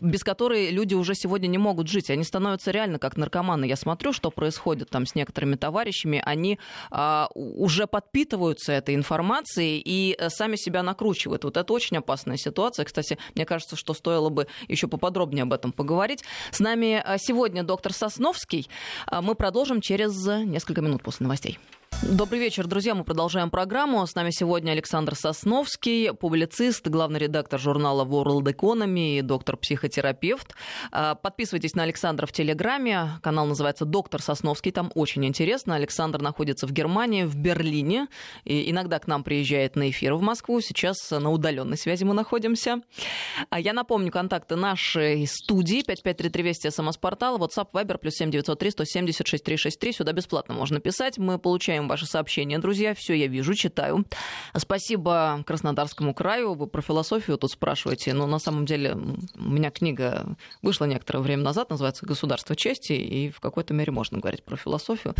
без 0.00 0.22
которой 0.22 0.70
люди 0.70 0.94
уже 0.94 1.14
сегодня 1.14 1.48
не 1.48 1.58
могут 1.58 1.88
жить. 1.88 2.10
Они 2.10 2.24
становятся 2.24 2.70
реально 2.70 2.98
как 2.98 3.16
наркоманы. 3.16 3.64
Я 3.64 3.76
смотрю, 3.76 4.12
что 4.12 4.30
происходит 4.30 4.90
там 4.90 5.06
с 5.06 5.14
некоторыми 5.14 5.56
товарищами, 5.56 6.22
они 6.24 6.58
а, 6.90 7.28
уже 7.34 7.86
подпитываются 7.86 8.72
этой 8.72 8.94
информацией 8.94 9.82
и 9.84 10.16
э, 10.18 10.28
сами 10.30 10.56
себя 10.56 10.82
накручивают. 10.82 11.44
Вот 11.44 11.56
это 11.56 11.72
очень 11.72 11.96
опасная 11.96 12.36
ситуация. 12.36 12.84
Кстати, 12.84 13.18
мне 13.34 13.44
кажется, 13.44 13.76
что 13.76 13.94
стоило 13.94 14.28
бы 14.28 14.46
еще 14.68 14.88
поподробнее 14.88 15.42
об 15.42 15.52
этом 15.52 15.72
поговорить. 15.72 16.24
С 16.50 16.60
нами 16.60 17.02
а, 17.04 17.18
сегодня 17.18 17.62
доктор 17.62 17.92
Сосновский. 17.92 18.68
Мы 19.10 19.34
продолжим 19.34 19.80
через 19.80 20.26
несколько 20.26 20.80
минут 20.82 21.02
после 21.02 21.24
новостей. 21.24 21.47
Добрый 22.02 22.38
вечер, 22.38 22.68
друзья. 22.68 22.94
Мы 22.94 23.02
продолжаем 23.02 23.50
программу. 23.50 24.06
С 24.06 24.14
нами 24.14 24.30
сегодня 24.30 24.70
Александр 24.70 25.16
Сосновский, 25.16 26.14
публицист, 26.14 26.86
главный 26.86 27.18
редактор 27.18 27.58
журнала 27.58 28.04
World 28.04 28.44
Economy 28.44 29.18
и 29.18 29.20
доктор-психотерапевт. 29.20 30.54
А, 30.92 31.16
подписывайтесь 31.16 31.74
на 31.74 31.82
Александра 31.82 32.26
в 32.26 32.32
Телеграме. 32.32 33.18
Канал 33.20 33.46
называется 33.46 33.84
«Доктор 33.84 34.22
Сосновский». 34.22 34.70
Там 34.70 34.92
очень 34.94 35.26
интересно. 35.26 35.74
Александр 35.74 36.22
находится 36.22 36.68
в 36.68 36.72
Германии, 36.72 37.24
в 37.24 37.36
Берлине. 37.36 38.06
И 38.44 38.70
иногда 38.70 39.00
к 39.00 39.08
нам 39.08 39.24
приезжает 39.24 39.74
на 39.74 39.90
эфир 39.90 40.14
в 40.14 40.22
Москву. 40.22 40.60
Сейчас 40.60 41.10
на 41.10 41.30
удаленной 41.30 41.76
связи 41.76 42.04
мы 42.04 42.14
находимся. 42.14 42.80
А 43.50 43.58
я 43.58 43.72
напомню, 43.72 44.12
контакты 44.12 44.54
нашей 44.54 45.26
студии 45.26 45.82
5533 45.82 46.42
Вести, 46.44 46.70
СМС-портал, 46.70 47.38
WhatsApp, 47.38 47.72
Viber, 47.72 47.98
плюс 47.98 48.14
7903 48.14 48.70
176 48.70 49.44
363. 49.44 49.92
Сюда 49.92 50.12
бесплатно 50.12 50.54
можно 50.54 50.78
писать. 50.78 51.18
Мы 51.18 51.40
получаем 51.40 51.87
ваши 51.88 52.06
сообщения, 52.06 52.58
друзья. 52.58 52.94
Все 52.94 53.14
я 53.14 53.26
вижу, 53.26 53.54
читаю. 53.54 54.04
Спасибо 54.56 55.42
Краснодарскому 55.46 56.14
краю. 56.14 56.54
Вы 56.54 56.66
про 56.66 56.82
философию 56.82 57.38
тут 57.38 57.50
спрашиваете. 57.50 58.14
Но 58.14 58.26
на 58.26 58.38
самом 58.38 58.66
деле 58.66 58.94
у 58.94 59.42
меня 59.42 59.70
книга 59.70 60.36
вышла 60.62 60.84
некоторое 60.84 61.20
время 61.20 61.42
назад, 61.42 61.70
называется 61.70 62.06
«Государство 62.06 62.54
чести», 62.54 62.92
и 62.92 63.30
в 63.30 63.40
какой-то 63.40 63.74
мере 63.74 63.90
можно 63.92 64.18
говорить 64.18 64.44
про 64.44 64.56
философию 64.56 65.14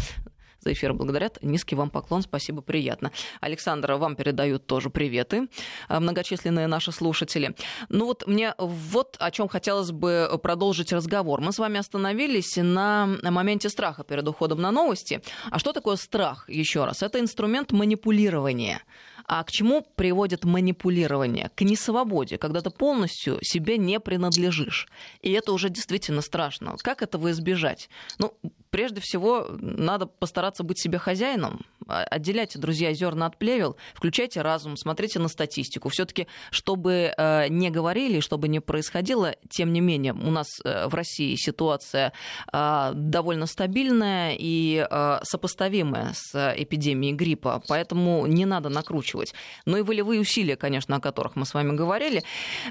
за 0.61 0.73
эфир 0.73 0.94
благодарят. 0.94 1.38
Низкий 1.42 1.75
вам 1.75 1.90
поклон, 1.90 2.23
спасибо, 2.23 2.62
приятно. 2.62 3.12
Александра, 3.40 3.97
вам 3.97 4.16
передают 4.16 4.66
тоже 4.66 4.90
приветы, 4.90 5.49
э, 5.88 5.99
многочисленные 5.99 6.66
наши 6.66 6.92
слушатели. 6.92 7.55
Ну 7.88 8.07
вот 8.07 8.27
мне 8.27 8.55
вот 8.59 9.16
о 9.18 9.31
чем 9.31 9.49
хотелось 9.49 9.90
бы 9.90 10.38
продолжить 10.42 10.92
разговор. 10.92 11.40
Мы 11.40 11.53
с 11.53 11.59
вами 11.59 11.79
остановились 11.79 12.57
на 12.57 13.07
моменте 13.23 13.68
страха 13.68 14.05
перед 14.05 14.27
уходом 14.29 14.61
на 14.61 14.71
новости. 14.71 15.23
А 15.51 15.59
что 15.59 15.73
такое 15.73 15.97
страх? 15.97 16.49
Еще 16.49 16.85
раз, 16.85 17.03
это 17.03 17.21
инструмент 17.21 17.73
манипулирования. 17.73 18.83
А 19.29 19.45
к 19.45 19.51
чему 19.51 19.83
приводит 19.95 20.45
манипулирование? 20.45 21.51
К 21.55 21.61
несвободе, 21.61 22.38
когда 22.38 22.62
ты 22.62 22.71
полностью 22.71 23.38
себе 23.43 23.77
не 23.77 24.01
принадлежишь. 24.01 24.88
И 25.21 25.31
это 25.33 25.53
уже 25.53 25.69
действительно 25.69 26.23
страшно. 26.23 26.77
Как 26.79 27.03
этого 27.03 27.31
избежать? 27.31 27.91
Ну, 28.19 28.33
прежде 28.71 29.03
всего, 29.03 29.47
надо 29.61 30.07
постараться 30.07 30.62
быть 30.64 30.81
себе 30.81 30.97
хозяином. 30.97 31.67
А, 31.88 32.05
отделяйте, 32.05 32.59
друзья, 32.59 32.92
зерна 32.92 33.27
от 33.27 33.38
плевел, 33.38 33.77
включайте 33.94 34.42
разум, 34.42 34.77
смотрите 34.77 35.18
на 35.18 35.29
статистику. 35.29 35.88
Все-таки, 35.88 36.27
чтобы 36.51 37.12
э, 37.16 37.48
не 37.48 37.70
говорили, 37.70 38.20
чтобы 38.20 38.48
не 38.48 38.61
происходило, 38.61 39.35
тем 39.48 39.72
не 39.72 39.81
менее, 39.81 40.12
у 40.12 40.31
нас 40.31 40.61
э, 40.64 40.87
в 40.87 40.94
России 40.94 41.35
ситуация 41.37 42.12
э, 42.53 42.90
довольно 42.94 43.46
стабильная 43.46 44.37
и 44.38 44.87
сопоставимая 45.22 46.12
с 46.14 46.55
эпидемией 46.57 47.14
гриппа, 47.14 47.62
поэтому 47.66 48.27
не 48.27 48.44
надо 48.44 48.68
накручивать. 48.68 49.33
Ну 49.64 49.79
и 49.79 49.83
волевые 49.83 50.20
усилия, 50.20 50.57
конечно, 50.57 50.96
о 50.96 51.01
которых 51.01 51.37
мы 51.37 51.46
с 51.46 51.55
вами 51.55 51.74
говорили. 51.74 52.22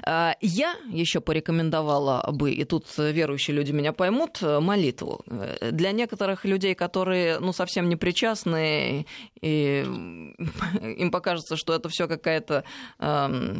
Я 0.06 0.76
еще 0.90 1.20
порекомендовала 1.20 2.30
бы, 2.30 2.52
и 2.52 2.64
тут 2.64 2.86
верующие 2.96 3.56
люди 3.56 3.72
меня 3.72 3.92
поймут, 3.92 4.40
молитву. 4.42 5.24
Для 5.60 5.92
некоторых 5.92 6.44
людей, 6.44 6.74
которые 6.74 7.40
ну, 7.40 7.52
совсем 7.52 7.88
не 7.88 7.96
причастны, 7.96 9.06
и 9.40 9.80
им 10.98 11.10
покажется, 11.10 11.56
что 11.56 11.74
это 11.74 11.88
все 11.88 12.08
какая-то 12.08 12.64
э, 12.98 13.54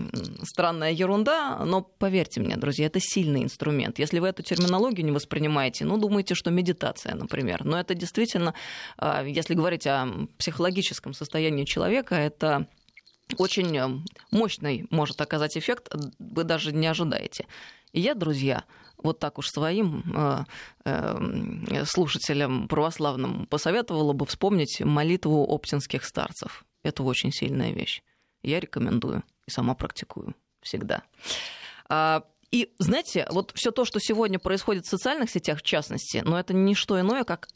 странная 0.45 0.93
ерунда, 0.93 1.65
но 1.65 1.83
поверьте 1.83 2.41
мне, 2.41 2.57
друзья, 2.57 2.87
это 2.87 3.01
сильный 3.01 3.43
инструмент. 3.43 3.99
Если 3.99 4.19
вы 4.19 4.29
эту 4.29 4.43
терминологию 4.43 5.05
не 5.05 5.13
воспринимаете, 5.13 5.85
ну, 5.85 5.99
думаете, 5.99 6.35
что 6.35 6.51
медитация, 6.51 7.15
например. 7.15 7.65
Но 7.65 7.79
это 7.79 7.95
действительно, 7.95 8.55
э, 8.99 9.25
если 9.27 9.55
говорить 9.55 9.87
о 9.87 10.09
психологическом 10.39 11.13
состоянии 11.15 11.65
человека, 11.65 12.15
это 12.15 12.67
очень 13.37 14.05
мощный 14.31 14.87
может 14.91 15.21
оказать 15.21 15.57
эффект, 15.57 15.95
вы 16.19 16.45
даже 16.45 16.73
не 16.73 16.87
ожидаете. 16.87 17.47
И 17.93 18.01
я, 18.01 18.15
друзья, 18.15 18.65
вот 19.03 19.19
так 19.19 19.39
уж 19.39 19.49
своим 19.49 20.03
э, 20.15 20.45
э, 20.85 21.85
слушателям 21.85 22.69
православным 22.69 23.47
посоветовала 23.47 24.13
бы 24.13 24.27
вспомнить 24.27 24.81
молитву 24.81 25.45
оптинских 25.45 26.05
старцев. 26.05 26.65
Это 26.83 27.03
очень 27.03 27.33
сильная 27.33 27.73
вещь. 27.73 28.03
Я 28.43 28.61
рекомендую 28.61 29.23
и 29.47 29.51
сама 29.51 29.75
практикую 29.75 30.35
всегда. 30.61 31.03
А, 31.89 32.25
и 32.51 32.73
знаете, 32.79 33.27
вот 33.31 33.53
все 33.55 33.71
то, 33.71 33.85
что 33.85 34.01
сегодня 34.01 34.39
происходит 34.39 34.87
в 34.87 34.91
социальных 34.91 35.31
сетях, 35.31 35.59
в 35.59 35.63
частности, 35.63 36.23
но 36.25 36.39
это 36.39 36.55
не 36.55 36.75
что 36.75 37.01
иное, 37.01 37.25
как 37.25 37.49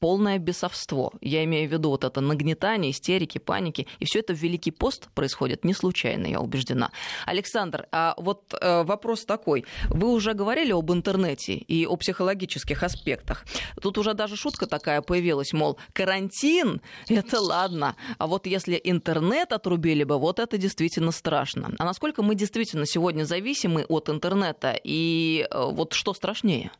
полное 0.00 0.38
бесовство. 0.38 1.12
Я 1.20 1.44
имею 1.44 1.68
в 1.68 1.72
виду 1.72 1.90
вот 1.90 2.04
это 2.04 2.20
нагнетание, 2.20 2.92
истерики, 2.92 3.38
паники. 3.38 3.86
И 3.98 4.04
все 4.04 4.20
это 4.20 4.34
в 4.34 4.38
Великий 4.38 4.70
пост 4.70 5.08
происходит 5.14 5.64
не 5.64 5.74
случайно, 5.74 6.26
я 6.26 6.40
убеждена. 6.40 6.90
Александр, 7.26 7.86
а 7.92 8.14
вот 8.16 8.54
э, 8.60 8.82
вопрос 8.84 9.24
такой. 9.24 9.64
Вы 9.88 10.12
уже 10.12 10.34
говорили 10.34 10.72
об 10.72 10.90
интернете 10.92 11.54
и 11.54 11.86
о 11.86 11.96
психологических 11.96 12.82
аспектах. 12.82 13.44
Тут 13.80 13.98
уже 13.98 14.14
даже 14.14 14.36
шутка 14.36 14.66
такая 14.66 15.02
появилась, 15.02 15.52
мол, 15.52 15.78
карантин– 15.92 16.80
это 17.08 17.40
ладно, 17.40 17.96
а 18.18 18.26
вот 18.26 18.46
если 18.46 18.80
интернет 18.82 19.52
отрубили 19.52 20.04
бы, 20.04 20.18
вот 20.18 20.38
это 20.38 20.58
действительно 20.58 21.12
страшно. 21.12 21.74
А 21.78 21.84
насколько 21.84 22.22
мы 22.22 22.34
действительно 22.34 22.86
сегодня 22.86 23.24
зависимы 23.24 23.84
от 23.88 24.08
интернета 24.08 24.78
и 24.82 25.46
э, 25.50 25.64
вот 25.70 25.92
что 25.92 26.14
страшнее? 26.14 26.70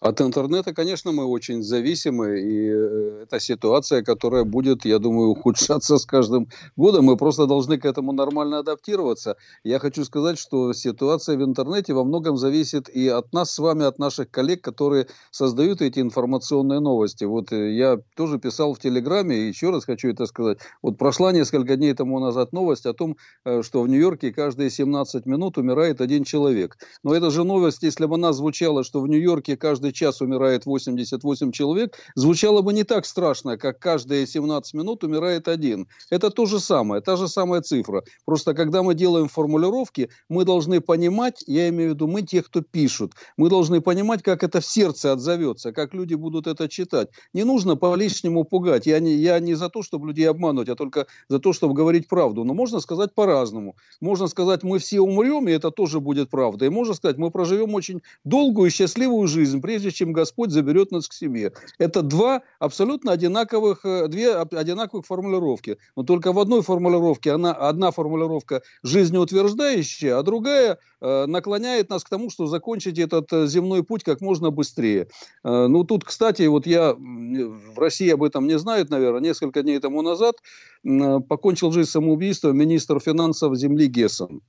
От 0.00 0.20
интернета, 0.20 0.74
конечно, 0.74 1.10
мы 1.10 1.24
очень 1.24 1.62
зависимы, 1.62 2.38
и 2.38 2.68
э, 2.68 3.22
это 3.22 3.40
ситуация, 3.40 4.02
которая 4.02 4.44
будет, 4.44 4.84
я 4.84 4.98
думаю, 4.98 5.30
ухудшаться 5.30 5.96
с 5.96 6.04
каждым 6.04 6.48
годом. 6.76 7.06
Мы 7.06 7.16
просто 7.16 7.46
должны 7.46 7.78
к 7.78 7.86
этому 7.86 8.12
нормально 8.12 8.58
адаптироваться. 8.58 9.36
Я 9.64 9.78
хочу 9.78 10.04
сказать, 10.04 10.38
что 10.38 10.74
ситуация 10.74 11.38
в 11.38 11.42
интернете 11.42 11.94
во 11.94 12.04
многом 12.04 12.36
зависит 12.36 12.90
и 12.90 13.08
от 13.08 13.32
нас 13.32 13.50
с 13.50 13.58
вами, 13.58 13.86
от 13.86 13.98
наших 13.98 14.30
коллег, 14.30 14.60
которые 14.62 15.06
создают 15.30 15.80
эти 15.80 16.00
информационные 16.00 16.80
новости. 16.80 17.24
Вот 17.24 17.50
э, 17.52 17.72
я 17.72 17.98
тоже 18.16 18.38
писал 18.38 18.74
в 18.74 18.78
Телеграме, 18.78 19.36
и 19.38 19.48
еще 19.48 19.70
раз 19.70 19.86
хочу 19.86 20.10
это 20.10 20.26
сказать. 20.26 20.58
Вот 20.82 20.98
прошла 20.98 21.32
несколько 21.32 21.76
дней 21.76 21.94
тому 21.94 22.20
назад 22.20 22.52
новость 22.52 22.84
о 22.84 22.92
том, 22.92 23.16
э, 23.46 23.62
что 23.62 23.80
в 23.80 23.88
Нью-Йорке 23.88 24.30
каждые 24.30 24.68
17 24.68 25.24
минут 25.24 25.56
умирает 25.56 26.02
один 26.02 26.24
человек. 26.24 26.76
Но 27.02 27.14
это 27.14 27.30
же 27.30 27.44
новость, 27.44 27.82
если 27.82 28.04
бы 28.04 28.16
она 28.16 28.34
звучала, 28.34 28.84
что 28.84 29.00
в 29.00 29.08
Нью-Йорке 29.08 29.56
каждый 29.56 29.85
каждый 29.86 29.92
час 29.92 30.20
умирает 30.20 30.66
88 30.66 31.52
человек, 31.52 31.96
звучало 32.16 32.62
бы 32.62 32.72
не 32.72 32.84
так 32.84 33.06
страшно, 33.06 33.56
как 33.56 33.78
каждые 33.78 34.26
17 34.26 34.74
минут 34.74 35.04
умирает 35.04 35.48
один. 35.48 35.86
Это 36.10 36.30
то 36.30 36.46
же 36.46 36.60
самое, 36.60 37.00
та 37.00 37.16
же 37.16 37.28
самая 37.28 37.60
цифра. 37.60 38.02
Просто 38.24 38.54
когда 38.54 38.82
мы 38.82 38.94
делаем 38.94 39.28
формулировки, 39.28 40.08
мы 40.28 40.44
должны 40.44 40.80
понимать, 40.80 41.44
я 41.46 41.68
имею 41.68 41.90
в 41.90 41.94
виду 41.94 42.06
мы, 42.08 42.22
те, 42.22 42.42
кто 42.42 42.62
пишут, 42.62 43.12
мы 43.36 43.48
должны 43.48 43.80
понимать, 43.80 44.22
как 44.22 44.42
это 44.42 44.60
в 44.60 44.66
сердце 44.66 45.12
отзовется, 45.12 45.72
как 45.72 45.94
люди 45.94 46.14
будут 46.16 46.46
это 46.46 46.68
читать. 46.68 47.08
Не 47.34 47.44
нужно 47.44 47.76
по-лишнему 47.76 48.44
пугать. 48.44 48.86
Я 48.86 49.00
не, 49.00 49.14
я 49.14 49.38
не 49.40 49.54
за 49.54 49.68
то, 49.68 49.82
чтобы 49.82 50.08
людей 50.08 50.28
обмануть, 50.28 50.68
а 50.68 50.74
только 50.74 51.06
за 51.28 51.38
то, 51.38 51.52
чтобы 51.52 51.74
говорить 51.74 52.08
правду. 52.08 52.44
Но 52.44 52.54
можно 52.54 52.80
сказать 52.80 53.14
по-разному. 53.14 53.76
Можно 54.00 54.28
сказать, 54.28 54.64
мы 54.64 54.78
все 54.78 55.00
умрем, 55.00 55.48
и 55.48 55.52
это 55.52 55.70
тоже 55.70 56.00
будет 56.00 56.30
правда. 56.30 56.66
И 56.66 56.70
можно 56.70 56.94
сказать, 56.94 57.18
мы 57.18 57.30
проживем 57.30 57.74
очень 57.74 58.00
долгую 58.24 58.68
и 58.68 58.72
счастливую 58.72 59.28
жизнь, 59.28 59.60
прежде 59.76 59.90
чем 59.90 60.12
Господь 60.12 60.52
заберет 60.52 60.90
нас 60.90 61.06
к 61.06 61.12
себе. 61.12 61.52
Это 61.78 62.00
два 62.00 62.40
абсолютно 62.58 63.12
одинаковых, 63.12 63.84
э, 63.84 64.08
две 64.08 64.34
одинаковых 64.34 65.04
формулировки. 65.04 65.76
Но 65.96 66.02
только 66.02 66.32
в 66.32 66.38
одной 66.38 66.62
формулировке 66.62 67.32
она, 67.32 67.52
одна 67.52 67.90
формулировка 67.90 68.62
жизнеутверждающая, 68.82 70.16
а 70.16 70.22
другая 70.22 70.78
э, 71.02 71.26
наклоняет 71.26 71.90
нас 71.90 72.04
к 72.04 72.08
тому, 72.08 72.30
что 72.30 72.46
закончить 72.46 72.98
этот 72.98 73.30
э, 73.34 73.46
земной 73.46 73.82
путь 73.84 74.02
как 74.02 74.22
можно 74.22 74.50
быстрее. 74.50 75.08
Э, 75.44 75.66
ну, 75.66 75.84
тут, 75.84 76.04
кстати, 76.04 76.46
вот 76.46 76.66
я 76.66 76.94
в 76.94 77.78
России 77.78 78.08
об 78.08 78.22
этом 78.22 78.46
не 78.46 78.58
знают, 78.58 78.88
наверное, 78.88 79.20
несколько 79.20 79.62
дней 79.62 79.78
тому 79.78 80.00
назад 80.00 80.36
э, 80.84 81.20
покончил 81.28 81.70
жизнь 81.70 81.90
самоубийством 81.90 82.56
министр 82.56 82.98
финансов 82.98 83.54
земли 83.56 83.88
Гессен. 83.88 84.40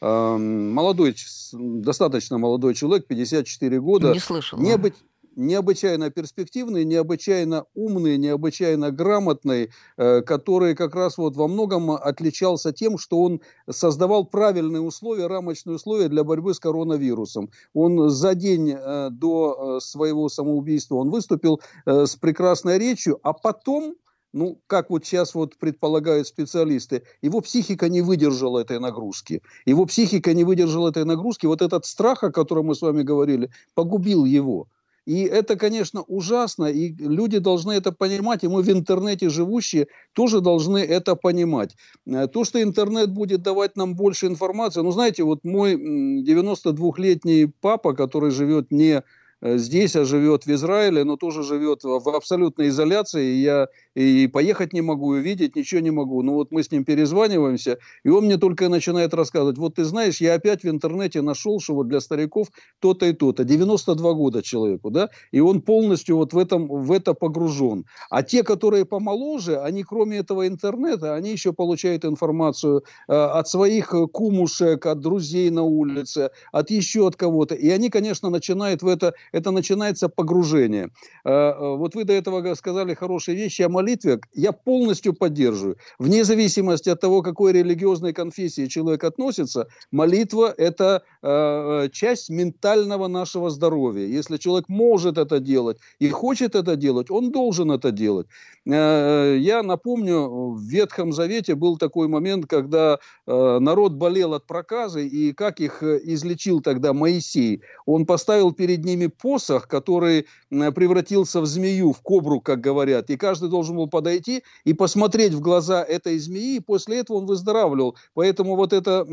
Молодой, 0.00 1.14
достаточно 1.52 2.38
молодой 2.38 2.74
человек, 2.74 3.06
54 3.06 3.80
года. 3.80 4.12
Не 4.12 4.18
слышал. 4.18 4.58
Необы... 4.58 4.94
Необычайно 5.36 6.10
перспективный, 6.10 6.84
необычайно 6.84 7.64
умный, 7.74 8.18
необычайно 8.18 8.90
грамотный, 8.90 9.70
э, 9.96 10.22
который 10.22 10.74
как 10.74 10.94
раз 10.96 11.18
вот 11.18 11.36
во 11.36 11.46
многом 11.46 11.92
отличался 11.92 12.72
тем, 12.72 12.98
что 12.98 13.22
он 13.22 13.40
создавал 13.68 14.24
правильные 14.24 14.82
условия, 14.82 15.28
рамочные 15.28 15.76
условия 15.76 16.08
для 16.08 16.24
борьбы 16.24 16.52
с 16.52 16.58
коронавирусом. 16.58 17.50
Он 17.74 18.10
за 18.10 18.34
день 18.34 18.74
э, 18.76 19.08
до 19.10 19.76
э, 19.78 19.80
своего 19.80 20.28
самоубийства 20.28 20.96
он 20.96 21.10
выступил 21.10 21.60
с 21.86 22.16
прекрасной 22.16 22.78
речью, 22.78 23.20
а 23.22 23.32
потом 23.32 23.94
ну, 24.32 24.60
как 24.66 24.90
вот 24.90 25.04
сейчас 25.04 25.34
вот 25.34 25.56
предполагают 25.56 26.26
специалисты, 26.26 27.02
его 27.22 27.40
психика 27.40 27.88
не 27.88 28.02
выдержала 28.02 28.60
этой 28.60 28.78
нагрузки. 28.78 29.42
Его 29.66 29.86
психика 29.86 30.32
не 30.34 30.44
выдержала 30.44 30.90
этой 30.90 31.04
нагрузки. 31.04 31.46
Вот 31.46 31.62
этот 31.62 31.84
страх, 31.84 32.22
о 32.22 32.30
котором 32.30 32.66
мы 32.66 32.74
с 32.74 32.82
вами 32.82 33.02
говорили, 33.02 33.50
погубил 33.74 34.24
его. 34.24 34.68
И 35.06 35.22
это, 35.22 35.56
конечно, 35.56 36.02
ужасно, 36.02 36.66
и 36.66 36.92
люди 36.92 37.38
должны 37.38 37.72
это 37.72 37.90
понимать, 37.90 38.44
и 38.44 38.48
мы 38.48 38.62
в 38.62 38.70
интернете 38.70 39.30
живущие 39.30 39.88
тоже 40.12 40.40
должны 40.40 40.78
это 40.78 41.16
понимать. 41.16 41.74
Э, 42.06 42.28
то, 42.28 42.44
что 42.44 42.62
интернет 42.62 43.10
будет 43.10 43.42
давать 43.42 43.76
нам 43.76 43.96
больше 43.96 44.26
информации, 44.26 44.82
ну, 44.82 44.92
знаете, 44.92 45.24
вот 45.24 45.42
мой 45.42 45.74
92-летний 45.74 47.46
папа, 47.60 47.94
который 47.94 48.30
живет 48.30 48.70
не 48.70 49.02
Э, 49.42 49.56
здесь, 49.56 49.96
а 49.96 50.04
живет 50.04 50.44
в 50.44 50.52
Израиле, 50.52 51.04
но 51.04 51.16
тоже 51.16 51.42
живет 51.42 51.82
в 51.82 52.08
абсолютной 52.14 52.68
изоляции. 52.68 53.34
И 53.34 53.42
я 53.42 53.68
и 53.94 54.26
поехать 54.26 54.72
не 54.72 54.80
могу, 54.80 55.16
и 55.16 55.20
видеть 55.20 55.56
ничего 55.56 55.80
не 55.80 55.90
могу. 55.90 56.22
Ну 56.22 56.34
вот 56.34 56.52
мы 56.52 56.62
с 56.62 56.70
ним 56.70 56.84
перезваниваемся, 56.84 57.78
и 58.04 58.08
он 58.08 58.26
мне 58.26 58.36
только 58.36 58.68
начинает 58.68 59.14
рассказывать. 59.14 59.58
Вот 59.58 59.76
ты 59.76 59.84
знаешь, 59.84 60.20
я 60.20 60.34
опять 60.34 60.62
в 60.62 60.68
интернете 60.68 61.22
нашел, 61.22 61.60
что 61.60 61.74
вот 61.74 61.88
для 61.88 62.00
стариков 62.00 62.48
то-то 62.80 63.06
и 63.06 63.12
то-то. 63.12 63.44
92 63.44 64.12
года 64.14 64.42
человеку, 64.42 64.90
да? 64.90 65.08
И 65.32 65.40
он 65.40 65.60
полностью 65.62 66.16
вот 66.16 66.32
в, 66.32 66.38
этом, 66.38 66.68
в 66.68 66.92
это 66.92 67.14
погружен. 67.14 67.84
А 68.10 68.22
те, 68.22 68.42
которые 68.42 68.84
помоложе, 68.84 69.60
они 69.60 69.82
кроме 69.82 70.18
этого 70.18 70.46
интернета, 70.46 71.14
они 71.14 71.32
еще 71.32 71.52
получают 71.52 72.04
информацию 72.04 72.84
э, 73.08 73.12
от 73.12 73.48
своих 73.48 73.94
кумушек, 74.12 74.86
от 74.86 75.00
друзей 75.00 75.50
на 75.50 75.62
улице, 75.62 76.30
от 76.52 76.70
еще 76.70 77.06
от 77.06 77.16
кого-то. 77.16 77.54
И 77.54 77.68
они, 77.70 77.90
конечно, 77.90 78.30
начинают 78.30 78.82
в 78.82 78.86
это 78.86 79.14
это 79.32 79.50
начинается 79.50 80.08
погружение. 80.08 80.90
Э, 81.24 81.30
э, 81.30 81.76
вот 81.76 81.94
вы 81.94 82.04
до 82.04 82.12
этого 82.12 82.54
сказали 82.54 82.94
хорошие 82.94 83.36
вещи 83.36 83.62
о 83.62 83.68
молитве. 83.80 84.20
Я 84.34 84.52
полностью 84.52 85.14
поддерживаю. 85.14 85.76
Вне 85.98 86.24
зависимости 86.24 86.90
от 86.90 87.00
того, 87.00 87.22
какой 87.22 87.52
религиозной 87.52 88.12
конфессии 88.12 88.66
человек 88.66 89.04
относится, 89.04 89.66
молитва– 89.90 90.54
это 90.58 91.02
э, 91.22 91.88
часть 91.92 92.30
ментального 92.30 93.08
нашего 93.08 93.50
здоровья. 93.50 94.06
Если 94.06 94.36
человек 94.36 94.68
может 94.68 95.18
это 95.18 95.40
делать 95.40 95.78
и 95.98 96.08
хочет 96.08 96.54
это 96.54 96.76
делать, 96.76 97.10
он 97.10 97.30
должен 97.32 97.72
это 97.72 97.90
делать. 97.90 98.26
Я 98.66 99.62
напомню, 99.64 100.52
в 100.52 100.60
Ветхом 100.60 101.12
Завете 101.12 101.54
был 101.54 101.78
такой 101.78 102.08
момент, 102.08 102.46
когда 102.46 102.98
народ 103.26 103.92
болел 103.94 104.34
от 104.34 104.46
проказы, 104.46 105.08
и 105.08 105.32
как 105.32 105.60
их 105.60 105.82
излечил 105.82 106.60
тогда 106.60 106.92
Моисей? 106.92 107.62
Он 107.86 108.04
поставил 108.04 108.52
перед 108.52 108.84
ними 108.84 109.06
посох, 109.06 109.66
который 109.66 110.26
превратился 110.50 111.40
в 111.40 111.46
змею, 111.46 111.92
в 111.92 112.02
кобру, 112.02 112.40
как 112.40 112.60
говорят. 112.60 113.08
И 113.10 113.16
каждый 113.16 113.48
должен 113.48 113.69
был 113.76 113.88
подойти 113.88 114.42
и 114.64 114.74
посмотреть 114.74 115.32
в 115.32 115.40
глаза 115.40 115.82
этой 115.82 116.18
змеи, 116.18 116.56
и 116.56 116.60
после 116.60 116.98
этого 116.98 117.18
он 117.18 117.26
выздоравливал. 117.26 117.96
Поэтому 118.14 118.56
вот 118.56 118.72
эта 118.72 119.06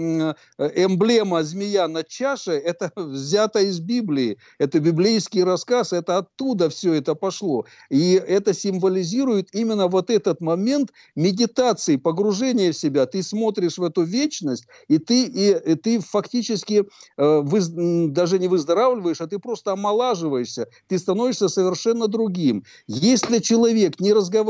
эмблема 0.57 1.43
змея 1.43 1.87
на 1.87 2.03
чаше, 2.03 2.51
это 2.51 2.91
взято 2.95 3.59
из 3.59 3.79
Библии. 3.79 4.37
Это 4.59 4.79
библейский 4.79 5.43
рассказ, 5.43 5.93
это 5.93 6.17
оттуда 6.17 6.69
все 6.69 6.93
это 6.93 7.15
пошло. 7.15 7.65
И 7.89 8.13
это 8.13 8.53
символизирует 8.53 9.53
именно 9.53 9.87
вот 9.87 10.09
этот 10.09 10.41
момент 10.41 10.91
медитации, 11.15 11.97
погружения 11.97 12.71
в 12.71 12.77
себя. 12.77 13.05
Ты 13.05 13.23
смотришь 13.23 13.77
в 13.77 13.83
эту 13.83 14.03
вечность, 14.03 14.65
и 14.87 14.97
ты, 14.97 15.23
и, 15.23 15.71
и 15.71 15.75
ты 15.75 15.99
фактически 15.99 16.85
э, 17.17 17.41
вы, 17.41 18.07
даже 18.09 18.39
не 18.39 18.47
выздоравливаешь, 18.47 19.21
а 19.21 19.27
ты 19.27 19.39
просто 19.39 19.73
омолаживаешь 19.73 19.97
омолаживаешься, 19.97 20.67
ты 20.87 20.97
становишься 20.97 21.49
совершенно 21.49 22.07
другим. 22.07 22.63
Если 22.87 23.39
человек 23.39 23.99
не 23.99 24.13
разговаривает 24.13 24.46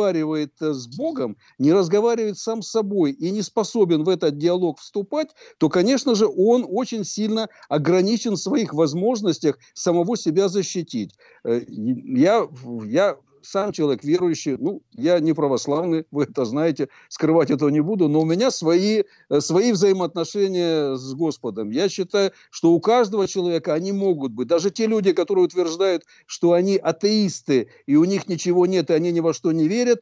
э, 0.61 0.73
с 0.73 0.87
Богом, 0.87 1.37
не 1.57 1.73
разговаривает 1.73 2.37
сам 2.37 2.61
с 2.61 2.69
собой 2.69 3.11
и 3.11 3.31
не 3.31 3.41
способен 3.41 4.03
в 4.03 4.09
этот 4.09 4.37
диалог 4.37 4.79
вступать, 4.79 5.29
то, 5.57 5.69
конечно 5.69 6.15
же, 6.15 6.27
он 6.27 6.65
очень 6.67 7.03
сильно 7.03 7.49
ограничен 7.69 8.33
в 8.33 8.39
своих 8.39 8.73
возможностях 8.73 9.57
самого 9.73 10.17
себя 10.17 10.47
защитить. 10.47 11.15
Э, 11.43 11.61
я, 11.67 12.47
я 12.85 13.17
сам 13.41 13.71
человек 13.71 14.03
верующий, 14.03 14.57
ну, 14.57 14.81
я 14.93 15.19
не 15.19 15.33
православный, 15.33 16.05
вы 16.11 16.23
это 16.23 16.45
знаете, 16.45 16.89
скрывать 17.09 17.51
этого 17.51 17.69
не 17.69 17.81
буду, 17.81 18.07
но 18.07 18.21
у 18.21 18.25
меня 18.25 18.51
свои, 18.51 19.03
э, 19.29 19.41
свои 19.41 19.71
взаимоотношения 19.71 20.95
с 20.95 21.13
Господом. 21.13 21.69
Я 21.69 21.89
считаю, 21.89 22.31
что 22.49 22.71
у 22.71 22.79
каждого 22.79 23.27
человека 23.27 23.73
они 23.73 23.91
могут 23.91 24.31
быть. 24.31 24.47
Даже 24.47 24.71
те 24.71 24.87
люди, 24.87 25.13
которые 25.13 25.45
утверждают, 25.45 26.03
что 26.25 26.53
они 26.53 26.77
атеисты, 26.77 27.69
и 27.85 27.95
у 27.95 28.05
них 28.05 28.27
ничего 28.27 28.65
нет, 28.65 28.89
и 28.89 28.93
они 28.93 29.11
ни 29.11 29.19
во 29.19 29.33
что 29.33 29.51
не 29.51 29.67
верят, 29.67 30.01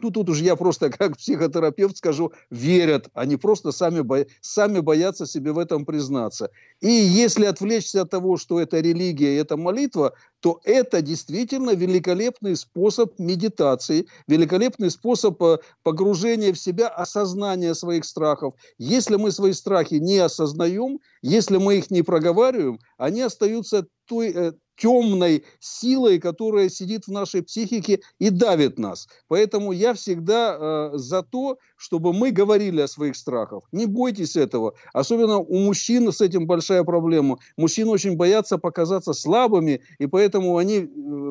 ну 0.00 0.10
тут 0.10 0.28
уже 0.28 0.44
я 0.44 0.56
просто 0.56 0.90
как 0.98 1.16
психотерапевт 1.16 1.96
скажу, 1.96 2.32
верят, 2.50 3.08
они 3.14 3.36
просто 3.36 3.72
сами, 3.72 4.00
бо... 4.00 4.26
сами 4.40 4.80
боятся 4.80 5.26
себе 5.26 5.52
в 5.52 5.58
этом 5.58 5.84
признаться. 5.84 6.50
И 6.80 6.88
если 6.88 7.46
отвлечься 7.46 8.02
от 8.02 8.10
того, 8.10 8.36
что 8.36 8.60
это 8.60 8.80
религия, 8.80 9.38
это 9.38 9.56
молитва, 9.56 10.14
то 10.40 10.60
это 10.64 11.02
действительно 11.02 11.70
великолепный 11.74 12.56
способ 12.56 13.18
медитации, 13.18 14.06
великолепный 14.28 14.90
способ 14.90 15.42
э, 15.42 15.58
погружения 15.82 16.52
в 16.52 16.58
себя, 16.58 16.88
осознания 16.88 17.74
своих 17.74 18.04
страхов. 18.04 18.54
Если 18.78 19.16
мы 19.16 19.32
свои 19.32 19.52
страхи 19.52 19.94
не 19.94 20.18
осознаем, 20.18 21.00
если 21.22 21.56
мы 21.56 21.78
их 21.78 21.90
не 21.90 22.02
проговариваем, 22.02 22.78
они 22.98 23.22
остаются 23.22 23.86
той, 24.06 24.32
э, 24.34 24.52
темной 24.76 25.44
силой, 25.58 26.18
которая 26.18 26.68
сидит 26.68 27.06
в 27.06 27.12
нашей 27.12 27.42
психике 27.42 28.00
и 28.18 28.30
давит 28.30 28.78
нас. 28.78 29.08
Поэтому 29.28 29.72
я 29.72 29.94
всегда 29.94 30.56
э, 30.58 30.98
за 30.98 31.22
то, 31.22 31.58
чтобы 31.76 32.12
мы 32.12 32.30
говорили 32.30 32.80
о 32.80 32.88
своих 32.88 33.16
страхах. 33.16 33.64
Не 33.72 33.86
бойтесь 33.86 34.36
этого. 34.36 34.74
Особенно 34.92 35.38
у 35.38 35.58
мужчин 35.58 36.12
с 36.12 36.20
этим 36.20 36.46
большая 36.46 36.84
проблема. 36.84 37.38
Мужчины 37.56 37.90
очень 37.90 38.16
боятся 38.16 38.58
показаться 38.58 39.12
слабыми, 39.12 39.80
и 39.98 40.06
поэтому 40.06 40.58
они 40.58 40.76
э, 40.76 40.86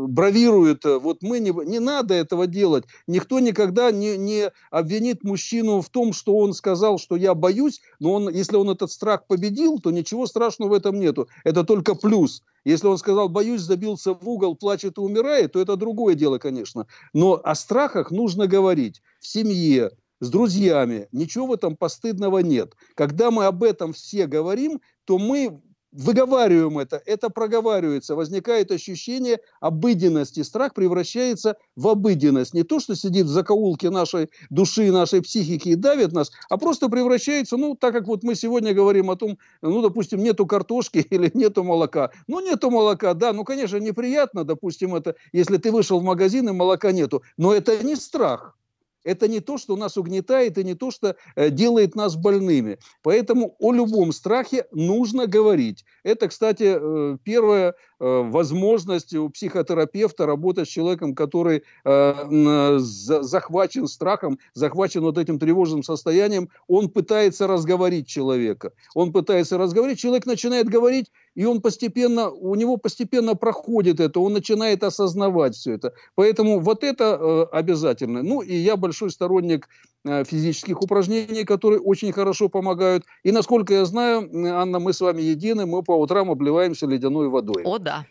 бравируют. 0.08 0.84
Вот 0.86 1.22
мы 1.22 1.40
не, 1.40 1.52
не 1.66 1.80
надо 1.80 2.14
этого 2.14 2.48
делать. 2.48 2.86
Никто 3.08 3.40
никогда 3.40 3.92
не, 3.92 4.18
не 4.18 4.52
обвинит 4.72 5.24
мужчину 5.24 5.82
в 5.82 5.90
том, 5.90 6.14
что 6.14 6.36
он 6.38 6.54
сказал, 6.54 6.98
что 6.98 7.16
я 7.16 7.34
боюсь, 7.36 7.82
но 8.00 8.14
он, 8.14 8.30
если 8.30 8.56
он 8.56 8.70
этот 8.70 8.92
страх 8.92 9.28
победил, 9.28 9.80
то 9.80 9.92
ничего 9.92 10.26
страшного 10.26 10.70
в 10.70 10.74
этом 10.74 11.00
нету. 11.00 11.28
Это 11.44 11.64
только 11.64 11.96
плюс. 11.96 12.42
Если 12.66 12.88
он 12.88 12.98
сказал, 12.98 13.30
боюсь, 13.30 13.62
забился 13.62 14.14
в 14.14 14.28
угол, 14.28 14.56
плачет 14.56 14.98
и 14.98 15.02
умирает, 15.02 15.54
то 15.54 15.62
это 15.62 15.78
другое 15.78 16.16
дело, 16.16 16.40
конечно. 16.40 16.88
Но 17.14 17.40
о 17.44 17.56
страхах 17.56 18.12
нужно 18.12 18.48
говорить 18.48 19.02
в 19.20 19.28
семье, 19.28 19.92
с 20.20 20.30
друзьями. 20.30 21.08
Ничего 21.12 21.48
в 21.48 21.54
этом 21.54 21.78
постыдного 21.78 22.40
нет. 22.40 22.74
Когда 22.96 23.32
мы 23.32 23.46
об 23.46 23.64
этом 23.64 23.94
все 23.94 24.26
говорим, 24.26 24.82
то 25.06 25.20
мы 25.20 25.62
выговариваем 25.96 26.78
это, 26.78 27.02
это 27.06 27.30
проговаривается, 27.30 28.16
возникает 28.16 28.72
ощущение 28.72 29.40
обыденности. 29.62 30.42
Страх 30.42 30.74
превращается 30.74 31.56
в 31.76 31.88
обыденность. 31.88 32.54
Не 32.54 32.64
то, 32.64 32.80
что 32.80 32.96
сидит 32.96 33.26
в 33.26 33.30
закоулке 33.30 33.90
нашей 33.90 34.30
души, 34.50 34.92
нашей 34.92 35.22
психики 35.22 35.70
и 35.70 35.76
давит 35.76 36.12
нас, 36.12 36.32
а 36.50 36.58
просто 36.58 36.90
превращается, 36.90 37.58
ну, 37.58 37.76
так 37.76 37.94
как 37.94 38.08
вот 38.08 38.24
мы 38.24 38.36
сегодня 38.36 38.74
говорим 38.74 39.10
о 39.10 39.16
том, 39.16 39.38
ну, 39.62 39.82
допустим, 39.82 40.22
нету 40.22 40.46
картошки 40.46 40.98
или 41.10 41.32
нету 41.34 41.64
молока. 41.64 42.12
Ну, 42.28 42.42
нету 42.42 42.70
молока, 42.70 43.14
да, 43.14 43.34
ну, 43.34 43.44
конечно, 43.44 43.78
неприятно, 43.78 44.44
допустим, 44.44 44.96
это, 44.96 45.16
если 45.32 45.58
ты 45.58 45.72
вышел 45.72 46.00
в 46.00 46.04
магазин 46.04 46.50
и 46.50 46.52
молока 46.52 46.92
нету, 46.92 47.24
но 47.38 47.54
это 47.54 47.82
не 47.84 47.96
страх. 47.96 48.58
Это 49.06 49.28
не 49.28 49.40
то, 49.40 49.58
что 49.58 49.78
нас 49.78 49.98
угнетает, 49.98 50.58
и 50.58 50.64
не 50.64 50.74
то, 50.74 50.92
что 50.92 51.16
э, 51.36 51.52
делает 51.52 51.96
нас 51.96 52.18
больными. 52.18 52.80
Поэтому 53.04 53.56
о 53.60 53.72
любом 53.72 54.12
страхе 54.12 54.66
нужно 54.72 55.28
говорить. 55.28 55.86
Это, 56.04 56.28
кстати, 56.28 56.76
э, 56.76 57.18
первая 57.24 57.70
э, 57.70 57.74
возможность 58.00 59.14
у 59.14 59.30
психотерапевта 59.30 60.26
работать 60.26 60.68
с 60.68 60.72
человеком, 60.72 61.14
который 61.14 61.64
захвачен 61.86 63.88
страхом, 63.88 64.40
захвачен 64.54 65.02
вот 65.02 65.20
этим 65.20 65.38
тревожным 65.38 65.84
состоянием. 65.84 66.50
Он 66.68 66.90
пытается 66.90 67.48
разговорить 67.48 68.08
человека. 68.08 68.72
Он 68.96 69.14
пытается 69.14 69.60
разговорить, 69.60 70.00
человек 70.00 70.26
начинает 70.26 70.68
говорить, 70.68 71.12
и 71.36 71.46
он 71.46 71.62
постепенно, 71.62 72.30
у 72.30 72.56
него 72.56 72.78
постепенно 72.78 73.36
проходит 73.36 74.00
это, 74.00 74.20
он 74.20 74.34
начинает 74.34 74.84
осознавать 74.84 75.56
все 75.56 75.74
это. 75.74 75.94
Поэтому 76.16 76.60
вот 76.60 76.84
это 76.84 77.46
обязательно. 77.52 78.24
Ну, 78.24 78.42
и 78.42 78.56
я 78.56 78.78
большой 78.78 79.12
сторонник 79.12 79.68
э, 80.06 80.24
физических 80.24 80.82
упражнений, 80.82 81.44
которые 81.44 81.82
очень 81.82 82.12
хорошо 82.12 82.50
помогают. 82.50 83.04
И, 83.24 83.32
насколько 83.32 83.74
я 83.74 83.86
знаю, 83.86 84.30
Анна, 84.58 84.80
мы 84.80 84.94
с 84.94 85.02
вами 85.02 85.22
едины, 85.22 85.66
мы 85.66 85.84
по 85.84 85.92
утрам 85.92 86.32
обливаемся 86.32 86.88
ледяной 86.88 87.28
водой. 87.30 87.64
О, 87.66 87.78
да. 87.78 88.06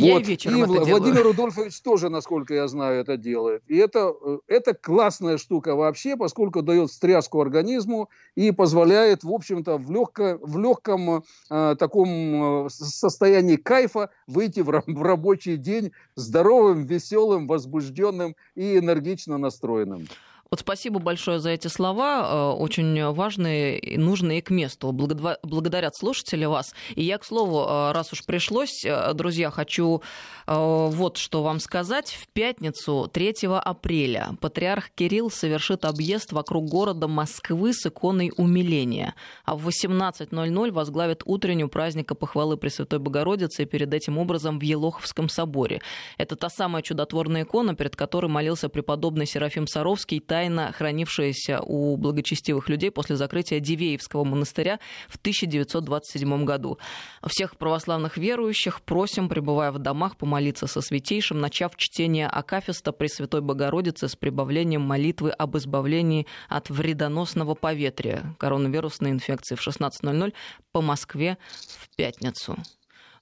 Я 0.00 0.14
вот. 0.14 0.22
и 0.22 0.26
вечером 0.26 0.56
и 0.56 0.60
это 0.60 0.72
Владимир 0.72 1.02
делаю. 1.02 1.24
Рудольфович 1.24 1.80
тоже, 1.82 2.08
насколько 2.08 2.54
я 2.54 2.68
знаю, 2.68 3.00
это 3.00 3.16
делает. 3.16 3.62
И 3.68 3.76
это, 3.76 4.12
э, 4.22 4.38
это 4.46 4.74
классная 4.74 5.38
штука 5.38 5.74
вообще, 5.74 6.16
поскольку 6.16 6.62
дает 6.62 6.90
встряску 6.90 7.40
организму 7.40 8.08
и 8.34 8.50
позволяет, 8.50 9.24
в 9.24 9.32
общем-то, 9.32 9.76
в, 9.78 9.90
легко, 9.90 10.38
в 10.40 10.58
легком 10.58 11.24
э, 11.50 11.76
таком 11.78 12.66
э, 12.66 12.68
состоянии 12.70 13.56
кайфа 13.56 14.10
выйти 14.26 14.60
в, 14.60 14.66
в 14.86 15.02
рабочий 15.02 15.56
день 15.56 15.92
здоровым, 16.14 16.86
веселым, 16.86 17.46
возбужденным 17.46 18.36
и 18.54 18.78
энергично 18.78 19.38
настроенным. 19.38 20.06
Вот 20.52 20.58
спасибо 20.58 20.98
большое 20.98 21.38
за 21.38 21.50
эти 21.50 21.68
слова, 21.68 22.26
э, 22.28 22.56
очень 22.56 23.12
важные, 23.12 23.80
нужные 23.96 24.42
к 24.42 24.50
месту. 24.50 24.90
Благодарят 24.90 25.94
слушатели 25.94 26.44
вас. 26.44 26.74
И 26.96 27.04
я, 27.04 27.18
к 27.18 27.24
слову, 27.24 27.60
э, 27.60 27.92
раз 27.92 28.12
уж 28.12 28.24
пришлось, 28.24 28.84
э, 28.84 29.12
друзья, 29.14 29.50
хочу 29.50 30.02
вот 30.46 31.16
что 31.16 31.44
вам 31.44 31.60
сказать. 31.60 32.10
В 32.10 32.26
пятницу 32.26 33.08
3 33.12 33.60
апреля 33.60 34.30
патриарх 34.40 34.90
Кирилл 34.96 35.30
совершит 35.30 35.84
объезд 35.84 36.32
вокруг 36.32 36.68
города 36.68 37.06
Москвы 37.06 37.72
с 37.72 37.86
иконой 37.86 38.32
умиления. 38.36 39.14
А 39.44 39.54
в 39.54 39.68
18.00 39.68 40.72
возглавит 40.72 41.22
утреннюю 41.24 41.68
праздника 41.68 42.16
похвалы 42.16 42.56
Пресвятой 42.56 42.98
Богородицы 42.98 43.64
перед 43.64 43.94
этим 43.94 44.18
образом 44.18 44.58
в 44.58 44.62
Елоховском 44.62 45.28
соборе. 45.28 45.82
Это 46.18 46.34
та 46.34 46.48
самая 46.48 46.82
чудотворная 46.82 47.44
икона, 47.44 47.76
перед 47.76 47.94
которой 47.94 48.26
молился 48.26 48.68
преподобный 48.68 49.26
Серафим 49.26 49.68
Саровский, 49.68 50.18
тайно 50.40 50.72
хранившаяся 50.72 51.60
у 51.60 51.98
благочестивых 51.98 52.70
людей 52.70 52.90
после 52.90 53.14
закрытия 53.16 53.60
Дивеевского 53.60 54.24
монастыря 54.24 54.80
в 55.06 55.16
1927 55.16 56.46
году. 56.46 56.78
Всех 57.26 57.58
православных 57.58 58.16
верующих 58.16 58.80
просим, 58.80 59.28
пребывая 59.28 59.70
в 59.70 59.78
домах, 59.78 60.16
помолиться 60.16 60.66
со 60.66 60.80
святейшим, 60.80 61.40
начав 61.40 61.76
чтение 61.76 62.26
Акафиста 62.26 62.92
Пресвятой 62.92 63.42
Богородицы 63.42 64.08
с 64.08 64.16
прибавлением 64.16 64.80
молитвы 64.80 65.30
об 65.30 65.58
избавлении 65.58 66.26
от 66.48 66.70
вредоносного 66.70 67.54
поветрия 67.54 68.34
коронавирусной 68.38 69.10
инфекции 69.10 69.56
в 69.56 69.68
16.00 69.68 70.32
по 70.72 70.80
Москве 70.80 71.36
в 71.78 71.94
пятницу. 71.96 72.56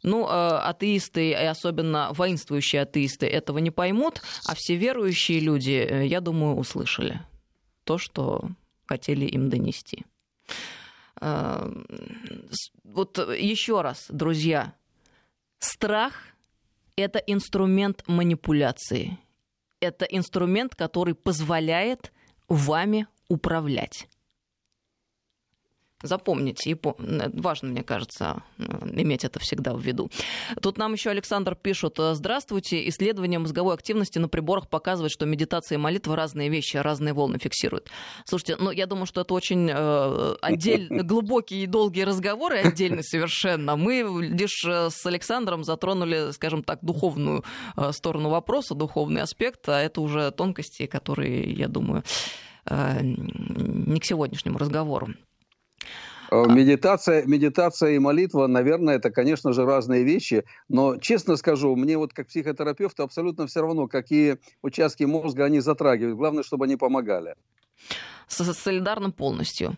Ну, 0.02 0.28
э, 0.28 0.58
атеисты, 0.58 1.30
и 1.30 1.34
особенно 1.34 2.12
воинствующие 2.12 2.82
атеисты, 2.82 3.26
этого 3.26 3.58
не 3.58 3.70
поймут, 3.70 4.22
а 4.46 4.54
все 4.54 4.76
верующие 4.76 5.40
люди, 5.40 5.72
э, 5.72 6.06
я 6.06 6.20
думаю, 6.20 6.56
услышали 6.56 7.20
то, 7.84 7.98
что 7.98 8.48
хотели 8.86 9.24
им 9.26 9.50
донести. 9.50 10.04
Э, 11.20 11.68
вот 12.84 13.18
еще 13.18 13.80
раз, 13.80 14.06
друзья, 14.08 14.74
страх– 15.58 16.14
это 16.96 17.18
инструмент 17.18 18.04
манипуляции. 18.06 19.18
Это 19.80 20.04
инструмент, 20.04 20.74
который 20.74 21.14
позволяет 21.14 22.12
вами 22.48 23.06
управлять. 23.28 24.08
Запомните, 26.02 26.70
и 26.70 26.76
важно, 26.78 27.70
мне 27.70 27.82
кажется, 27.82 28.44
иметь 28.56 29.24
это 29.24 29.40
всегда 29.40 29.74
в 29.74 29.80
виду. 29.80 30.10
Тут 30.62 30.78
нам 30.78 30.92
еще 30.92 31.10
Александр 31.10 31.56
пишет. 31.56 31.96
Здравствуйте. 31.98 32.88
Исследование 32.88 33.40
мозговой 33.40 33.74
активности 33.74 34.20
на 34.20 34.28
приборах 34.28 34.68
показывает, 34.68 35.10
что 35.10 35.26
медитация 35.26 35.76
и 35.76 35.80
молитва 35.80 36.14
разные 36.14 36.50
вещи, 36.50 36.76
разные 36.76 37.14
волны 37.14 37.38
фиксируют. 37.38 37.90
Слушайте, 38.26 38.56
ну 38.60 38.70
я 38.70 38.86
думаю, 38.86 39.06
что 39.06 39.22
это 39.22 39.34
очень 39.34 39.68
э, 39.68 40.34
отдельно, 40.40 41.02
глубокие 41.02 41.64
и 41.64 41.66
долгие 41.66 42.02
разговоры, 42.02 42.58
отдельно 42.58 43.02
совершенно. 43.02 43.74
Мы 43.74 44.04
лишь 44.22 44.64
э, 44.64 44.90
с 44.90 45.04
Александром 45.04 45.64
затронули, 45.64 46.30
скажем 46.30 46.62
так, 46.62 46.78
духовную 46.80 47.44
э, 47.76 47.90
сторону 47.90 48.28
вопроса, 48.28 48.76
духовный 48.76 49.22
аспект, 49.22 49.68
а 49.68 49.80
это 49.80 50.00
уже 50.00 50.30
тонкости, 50.30 50.86
которые, 50.86 51.52
я 51.52 51.66
думаю, 51.66 52.04
э, 52.66 53.00
не 53.02 53.98
к 53.98 54.04
сегодняшнему 54.04 54.58
разговору. 54.58 55.08
Э, 56.30 56.44
медитация, 56.46 57.24
медитация 57.26 57.92
и 57.92 57.98
молитва, 57.98 58.46
наверное, 58.46 58.96
это, 58.96 59.10
конечно 59.10 59.52
же, 59.52 59.64
разные 59.64 60.04
вещи. 60.04 60.44
Но, 60.68 60.96
честно 60.96 61.36
скажу, 61.36 61.74
мне 61.76 61.96
вот 61.96 62.12
как 62.12 62.28
психотерапевту 62.28 63.02
абсолютно 63.02 63.46
все 63.46 63.62
равно, 63.62 63.88
какие 63.88 64.38
участки 64.62 65.04
мозга 65.04 65.44
они 65.44 65.60
затрагивают. 65.60 66.16
Главное, 66.16 66.42
чтобы 66.42 66.66
они 66.66 66.76
помогали. 66.76 67.34
Солидарно 68.28 69.10
полностью. 69.10 69.76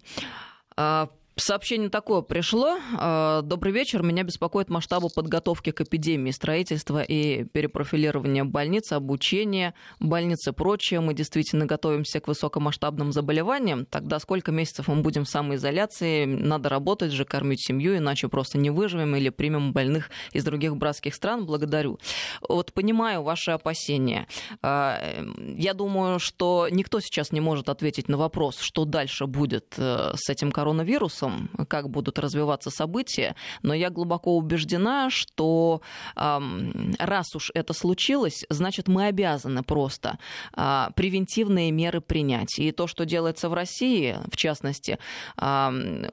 Сообщение 1.40 1.88
такое 1.88 2.20
пришло. 2.20 2.78
А, 2.98 3.40
Добрый 3.40 3.72
вечер. 3.72 4.02
Меня 4.02 4.24
беспокоит 4.24 4.68
масштабы 4.68 5.08
подготовки 5.08 5.70
к 5.70 5.80
эпидемии, 5.80 6.32
строительства 6.32 7.02
и 7.02 7.44
перепрофилирования 7.44 8.44
больниц, 8.44 8.92
обучения 8.92 9.74
больниц 10.00 10.46
и 10.46 10.52
прочее. 10.52 11.00
Мы 11.00 11.14
действительно 11.14 11.64
готовимся 11.64 12.20
к 12.20 12.28
высокомасштабным 12.28 13.12
заболеваниям. 13.12 13.86
Тогда 13.86 14.18
сколько 14.18 14.52
месяцев 14.52 14.88
мы 14.88 14.96
будем 14.96 15.24
в 15.24 15.30
самоизоляции? 15.30 16.26
Надо 16.26 16.68
работать 16.68 17.10
же, 17.10 17.24
кормить 17.24 17.66
семью, 17.66 17.96
иначе 17.96 18.28
просто 18.28 18.58
не 18.58 18.68
выживем 18.68 19.16
или 19.16 19.30
примем 19.30 19.72
больных 19.72 20.10
из 20.32 20.44
других 20.44 20.76
братских 20.76 21.14
стран. 21.14 21.46
Благодарю. 21.46 21.98
Вот 22.46 22.74
понимаю 22.74 23.22
ваши 23.22 23.52
опасения. 23.52 24.28
А, 24.62 25.24
я 25.56 25.72
думаю, 25.72 26.18
что 26.18 26.68
никто 26.70 27.00
сейчас 27.00 27.32
не 27.32 27.40
может 27.40 27.70
ответить 27.70 28.08
на 28.08 28.18
вопрос, 28.18 28.58
что 28.58 28.84
дальше 28.84 29.24
будет 29.24 29.74
э, 29.78 30.12
с 30.16 30.28
этим 30.28 30.52
коронавирусом 30.52 31.29
том, 31.30 31.66
как 31.66 31.90
будут 31.90 32.18
развиваться 32.18 32.70
события, 32.70 33.34
но 33.62 33.74
я 33.74 33.90
глубоко 33.90 34.36
убеждена, 34.36 35.10
что 35.10 35.82
раз 36.14 37.34
уж 37.34 37.50
это 37.54 37.72
случилось, 37.72 38.44
значит, 38.48 38.88
мы 38.88 39.06
обязаны 39.06 39.62
просто 39.62 40.18
а, 40.52 40.90
превентивные 40.94 41.70
меры 41.70 42.00
принять. 42.00 42.58
И 42.58 42.72
то, 42.72 42.86
что 42.86 43.04
делается 43.04 43.48
в 43.48 43.54
России, 43.54 44.16
в 44.30 44.36
частности, 44.36 44.98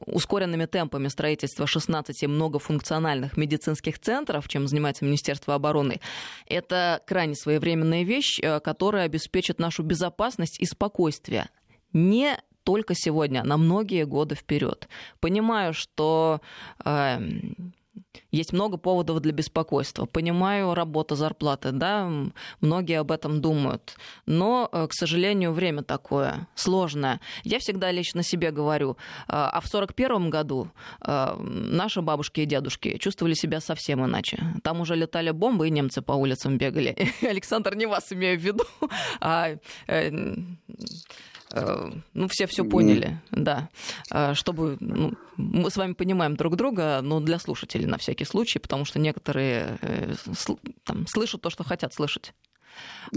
ускоренными 0.06 0.66
темпами 0.66 1.08
строительства 1.08 1.68
16 1.68 2.28
многофункциональных 2.28 3.38
медицинских 3.38 4.00
центров, 4.00 4.48
чем 4.48 4.68
занимается 4.68 5.06
Министерство 5.06 5.56
обороны, 5.56 6.00
это 6.46 7.02
крайне 7.06 7.36
своевременная 7.36 8.04
вещь, 8.04 8.40
э, 8.42 8.60
которая 8.60 9.06
обеспечит 9.06 9.60
нашу 9.60 9.84
безопасность 9.84 10.60
и 10.60 10.66
спокойствие 10.66 11.50
не 11.94 12.38
только 12.68 12.96
сегодня, 12.96 13.44
на 13.46 13.56
многие 13.56 14.06
годы 14.06 14.36
вперед. 14.36 14.90
Понимаю, 15.22 15.74
что 15.74 16.42
э, 16.84 17.18
есть 18.30 18.52
много 18.52 18.76
поводов 18.78 19.22
для 19.22 19.32
беспокойства. 19.32 20.06
Понимаю, 20.06 20.74
работа, 20.74 21.16
зарплаты, 21.16 21.72
да, 21.72 22.12
многие 22.60 23.00
об 23.00 23.12
этом 23.12 23.40
думают. 23.40 23.96
Но, 24.26 24.68
э, 24.74 24.88
к 24.88 24.94
сожалению, 24.94 25.54
время 25.54 25.82
такое 25.82 26.50
сложное. 26.56 27.22
Я 27.46 27.60
всегда 27.60 27.90
лично 27.94 28.22
себе 28.22 28.52
говорю, 28.52 28.92
э, 28.92 28.96
а 29.30 29.62
в 29.62 29.68
41 29.68 30.30
году 30.30 30.70
э, 31.08 31.36
наши 31.40 32.02
бабушки 32.02 32.42
и 32.42 32.46
дедушки 32.46 32.98
чувствовали 32.98 33.34
себя 33.34 33.62
совсем 33.62 34.04
иначе. 34.06 34.44
Там 34.62 34.82
уже 34.82 34.96
летали 34.96 35.32
бомбы, 35.32 35.68
и 35.68 35.72
немцы 35.72 36.02
по 36.02 36.12
улицам 36.12 36.58
бегали. 36.58 36.98
Александр, 37.22 37.76
не 37.76 37.86
вас 37.86 38.12
имею 38.12 38.38
в 38.38 38.44
виду, 38.44 38.66
а 39.22 39.56
ну, 42.14 42.28
все 42.28 42.46
все 42.48 42.64
поняли, 42.64 43.22
да. 43.32 43.70
Э, 44.12 44.34
чтобы 44.34 44.78
ну, 44.80 45.14
мы 45.38 45.70
с 45.70 45.78
вами 45.78 45.94
понимаем 45.94 46.36
друг 46.36 46.56
друга, 46.56 47.00
но 47.02 47.20
для 47.20 47.40
слушателей 47.40 47.86
на 47.86 47.98
всякий 47.98 48.26
случай, 48.26 48.60
потому 48.60 48.86
что 48.86 49.00
некоторые 49.00 49.78
э, 49.82 50.14
там, 50.84 51.08
слышат 51.08 51.42
то, 51.42 51.50
что 51.50 51.64
хотят 51.64 51.94
слышать. 51.94 52.34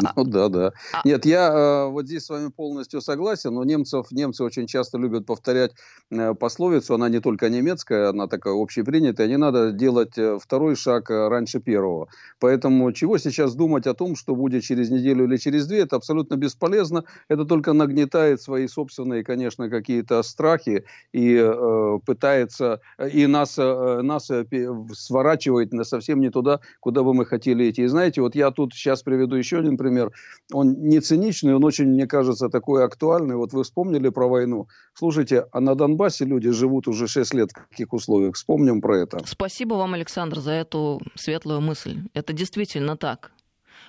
А 0.04 0.12
ну 0.16 0.24
да, 0.24 0.48
да. 0.48 0.72
А... 0.92 1.00
Нет, 1.04 1.26
я 1.26 1.48
э, 1.48 1.90
вот 1.90 2.06
здесь 2.06 2.24
с 2.24 2.30
вами 2.30 2.48
полностью 2.48 3.00
согласен, 3.00 3.54
но 3.54 3.64
немцев, 3.64 4.06
немцы 4.10 4.44
очень 4.44 4.66
часто 4.66 4.98
любят 4.98 5.26
повторять 5.26 5.72
э, 6.10 6.34
пословицу, 6.34 6.94
она 6.94 7.08
не 7.08 7.20
только 7.20 7.48
немецкая, 7.48 8.10
она 8.10 8.26
такая 8.26 8.54
общепринятая, 8.54 9.26
не 9.26 9.36
надо 9.36 9.72
делать 9.72 10.16
э, 10.16 10.38
второй 10.40 10.76
шаг 10.76 11.10
э, 11.10 11.28
раньше 11.28 11.60
первого. 11.60 12.08
Поэтому 12.38 12.92
чего 12.92 13.18
сейчас 13.18 13.54
думать 13.54 13.86
о 13.86 13.94
том, 13.94 14.16
что 14.16 14.36
будет 14.36 14.62
через 14.62 14.90
неделю 14.90 15.24
или 15.24 15.36
через 15.36 15.66
две, 15.66 15.80
это 15.80 15.96
абсолютно 15.96 16.36
бесполезно, 16.36 17.04
это 17.28 17.44
только 17.44 17.72
нагнетает 17.72 18.40
свои 18.40 18.68
собственные, 18.68 19.24
конечно, 19.24 19.68
какие-то 19.68 20.22
страхи 20.22 20.84
и 21.12 21.36
э, 21.36 21.98
пытается, 22.06 22.80
и 23.12 23.26
нас, 23.26 23.58
э, 23.58 24.00
нас 24.02 24.30
э, 24.30 24.44
сворачивает 24.92 25.70
совсем 25.86 26.20
не 26.20 26.30
туда, 26.30 26.60
куда 26.80 27.02
бы 27.02 27.14
мы 27.14 27.26
хотели 27.26 27.70
идти. 27.70 27.82
И 27.82 27.86
знаете, 27.86 28.20
вот 28.20 28.34
я 28.34 28.50
тут 28.50 28.74
сейчас 28.74 29.02
приведу 29.02 29.36
еще 29.36 29.49
один 29.58 29.76
пример. 29.76 30.12
Он 30.52 30.72
не 30.72 31.00
циничный, 31.00 31.54
он 31.54 31.64
очень, 31.64 31.86
мне 31.86 32.06
кажется, 32.06 32.48
такой 32.48 32.84
актуальный. 32.84 33.36
Вот 33.36 33.52
вы 33.52 33.62
вспомнили 33.62 34.08
про 34.08 34.28
войну. 34.28 34.68
Слушайте, 34.94 35.46
а 35.52 35.60
на 35.60 35.74
Донбассе 35.74 36.24
люди 36.24 36.50
живут 36.50 36.88
уже 36.88 37.06
6 37.06 37.34
лет 37.34 37.50
в 37.50 37.68
каких 37.68 37.92
условиях? 37.92 38.34
Вспомним 38.34 38.80
про 38.80 38.98
это. 38.98 39.18
Спасибо 39.26 39.74
вам, 39.74 39.94
Александр, 39.94 40.40
за 40.40 40.52
эту 40.52 41.00
светлую 41.14 41.60
мысль. 41.60 42.02
Это 42.14 42.32
действительно 42.32 42.96
так. 42.96 43.32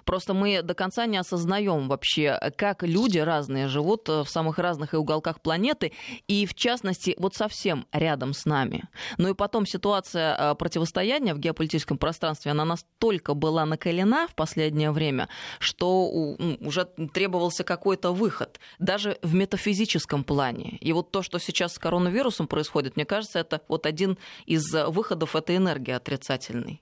Просто 0.05 0.33
мы 0.33 0.61
до 0.61 0.73
конца 0.73 1.05
не 1.05 1.17
осознаем 1.17 1.87
вообще, 1.87 2.37
как 2.57 2.83
люди 2.83 3.19
разные 3.19 3.67
живут 3.67 4.09
э, 4.09 4.23
в 4.23 4.29
самых 4.29 4.59
разных 4.59 4.93
уголках 4.93 5.41
планеты, 5.41 5.91
и 6.27 6.45
в 6.45 6.53
частности, 6.53 7.15
вот 7.17 7.35
совсем 7.35 7.85
рядом 7.91 8.33
с 8.33 8.45
нами. 8.45 8.83
Ну 9.17 9.29
и 9.29 9.33
потом 9.33 9.65
ситуация 9.65 10.35
э, 10.35 10.55
противостояния 10.55 11.33
в 11.33 11.39
геополитическом 11.39 11.97
пространстве, 11.97 12.51
она 12.51 12.65
настолько 12.65 13.33
была 13.33 13.65
накалена 13.65 14.27
в 14.27 14.35
последнее 14.35 14.91
время, 14.91 15.29
что 15.59 16.07
уже 16.59 16.85
требовался 17.13 17.63
какой-то 17.63 18.11
выход, 18.11 18.59
даже 18.79 19.17
в 19.21 19.33
метафизическом 19.35 20.23
плане. 20.23 20.77
И 20.81 20.93
вот 20.93 21.11
то, 21.11 21.21
что 21.21 21.39
сейчас 21.39 21.73
с 21.73 21.79
коронавирусом 21.79 22.47
происходит, 22.47 22.95
мне 22.95 23.05
кажется, 23.05 23.39
это 23.39 23.61
вот 23.67 23.85
один 23.85 24.17
из 24.45 24.63
выходов 24.87 25.35
этой 25.35 25.57
энергии 25.57 25.91
отрицательной. 25.91 26.81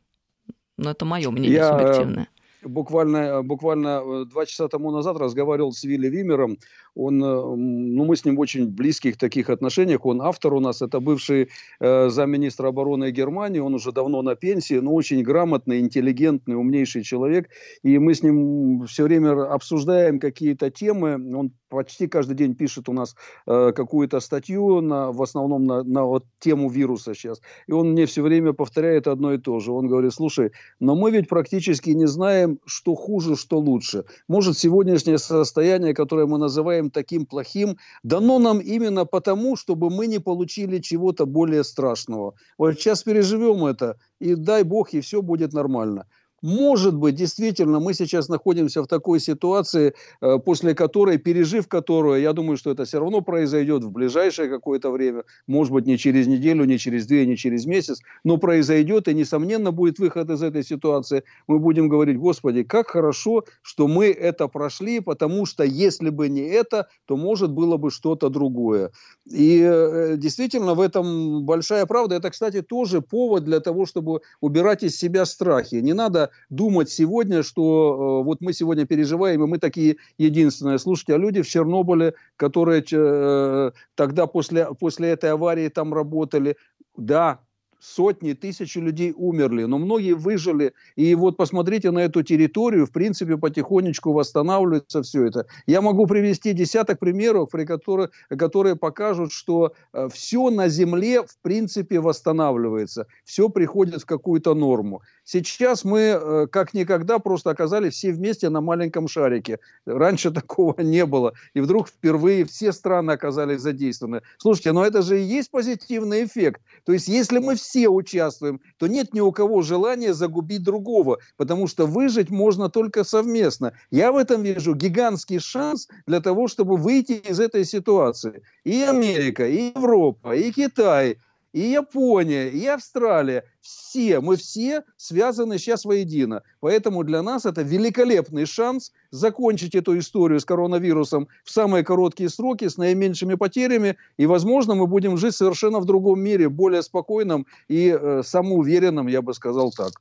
Но 0.78 0.92
это 0.92 1.06
мое 1.06 1.30
мнение 1.30 1.58
Я... 1.58 1.70
Э, 1.70 1.78
субъективное 1.78 2.28
буквально, 2.64 3.44
буквально 3.44 4.26
два 4.26 4.46
часа 4.46 4.68
тому 4.68 4.92
назад 4.92 5.18
разговаривал 5.18 5.72
с 5.72 5.84
Вилли 5.84 6.10
Вимером, 6.10 6.58
он, 6.96 7.24
э, 7.24 7.28
ну, 7.28 8.06
мы 8.06 8.16
с 8.16 8.26
ним 8.26 8.36
в 8.36 8.40
очень 8.40 8.68
близких 8.68 9.18
таких 9.18 9.50
отношениях. 9.50 10.06
Он 10.06 10.22
автор 10.22 10.54
у 10.54 10.60
нас, 10.60 10.82
это 10.82 11.00
бывший 11.00 11.50
э, 11.80 12.10
замминистра 12.10 12.68
обороны 12.68 13.12
Германии. 13.12 13.60
Он 13.60 13.74
уже 13.74 13.92
давно 13.92 14.22
на 14.22 14.36
пенсии, 14.36 14.76
но 14.76 14.94
очень 14.94 15.24
грамотный, 15.24 15.80
интеллигентный, 15.80 16.56
умнейший 16.56 17.04
человек. 17.04 17.50
И 17.84 17.98
мы 18.00 18.14
с 18.14 18.24
ним 18.24 18.86
все 18.86 19.04
время 19.04 19.50
обсуждаем 19.52 20.20
какие-то 20.20 20.70
темы. 20.70 21.14
Он 21.36 21.52
почти 21.70 22.08
каждый 22.08 22.36
день 22.36 22.56
пишет 22.56 22.90
у 22.90 22.94
нас 22.94 23.16
э, 23.48 23.72
какую-то 23.72 24.20
статью, 24.20 24.82
на, 24.82 25.12
в 25.12 25.22
основном 25.22 25.66
на, 25.66 25.84
на 25.84 26.04
вот 26.04 26.26
тему 26.40 26.70
вируса 26.70 27.14
сейчас. 27.14 27.42
И 27.68 27.72
он 27.72 27.92
мне 27.92 28.06
все 28.06 28.22
время 28.22 28.54
повторяет 28.54 29.08
одно 29.08 29.34
и 29.34 29.38
то 29.38 29.60
же. 29.60 29.72
Он 29.72 29.88
говорит, 29.88 30.14
слушай, 30.14 30.52
но 30.80 30.96
мы 30.96 31.12
ведь 31.12 31.30
практически 31.30 31.92
не 31.92 32.08
знаем, 32.08 32.60
что 32.66 32.96
хуже, 32.96 33.36
что 33.36 33.60
лучше. 33.60 34.06
Может, 34.28 34.58
сегодняшнее 34.58 35.18
состояние, 35.18 35.94
которое 35.94 36.26
мы 36.26 36.38
называем 36.38 36.90
таким 36.90 37.26
плохим, 37.26 37.78
дано 38.04 38.40
нам 38.40 38.60
именно 38.60 39.06
потому, 39.06 39.56
чтобы 39.56 39.90
мы 39.90 40.08
не 40.08 40.20
получили 40.20 40.80
чего-то 40.80 41.26
более 41.26 41.64
страшного. 41.64 42.34
Вот 42.58 42.74
сейчас 42.74 43.04
переживем 43.04 43.66
это, 43.66 43.98
и 44.20 44.36
дай 44.36 44.64
Бог, 44.64 44.94
и 44.94 45.02
все 45.02 45.22
будет 45.22 45.54
нормально. 45.54 46.06
Может 46.42 46.96
быть, 46.96 47.16
действительно, 47.16 47.80
мы 47.80 47.94
сейчас 47.94 48.30
находимся 48.30 48.82
в 48.82 48.88
такой 48.88 49.20
ситуации, 49.20 49.94
э, 50.22 50.40
после 50.40 50.74
которой, 50.74 51.18
пережив 51.18 51.68
которую, 51.68 52.22
я 52.22 52.34
думаю, 52.34 52.58
что 52.58 52.72
это 52.72 52.86
все 52.86 53.00
равно 53.00 53.22
произойдет 53.22 53.84
в 53.84 53.92
ближайшее 53.92 54.50
какое-то 54.50 54.92
время, 54.92 55.24
может 55.48 55.74
быть, 55.74 55.86
не 55.86 55.98
через 55.98 56.28
неделю, 56.28 56.66
не 56.66 56.78
через 56.78 57.06
две, 57.06 57.26
не 57.26 57.36
через 57.36 57.66
месяц, 57.66 58.00
но 58.24 58.38
произойдет, 58.38 59.08
и, 59.08 59.14
несомненно, 59.14 59.72
будет 59.72 60.00
выход 60.00 60.30
из 60.30 60.42
этой 60.42 60.64
ситуации. 60.64 61.24
Мы 61.48 61.60
будем 61.60 61.90
говорить, 61.90 62.18
Господи, 62.18 62.64
как 62.64 62.90
хорошо, 62.90 63.44
что 63.62 63.88
мы 63.88 64.08
это 64.08 64.48
прошли, 64.48 65.00
потому 65.00 65.46
что 65.46 65.64
если 65.64 66.10
бы 66.10 66.30
не 66.30 66.42
это, 66.42 66.88
то, 67.06 67.18
может, 67.18 67.52
было 67.52 67.78
бы 67.78 67.92
что-то 67.92 68.30
другое. 68.30 68.92
И 69.30 69.62
э, 69.62 70.16
действительно, 70.18 70.74
в 70.74 70.82
этом 70.82 71.44
большая 71.44 71.86
правда. 71.86 72.16
Это, 72.16 72.30
кстати, 72.30 72.62
тоже 72.62 73.02
повод 73.02 73.44
для 73.44 73.60
того, 73.60 73.86
чтобы 73.86 74.22
убирать 74.42 74.84
из 74.84 74.98
себя 74.98 75.26
страхи. 75.26 75.76
Не 75.76 75.94
надо 75.94 76.29
думать 76.50 76.90
сегодня, 76.90 77.44
что 77.44 78.22
э, 78.22 78.26
вот 78.26 78.42
мы 78.42 78.54
сегодня 78.54 78.86
переживаем, 78.86 79.44
и 79.44 79.48
мы 79.48 79.58
такие 79.58 79.98
единственные. 80.18 80.80
Слушайте, 80.80 81.16
а 81.16 81.18
люди 81.18 81.42
в 81.42 81.48
Чернобыле, 81.48 82.14
которые 82.36 82.84
э, 82.92 83.72
тогда 83.96 84.28
после, 84.28 84.68
после 84.80 85.10
этой 85.10 85.32
аварии 85.32 85.68
там 85.70 85.94
работали, 85.94 86.56
да, 86.98 87.40
сотни, 87.80 88.34
тысячи 88.34 88.78
людей 88.78 89.14
умерли, 89.16 89.64
но 89.64 89.78
многие 89.78 90.14
выжили. 90.14 90.74
И 90.96 91.16
вот 91.16 91.38
посмотрите 91.38 91.92
на 91.92 92.00
эту 92.00 92.24
территорию, 92.24 92.86
в 92.86 92.92
принципе, 92.92 93.38
потихонечку 93.38 94.12
восстанавливается 94.12 95.02
все 95.02 95.26
это. 95.26 95.46
Я 95.66 95.82
могу 95.82 96.06
привести 96.06 96.54
десяток 96.54 97.00
примеров, 97.00 97.50
при 97.52 97.66
которых, 97.66 98.12
которые 98.30 98.76
покажут, 98.76 99.32
что 99.32 99.74
э, 99.94 100.10
все 100.12 100.50
на 100.50 100.68
Земле, 100.68 101.24
в 101.24 101.38
принципе, 101.42 102.00
восстанавливается. 102.00 103.08
Все 103.24 103.50
приходит 103.50 104.02
в 104.02 104.06
какую-то 104.06 104.54
норму. 104.54 105.02
Сейчас 105.32 105.86
мы, 105.86 106.00
э, 106.00 106.48
как 106.52 106.74
никогда, 106.74 107.20
просто 107.20 107.52
оказались 107.52 107.94
все 107.94 108.12
вместе 108.12 108.50
на 108.50 108.62
маленьком 108.62 109.08
шарике. 109.08 109.60
Раньше 109.86 110.32
такого 110.42 110.82
не 110.82 111.06
было. 111.06 111.34
И 111.54 111.60
вдруг 111.60 111.88
впервые 111.88 112.46
все 112.46 112.72
страны 112.72 113.12
оказались 113.12 113.62
задействованы. 113.62 114.24
Слушайте, 114.40 114.72
но 114.72 114.84
это 114.84 115.04
же 115.04 115.22
и 115.22 115.24
есть 115.24 115.52
позитивный 115.52 116.26
эффект. 116.26 116.64
То 116.84 116.94
есть, 116.94 117.08
если 117.08 117.38
мы 117.38 117.54
все 117.58 117.90
участвуем, 117.90 118.60
то 118.80 118.88
нет 118.88 119.14
ни 119.14 119.20
у 119.20 119.32
кого 119.32 119.62
желания 119.62 120.16
загубить 120.16 120.64
другого, 120.64 121.20
потому 121.38 121.68
что 121.68 121.86
выжить 121.86 122.32
можно 122.32 122.70
только 122.70 123.04
совместно. 123.04 123.74
Я 123.92 124.12
в 124.12 124.18
этом 124.18 124.42
вижу 124.42 124.74
гигантский 124.74 125.38
шанс 125.38 125.90
для 126.08 126.22
того, 126.22 126.48
чтобы 126.48 126.76
выйти 126.76 127.22
из 127.30 127.40
этой 127.40 127.66
ситуации. 127.66 128.42
И 128.64 128.82
Америка, 128.82 129.48
и 129.48 129.74
Европа, 129.76 130.36
и 130.36 130.52
Китай– 130.52 131.20
и 131.54 131.62
Япония, 131.62 132.50
и 132.50 132.66
Австралия. 132.66 133.44
Все, 133.62 134.20
мы 134.20 134.38
все 134.38 134.84
связаны 134.98 135.58
сейчас 135.58 135.86
воедино. 135.86 136.44
Поэтому 136.60 137.04
для 137.04 137.22
нас 137.22 137.46
это 137.46 137.62
великолепный 137.62 138.46
шанс 138.46 138.92
закончить 139.12 139.76
эту 139.76 139.98
историю 139.98 140.40
с 140.40 140.46
коронавирусом 140.46 141.28
в 141.44 141.52
самые 141.52 141.84
короткие 141.84 142.30
сроки, 142.30 142.68
с 142.68 142.78
наименьшими 142.78 143.36
потерями. 143.36 143.98
И, 144.18 144.26
возможно, 144.26 144.76
мы 144.76 144.88
будем 144.88 145.18
жить 145.18 145.36
совершенно 145.36 145.80
в 145.80 145.86
другом 145.86 146.20
мире, 146.20 146.50
более 146.50 146.84
спокойном 146.84 147.46
и 147.68 147.96
э, 148.00 148.22
самоуверенном, 148.24 149.08
я 149.08 149.22
бы 149.22 149.34
сказал 149.34 149.72
так. 149.72 149.94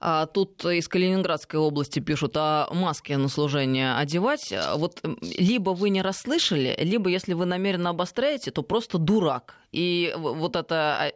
А 0.00 0.24
тут 0.24 0.64
из 0.64 0.88
Калининградской 0.88 1.60
области 1.60 2.00
пишут 2.00 2.34
о 2.36 2.68
маске 2.72 3.18
на 3.18 3.28
служение 3.28 3.94
одевать. 3.96 4.52
Вот 4.76 5.00
либо 5.20 5.70
вы 5.70 5.90
не 5.90 6.00
расслышали, 6.00 6.74
либо 6.78 7.10
если 7.10 7.34
вы 7.34 7.44
намеренно 7.44 7.90
обостряете, 7.90 8.50
то 8.50 8.62
просто 8.62 8.96
дурак. 8.96 9.56
И 9.72 10.14
вот 10.16 10.56
это 10.56 11.12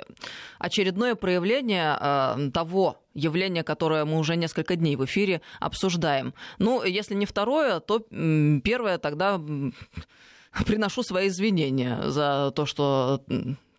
очередное 0.59 1.15
проявление 1.15 1.97
а, 1.99 2.39
того 2.53 3.03
явления, 3.15 3.63
которое 3.63 4.05
мы 4.05 4.19
уже 4.19 4.37
несколько 4.37 4.77
дней 4.77 4.97
в 4.97 5.05
эфире 5.07 5.41
обсуждаем. 5.61 6.35
Ну, 6.59 6.85
если 6.85 7.15
не 7.15 7.27
второе, 7.27 7.81
то 7.81 8.01
первое 8.01 8.99
тогда 8.99 9.41
приношу 10.67 11.03
свои 11.03 11.29
извинения 11.29 12.11
за 12.11 12.53
то, 12.55 12.67
что 12.67 13.23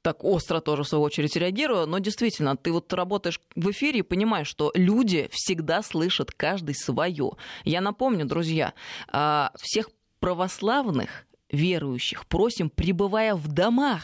так 0.06 0.24
остро 0.24 0.60
тоже, 0.60 0.84
в 0.84 0.88
свою 0.88 1.04
очередь, 1.04 1.36
реагирую, 1.36 1.88
но 1.88 1.98
действительно, 1.98 2.56
ты 2.56 2.72
вот 2.72 2.94
работаешь 2.94 3.42
в 3.56 3.72
эфире 3.72 4.00
и 4.00 4.04
понимаешь, 4.04 4.48
что 4.48 4.72
люди 4.76 5.28
всегда 5.32 5.82
слышат 5.82 6.30
каждый 6.32 6.76
свое. 6.76 7.32
Я 7.64 7.82
напомню, 7.82 8.26
друзья, 8.26 8.76
а, 9.08 9.52
всех 9.58 9.90
православных 10.20 11.26
верующих 11.50 12.28
просим, 12.28 12.70
пребывая 12.70 13.34
в 13.34 13.48
домах, 13.48 14.04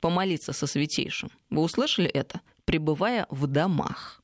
помолиться 0.00 0.54
со 0.54 0.66
святейшим. 0.66 1.28
Вы 1.50 1.60
услышали 1.60 2.08
это? 2.08 2.40
Пребывая 2.64 3.26
в 3.28 3.46
домах. 3.46 4.22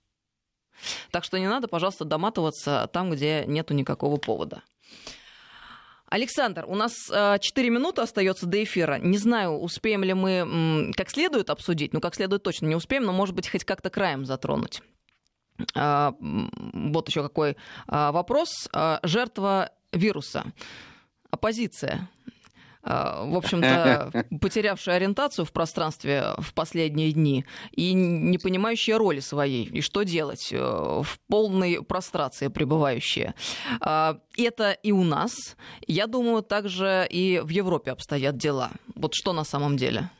Так 1.10 1.24
что 1.24 1.38
не 1.38 1.50
надо, 1.50 1.68
пожалуйста, 1.68 2.06
доматываться 2.06 2.88
там, 2.94 3.10
где 3.10 3.44
нету 3.46 3.74
никакого 3.74 4.16
повода. 4.16 4.62
Александр, 6.10 6.64
у 6.66 6.74
нас 6.74 6.92
4 7.06 7.40
э, 7.54 7.70
минуты 7.70 8.02
остается 8.02 8.44
до 8.44 8.62
эфира. 8.62 8.98
Не 8.98 9.16
знаю, 9.16 9.52
успеем 9.52 10.02
ли 10.02 10.12
мы 10.12 10.92
как 10.96 11.08
следует 11.08 11.50
обсудить. 11.50 11.92
Ну, 11.92 12.00
как 12.00 12.16
следует 12.16 12.42
точно 12.42 12.66
не 12.66 12.74
успеем, 12.74 13.04
но, 13.04 13.12
может 13.12 13.34
быть, 13.34 13.48
хоть 13.48 13.64
как-то 13.64 13.90
краем 13.90 14.24
затронуть. 14.24 14.82
А, 15.76 16.14
вот 16.18 17.08
еще 17.08 17.22
какой 17.22 17.56
а, 17.86 18.10
вопрос. 18.10 18.68
Жертва 19.04 19.70
вируса. 19.92 20.44
Оппозиция 21.30 22.08
в 22.82 23.36
общем-то, 23.36 24.24
потерявшая 24.40 24.96
ориентацию 24.96 25.44
в 25.44 25.52
пространстве 25.52 26.34
в 26.38 26.54
последние 26.54 27.12
дни 27.12 27.44
и 27.72 27.92
не 27.92 28.38
понимающая 28.38 28.96
роли 28.96 29.20
своей, 29.20 29.64
и 29.64 29.80
что 29.80 30.02
делать, 30.02 30.48
э, 30.52 30.58
в 30.58 31.18
полной 31.28 31.82
прострации 31.82 32.48
пребывающие. 32.48 33.34
А, 33.80 34.18
это 34.36 34.72
и 34.72 34.92
у 34.92 35.04
нас. 35.04 35.56
Я 35.86 36.06
думаю, 36.06 36.42
также 36.42 37.06
и 37.10 37.40
в 37.42 37.48
Европе 37.48 37.90
обстоят 37.90 38.36
дела. 38.36 38.70
Вот 38.94 39.14
что 39.14 39.32
на 39.32 39.44
самом 39.44 39.76
деле? 39.76 40.10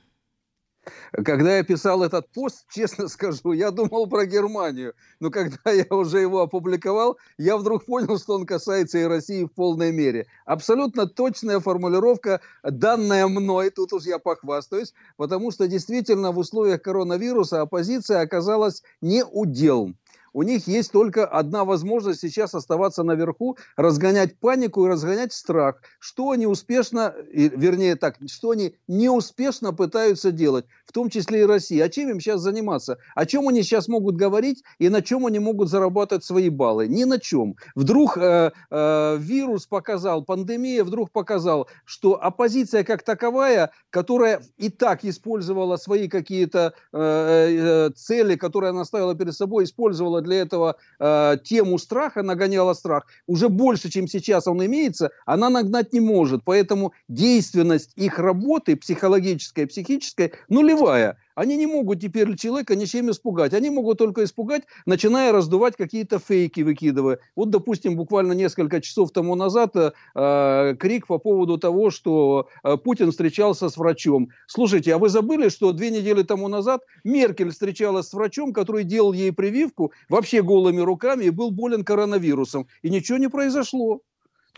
Когда 1.13 1.57
я 1.57 1.63
писал 1.63 2.03
этот 2.03 2.31
пост, 2.33 2.65
честно 2.71 3.09
скажу, 3.09 3.53
я 3.53 3.71
думал 3.71 4.07
про 4.09 4.27
Германию. 4.27 4.95
Но 5.21 5.31
когда 5.31 5.71
я 5.71 5.87
уже 5.91 6.21
его 6.21 6.41
опубликовал, 6.41 7.19
я 7.39 7.57
вдруг 7.57 7.85
понял, 7.85 8.19
что 8.19 8.35
он 8.35 8.47
касается 8.47 8.99
и 8.99 9.05
России 9.05 9.45
в 9.45 9.49
полной 9.49 9.93
мере. 9.93 10.27
Абсолютно 10.47 11.07
точная 11.07 11.61
формулировка, 11.61 12.41
данная 12.63 13.27
мной, 13.29 13.71
тут 13.71 13.93
уж 13.93 14.05
я 14.05 14.19
похвастаюсь, 14.19 14.95
потому 15.17 15.51
что 15.51 15.69
действительно 15.69 16.33
в 16.33 16.39
условиях 16.39 16.83
коронавируса 16.83 17.61
оппозиция 17.61 18.21
оказалась 18.21 18.83
не 19.01 19.25
удел 19.25 19.93
у 20.33 20.43
них 20.43 20.67
есть 20.67 20.93
только 20.93 21.27
одна 21.27 21.65
возможность 21.65 22.21
сейчас 22.21 22.55
оставаться 22.55 23.03
наверху, 23.03 23.57
разгонять 23.77 24.39
панику 24.39 24.87
и 24.87 24.89
разгонять 24.89 25.33
страх. 25.33 25.83
Что 25.99 26.31
они 26.31 26.47
успешно, 26.47 27.15
вернее 27.33 27.97
так, 27.97 28.17
что 28.27 28.51
они 28.51 28.75
неуспешно 28.89 29.73
пытаются 29.73 30.31
делать, 30.31 30.67
в 30.87 30.93
том 30.93 31.11
числе 31.11 31.41
и 31.41 31.47
Россия. 31.47 31.85
А 31.85 31.89
чем 31.89 32.11
им 32.11 32.21
сейчас 32.21 32.41
заниматься? 32.41 32.99
О 33.15 33.27
чем 33.27 33.49
они 33.49 33.63
сейчас 33.63 33.89
могут 33.89 34.17
говорить 34.17 34.63
и 34.79 34.89
на 34.89 35.03
чем 35.03 35.27
они 35.27 35.39
могут 35.39 35.69
зарабатывать 35.69 36.25
свои 36.25 36.49
баллы? 36.49 36.89
Ни 36.89 37.05
на 37.05 37.19
чем. 37.19 37.57
Вдруг 37.75 38.17
э, 38.19 38.53
э, 38.71 39.17
вирус 39.19 39.67
показал, 39.67 40.25
пандемия 40.25 40.85
вдруг 40.85 41.11
показал, 41.11 41.69
что 41.85 42.23
оппозиция 42.23 42.85
как 42.85 43.03
таковая, 43.03 43.71
которая 43.91 44.43
и 44.57 44.69
так 44.69 45.05
использовала 45.05 45.77
свои 45.77 46.09
какие-то 46.09 46.75
э, 46.93 46.99
э, 47.01 47.91
цели, 47.95 48.37
которые 48.37 48.71
она 48.71 48.85
ставила 48.85 49.15
перед 49.15 49.35
собой, 49.35 49.65
использовала 49.65 50.20
для 50.21 50.41
этого 50.43 50.77
э, 50.99 51.37
тему 51.45 51.79
страха, 51.79 52.23
нагоняла 52.23 52.75
страх, 52.75 53.07
уже 53.27 53.49
больше, 53.49 53.91
чем 53.91 54.07
сейчас 54.09 54.47
он 54.47 54.65
имеется, 54.65 55.11
она 55.27 55.51
нагнать 55.51 55.93
не 55.93 56.01
может. 56.01 56.43
Поэтому 56.45 56.93
действенность 57.09 57.93
их 57.97 58.19
работы 58.19 58.77
психологической, 58.77 59.67
психической 59.67 60.33
нулевая. 60.49 61.17
Они 61.35 61.57
не 61.57 61.67
могут 61.67 62.01
теперь 62.01 62.37
человека 62.37 62.75
ничем 62.77 63.11
испугать. 63.11 63.55
Они 63.55 63.71
могут 63.71 63.99
только 63.99 64.25
испугать, 64.25 64.65
начиная 64.87 65.33
раздувать 65.33 65.77
какие-то 65.77 66.19
фейки, 66.19 66.63
выкидывая. 66.63 67.19
Вот, 67.37 67.51
допустим, 67.51 67.97
буквально 67.97 68.33
несколько 68.33 68.81
часов 68.81 69.13
тому 69.13 69.35
назад 69.35 69.77
э, 69.77 69.93
э, 70.15 70.77
крик 70.79 71.07
по 71.07 71.19
поводу 71.19 71.59
того, 71.59 71.91
что 71.91 72.49
э, 72.63 72.77
Путин 72.77 73.11
встречался 73.11 73.69
с 73.69 73.77
врачом. 73.77 74.31
Слушайте, 74.47 74.95
а 74.95 74.99
вы 74.99 75.09
забыли, 75.09 75.49
что 75.49 75.73
две 75.73 75.91
недели 75.91 76.23
тому 76.23 76.49
назад 76.49 76.83
Меркель 77.05 77.51
встречалась 77.51 78.09
с 78.09 78.13
врачом, 78.13 78.53
который 78.53 78.85
делал 78.85 79.13
ей 79.13 79.33
прививку 79.33 79.93
вообще 80.09 80.43
голыми 80.43 80.81
руками 80.81 81.25
и 81.25 81.31
был 81.31 81.51
болен 81.51 81.85
коронавирусом. 81.85 82.67
И 82.83 82.91
ничего 82.91 83.19
не 83.19 83.29
произошло. 83.29 84.03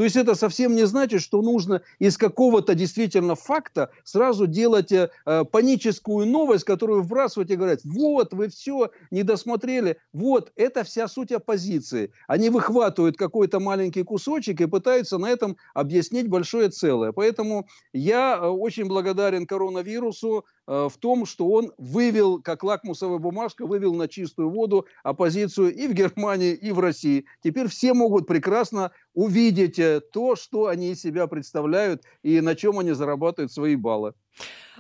То 0.03 0.07
есть 0.07 0.17
это 0.17 0.35
совсем 0.35 0.75
не 0.75 0.85
значит, 0.85 1.23
что 1.23 1.43
нужно 1.43 1.81
из 2.01 2.19
какого-то 2.19 2.75
действительно 2.75 3.37
факта 3.37 3.91
сразу 4.03 4.49
делать 4.49 4.91
э, 4.91 5.11
паническую 5.25 6.27
новость, 6.27 6.65
которую 6.65 7.03
вбрасывать 7.03 7.53
и 7.53 7.55
говорить, 7.55 7.83
вот, 7.85 8.35
вы 8.35 8.49
все 8.49 8.91
не 9.13 9.23
досмотрели, 9.23 9.99
вот, 10.13 10.51
это 10.57 10.83
вся 10.83 11.07
суть 11.07 11.31
оппозиции. 11.31 12.11
Они 12.27 12.51
выхватывают 12.51 13.17
какой-то 13.17 13.61
маленький 13.61 14.03
кусочек 14.03 14.61
и 14.61 14.67
пытаются 14.67 15.19
на 15.19 15.31
этом 15.31 15.57
объяснить 15.73 16.27
большое 16.29 16.71
целое. 16.71 17.13
Поэтому 17.13 17.69
я 17.93 18.37
э, 18.37 18.49
очень 18.49 18.87
благодарен 18.87 19.47
коронавирусу, 19.47 20.45
Э, 20.62 20.62
в 20.67 20.93
том, 21.01 21.27
что 21.27 21.49
он 21.49 21.73
вывел, 21.77 22.41
как 22.41 22.63
лакмусовая 22.63 23.19
бумажка, 23.19 23.67
вывел 23.67 23.95
на 23.95 24.09
чистую 24.09 24.51
воду 24.51 24.87
оппозицию 25.03 25.75
и 25.75 25.89
в 25.89 25.93
Германии, 25.93 26.53
и 26.53 26.71
в 26.71 26.79
России. 26.79 27.25
Теперь 27.43 27.69
все 27.69 27.95
могут 27.95 28.27
прекрасно 28.27 28.93
увидеть 29.15 29.79
э, 29.79 30.01
то, 30.01 30.37
что 30.37 30.67
они 30.67 30.93
из 30.93 31.03
себя 31.03 31.27
представляют 31.27 32.03
и 32.23 32.41
на 32.41 32.55
чем 32.55 32.79
они 32.79 32.93
зарабатывают 32.93 33.53
свои 33.53 33.77
баллы. 33.77 34.15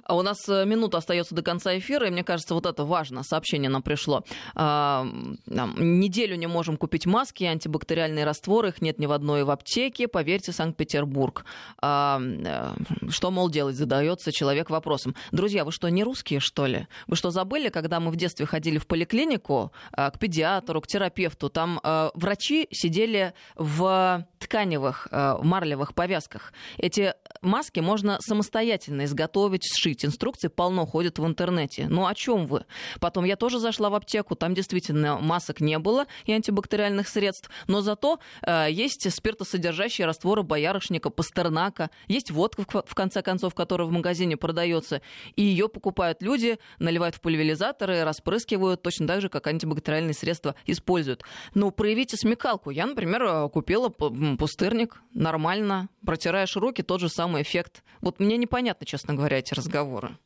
А 0.05 0.16
у 0.16 0.22
нас 0.22 0.48
э, 0.48 0.64
минута 0.64 0.98
остается 0.98 1.34
до 1.34 1.42
конца 1.42 1.76
эфира, 1.76 2.07
и 2.07 2.11
мне 2.11 2.24
кажется, 2.24 2.55
вот 2.55 2.66
это 2.66 2.84
важно. 2.84 3.22
Сообщение 3.22 3.70
нам 3.70 3.82
пришло. 3.82 4.24
А, 4.55 5.07
неделю 5.46 6.36
не 6.36 6.46
можем 6.46 6.76
купить 6.76 7.07
маски, 7.07 7.44
антибактериальные 7.44 8.24
растворы, 8.24 8.68
их 8.68 8.82
нет 8.82 8.98
ни 8.98 9.07
в 9.07 9.12
одной 9.12 9.44
в 9.44 9.50
аптеке. 9.50 10.09
Поверьте, 10.09 10.53
Санкт-Петербург. 10.53 11.44
А, 11.80 12.20
э, 12.20 12.74
что, 13.11 13.30
мол, 13.30 13.48
делать? 13.48 13.76
Задается 13.76 14.32
человек 14.32 14.70
вопросом. 14.70 15.14
Друзья, 15.30 15.64
вы 15.64 15.72
что, 15.72 15.88
не 15.88 16.05
русские, 16.05 16.40
что 16.40 16.66
ли? 16.66 16.86
Вы 17.07 17.16
что, 17.16 17.30
забыли, 17.30 17.68
когда 17.68 18.00
мы 18.00 18.11
в 18.11 18.16
детстве 18.16 18.46
ходили 18.46 18.78
в 18.78 18.86
поликлинику, 18.86 19.72
а, 19.92 20.11
к 20.11 20.18
педиатру, 20.18 20.80
к 20.80 20.86
терапевту, 20.86 21.48
там 21.48 21.80
а, 21.82 22.11
врачи 22.14 22.68
сидели 22.70 23.34
в 23.57 24.26
тканевых, 24.38 25.09
марлевых 25.12 25.94
повязках. 25.94 26.53
Эти 26.76 27.14
маски 27.40 27.80
можно 27.80 28.18
самостоятельно 28.20 29.04
изготовить, 29.04 29.64
сшить. 29.64 30.04
Инструкции 30.04 30.48
полно 30.48 30.86
ходят 30.86 31.18
в 31.18 31.26
интернете. 31.26 31.86
Ну 31.88 32.06
о 32.06 32.14
чем 32.14 32.46
вы? 32.46 32.64
Потом 33.00 33.24
я 33.24 33.36
тоже 33.36 33.58
зашла 33.58 33.90
в 33.90 33.94
аптеку, 33.94 34.36
там 34.36 34.54
действительно 34.54 35.18
масок 35.18 35.60
не 35.60 35.78
было 35.78 36.06
и 36.24 36.32
антибактериальных 36.32 37.08
средств, 37.08 37.50
но 37.66 37.80
зато 37.80 38.18
э, 38.42 38.66
есть 38.70 39.10
спиртосодержащие 39.10 40.06
растворы 40.06 40.42
боярышника, 40.42 41.10
пастернака, 41.10 41.90
есть 42.08 42.30
водка, 42.30 42.64
в 42.84 42.94
конце 42.94 43.22
концов, 43.22 43.54
которая 43.54 43.88
в 43.88 43.92
магазине 43.92 44.36
продается, 44.36 45.00
и 45.36 45.42
ее 45.42 45.68
покупают 45.68 46.22
люди, 46.22 46.58
наливают 46.78 47.14
в 47.14 47.20
пульверизаторы, 47.20 48.04
распрыскивают 48.04 48.82
точно 48.82 49.06
так 49.06 49.20
же, 49.20 49.28
как 49.28 49.46
антибактериальные 49.46 50.14
средства 50.14 50.54
используют. 50.66 51.22
Но 51.54 51.70
проявите 51.70 52.16
смекалку. 52.16 52.70
Я, 52.70 52.86
например, 52.86 53.22
э, 53.22 53.48
купила 53.48 53.88
пустырник, 53.88 55.02
нормально, 55.14 55.88
протираешь 56.04 56.56
руки, 56.56 56.82
тот 56.82 57.00
же 57.00 57.08
самый 57.08 57.21
эффект. 57.40 57.82
Вот 58.00 58.20
мне 58.20 58.36
непонятно, 58.36 58.84
честно 58.86 59.14
говоря, 59.14 59.38
эти 59.38 59.54
разговоры. 59.54 60.18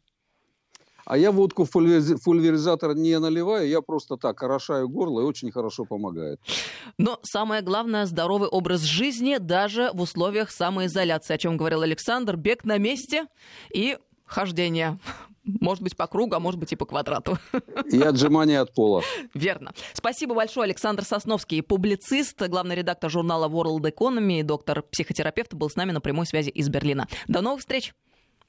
А 1.05 1.17
я 1.17 1.31
водку 1.31 1.65
в 1.65 1.71
пульверизатор 1.71 2.97
не 2.97 3.17
наливаю, 3.21 3.69
я 3.69 3.81
просто 3.81 4.17
так 4.17 4.43
орошаю 4.43 4.89
горло 4.89 5.21
и 5.21 5.25
очень 5.25 5.53
хорошо 5.53 5.85
помогает. 5.85 6.41
Но 6.99 7.21
самое 7.23 7.63
главное– 7.63 8.07
здоровый 8.07 8.49
образ 8.49 8.81
жизни 8.81 9.37
даже 9.39 9.91
в 9.93 10.01
условиях 10.01 10.51
самоизоляции, 10.51 11.35
о 11.35 11.39
чем 11.39 11.57
говорил 11.57 11.83
Александр. 11.83 12.37
Бег 12.37 12.65
на 12.65 12.79
месте 12.79 13.27
и 13.73 13.99
хождения. 14.25 14.99
Может 15.47 15.83
быть, 15.83 15.97
по 15.97 16.07
кругу, 16.07 16.35
а 16.35 16.41
может 16.41 16.59
быть 16.59 16.73
и 16.73 16.77
по 16.77 16.85
квадрату. 16.85 17.39
И 17.91 18.01
отжимания 18.03 18.61
от 18.61 18.75
пола. 18.75 19.03
Верно. 19.33 19.73
Спасибо 19.93 20.35
большое, 20.35 20.65
Александр 20.65 21.05
Сосновский, 21.05 21.63
публицист, 21.63 22.41
главный 22.49 22.75
редактор 22.75 23.11
журнала 23.11 23.49
World 23.49 23.91
Economy, 23.93 24.43
доктор-психотерапевт, 24.43 25.55
был 25.55 25.71
с 25.71 25.77
нами 25.77 25.93
на 25.93 26.01
прямой 26.01 26.27
связи 26.27 26.51
из 26.51 26.69
Берлина. 26.69 27.07
До 27.29 27.41
новых 27.41 27.61
встреч! 27.61 27.95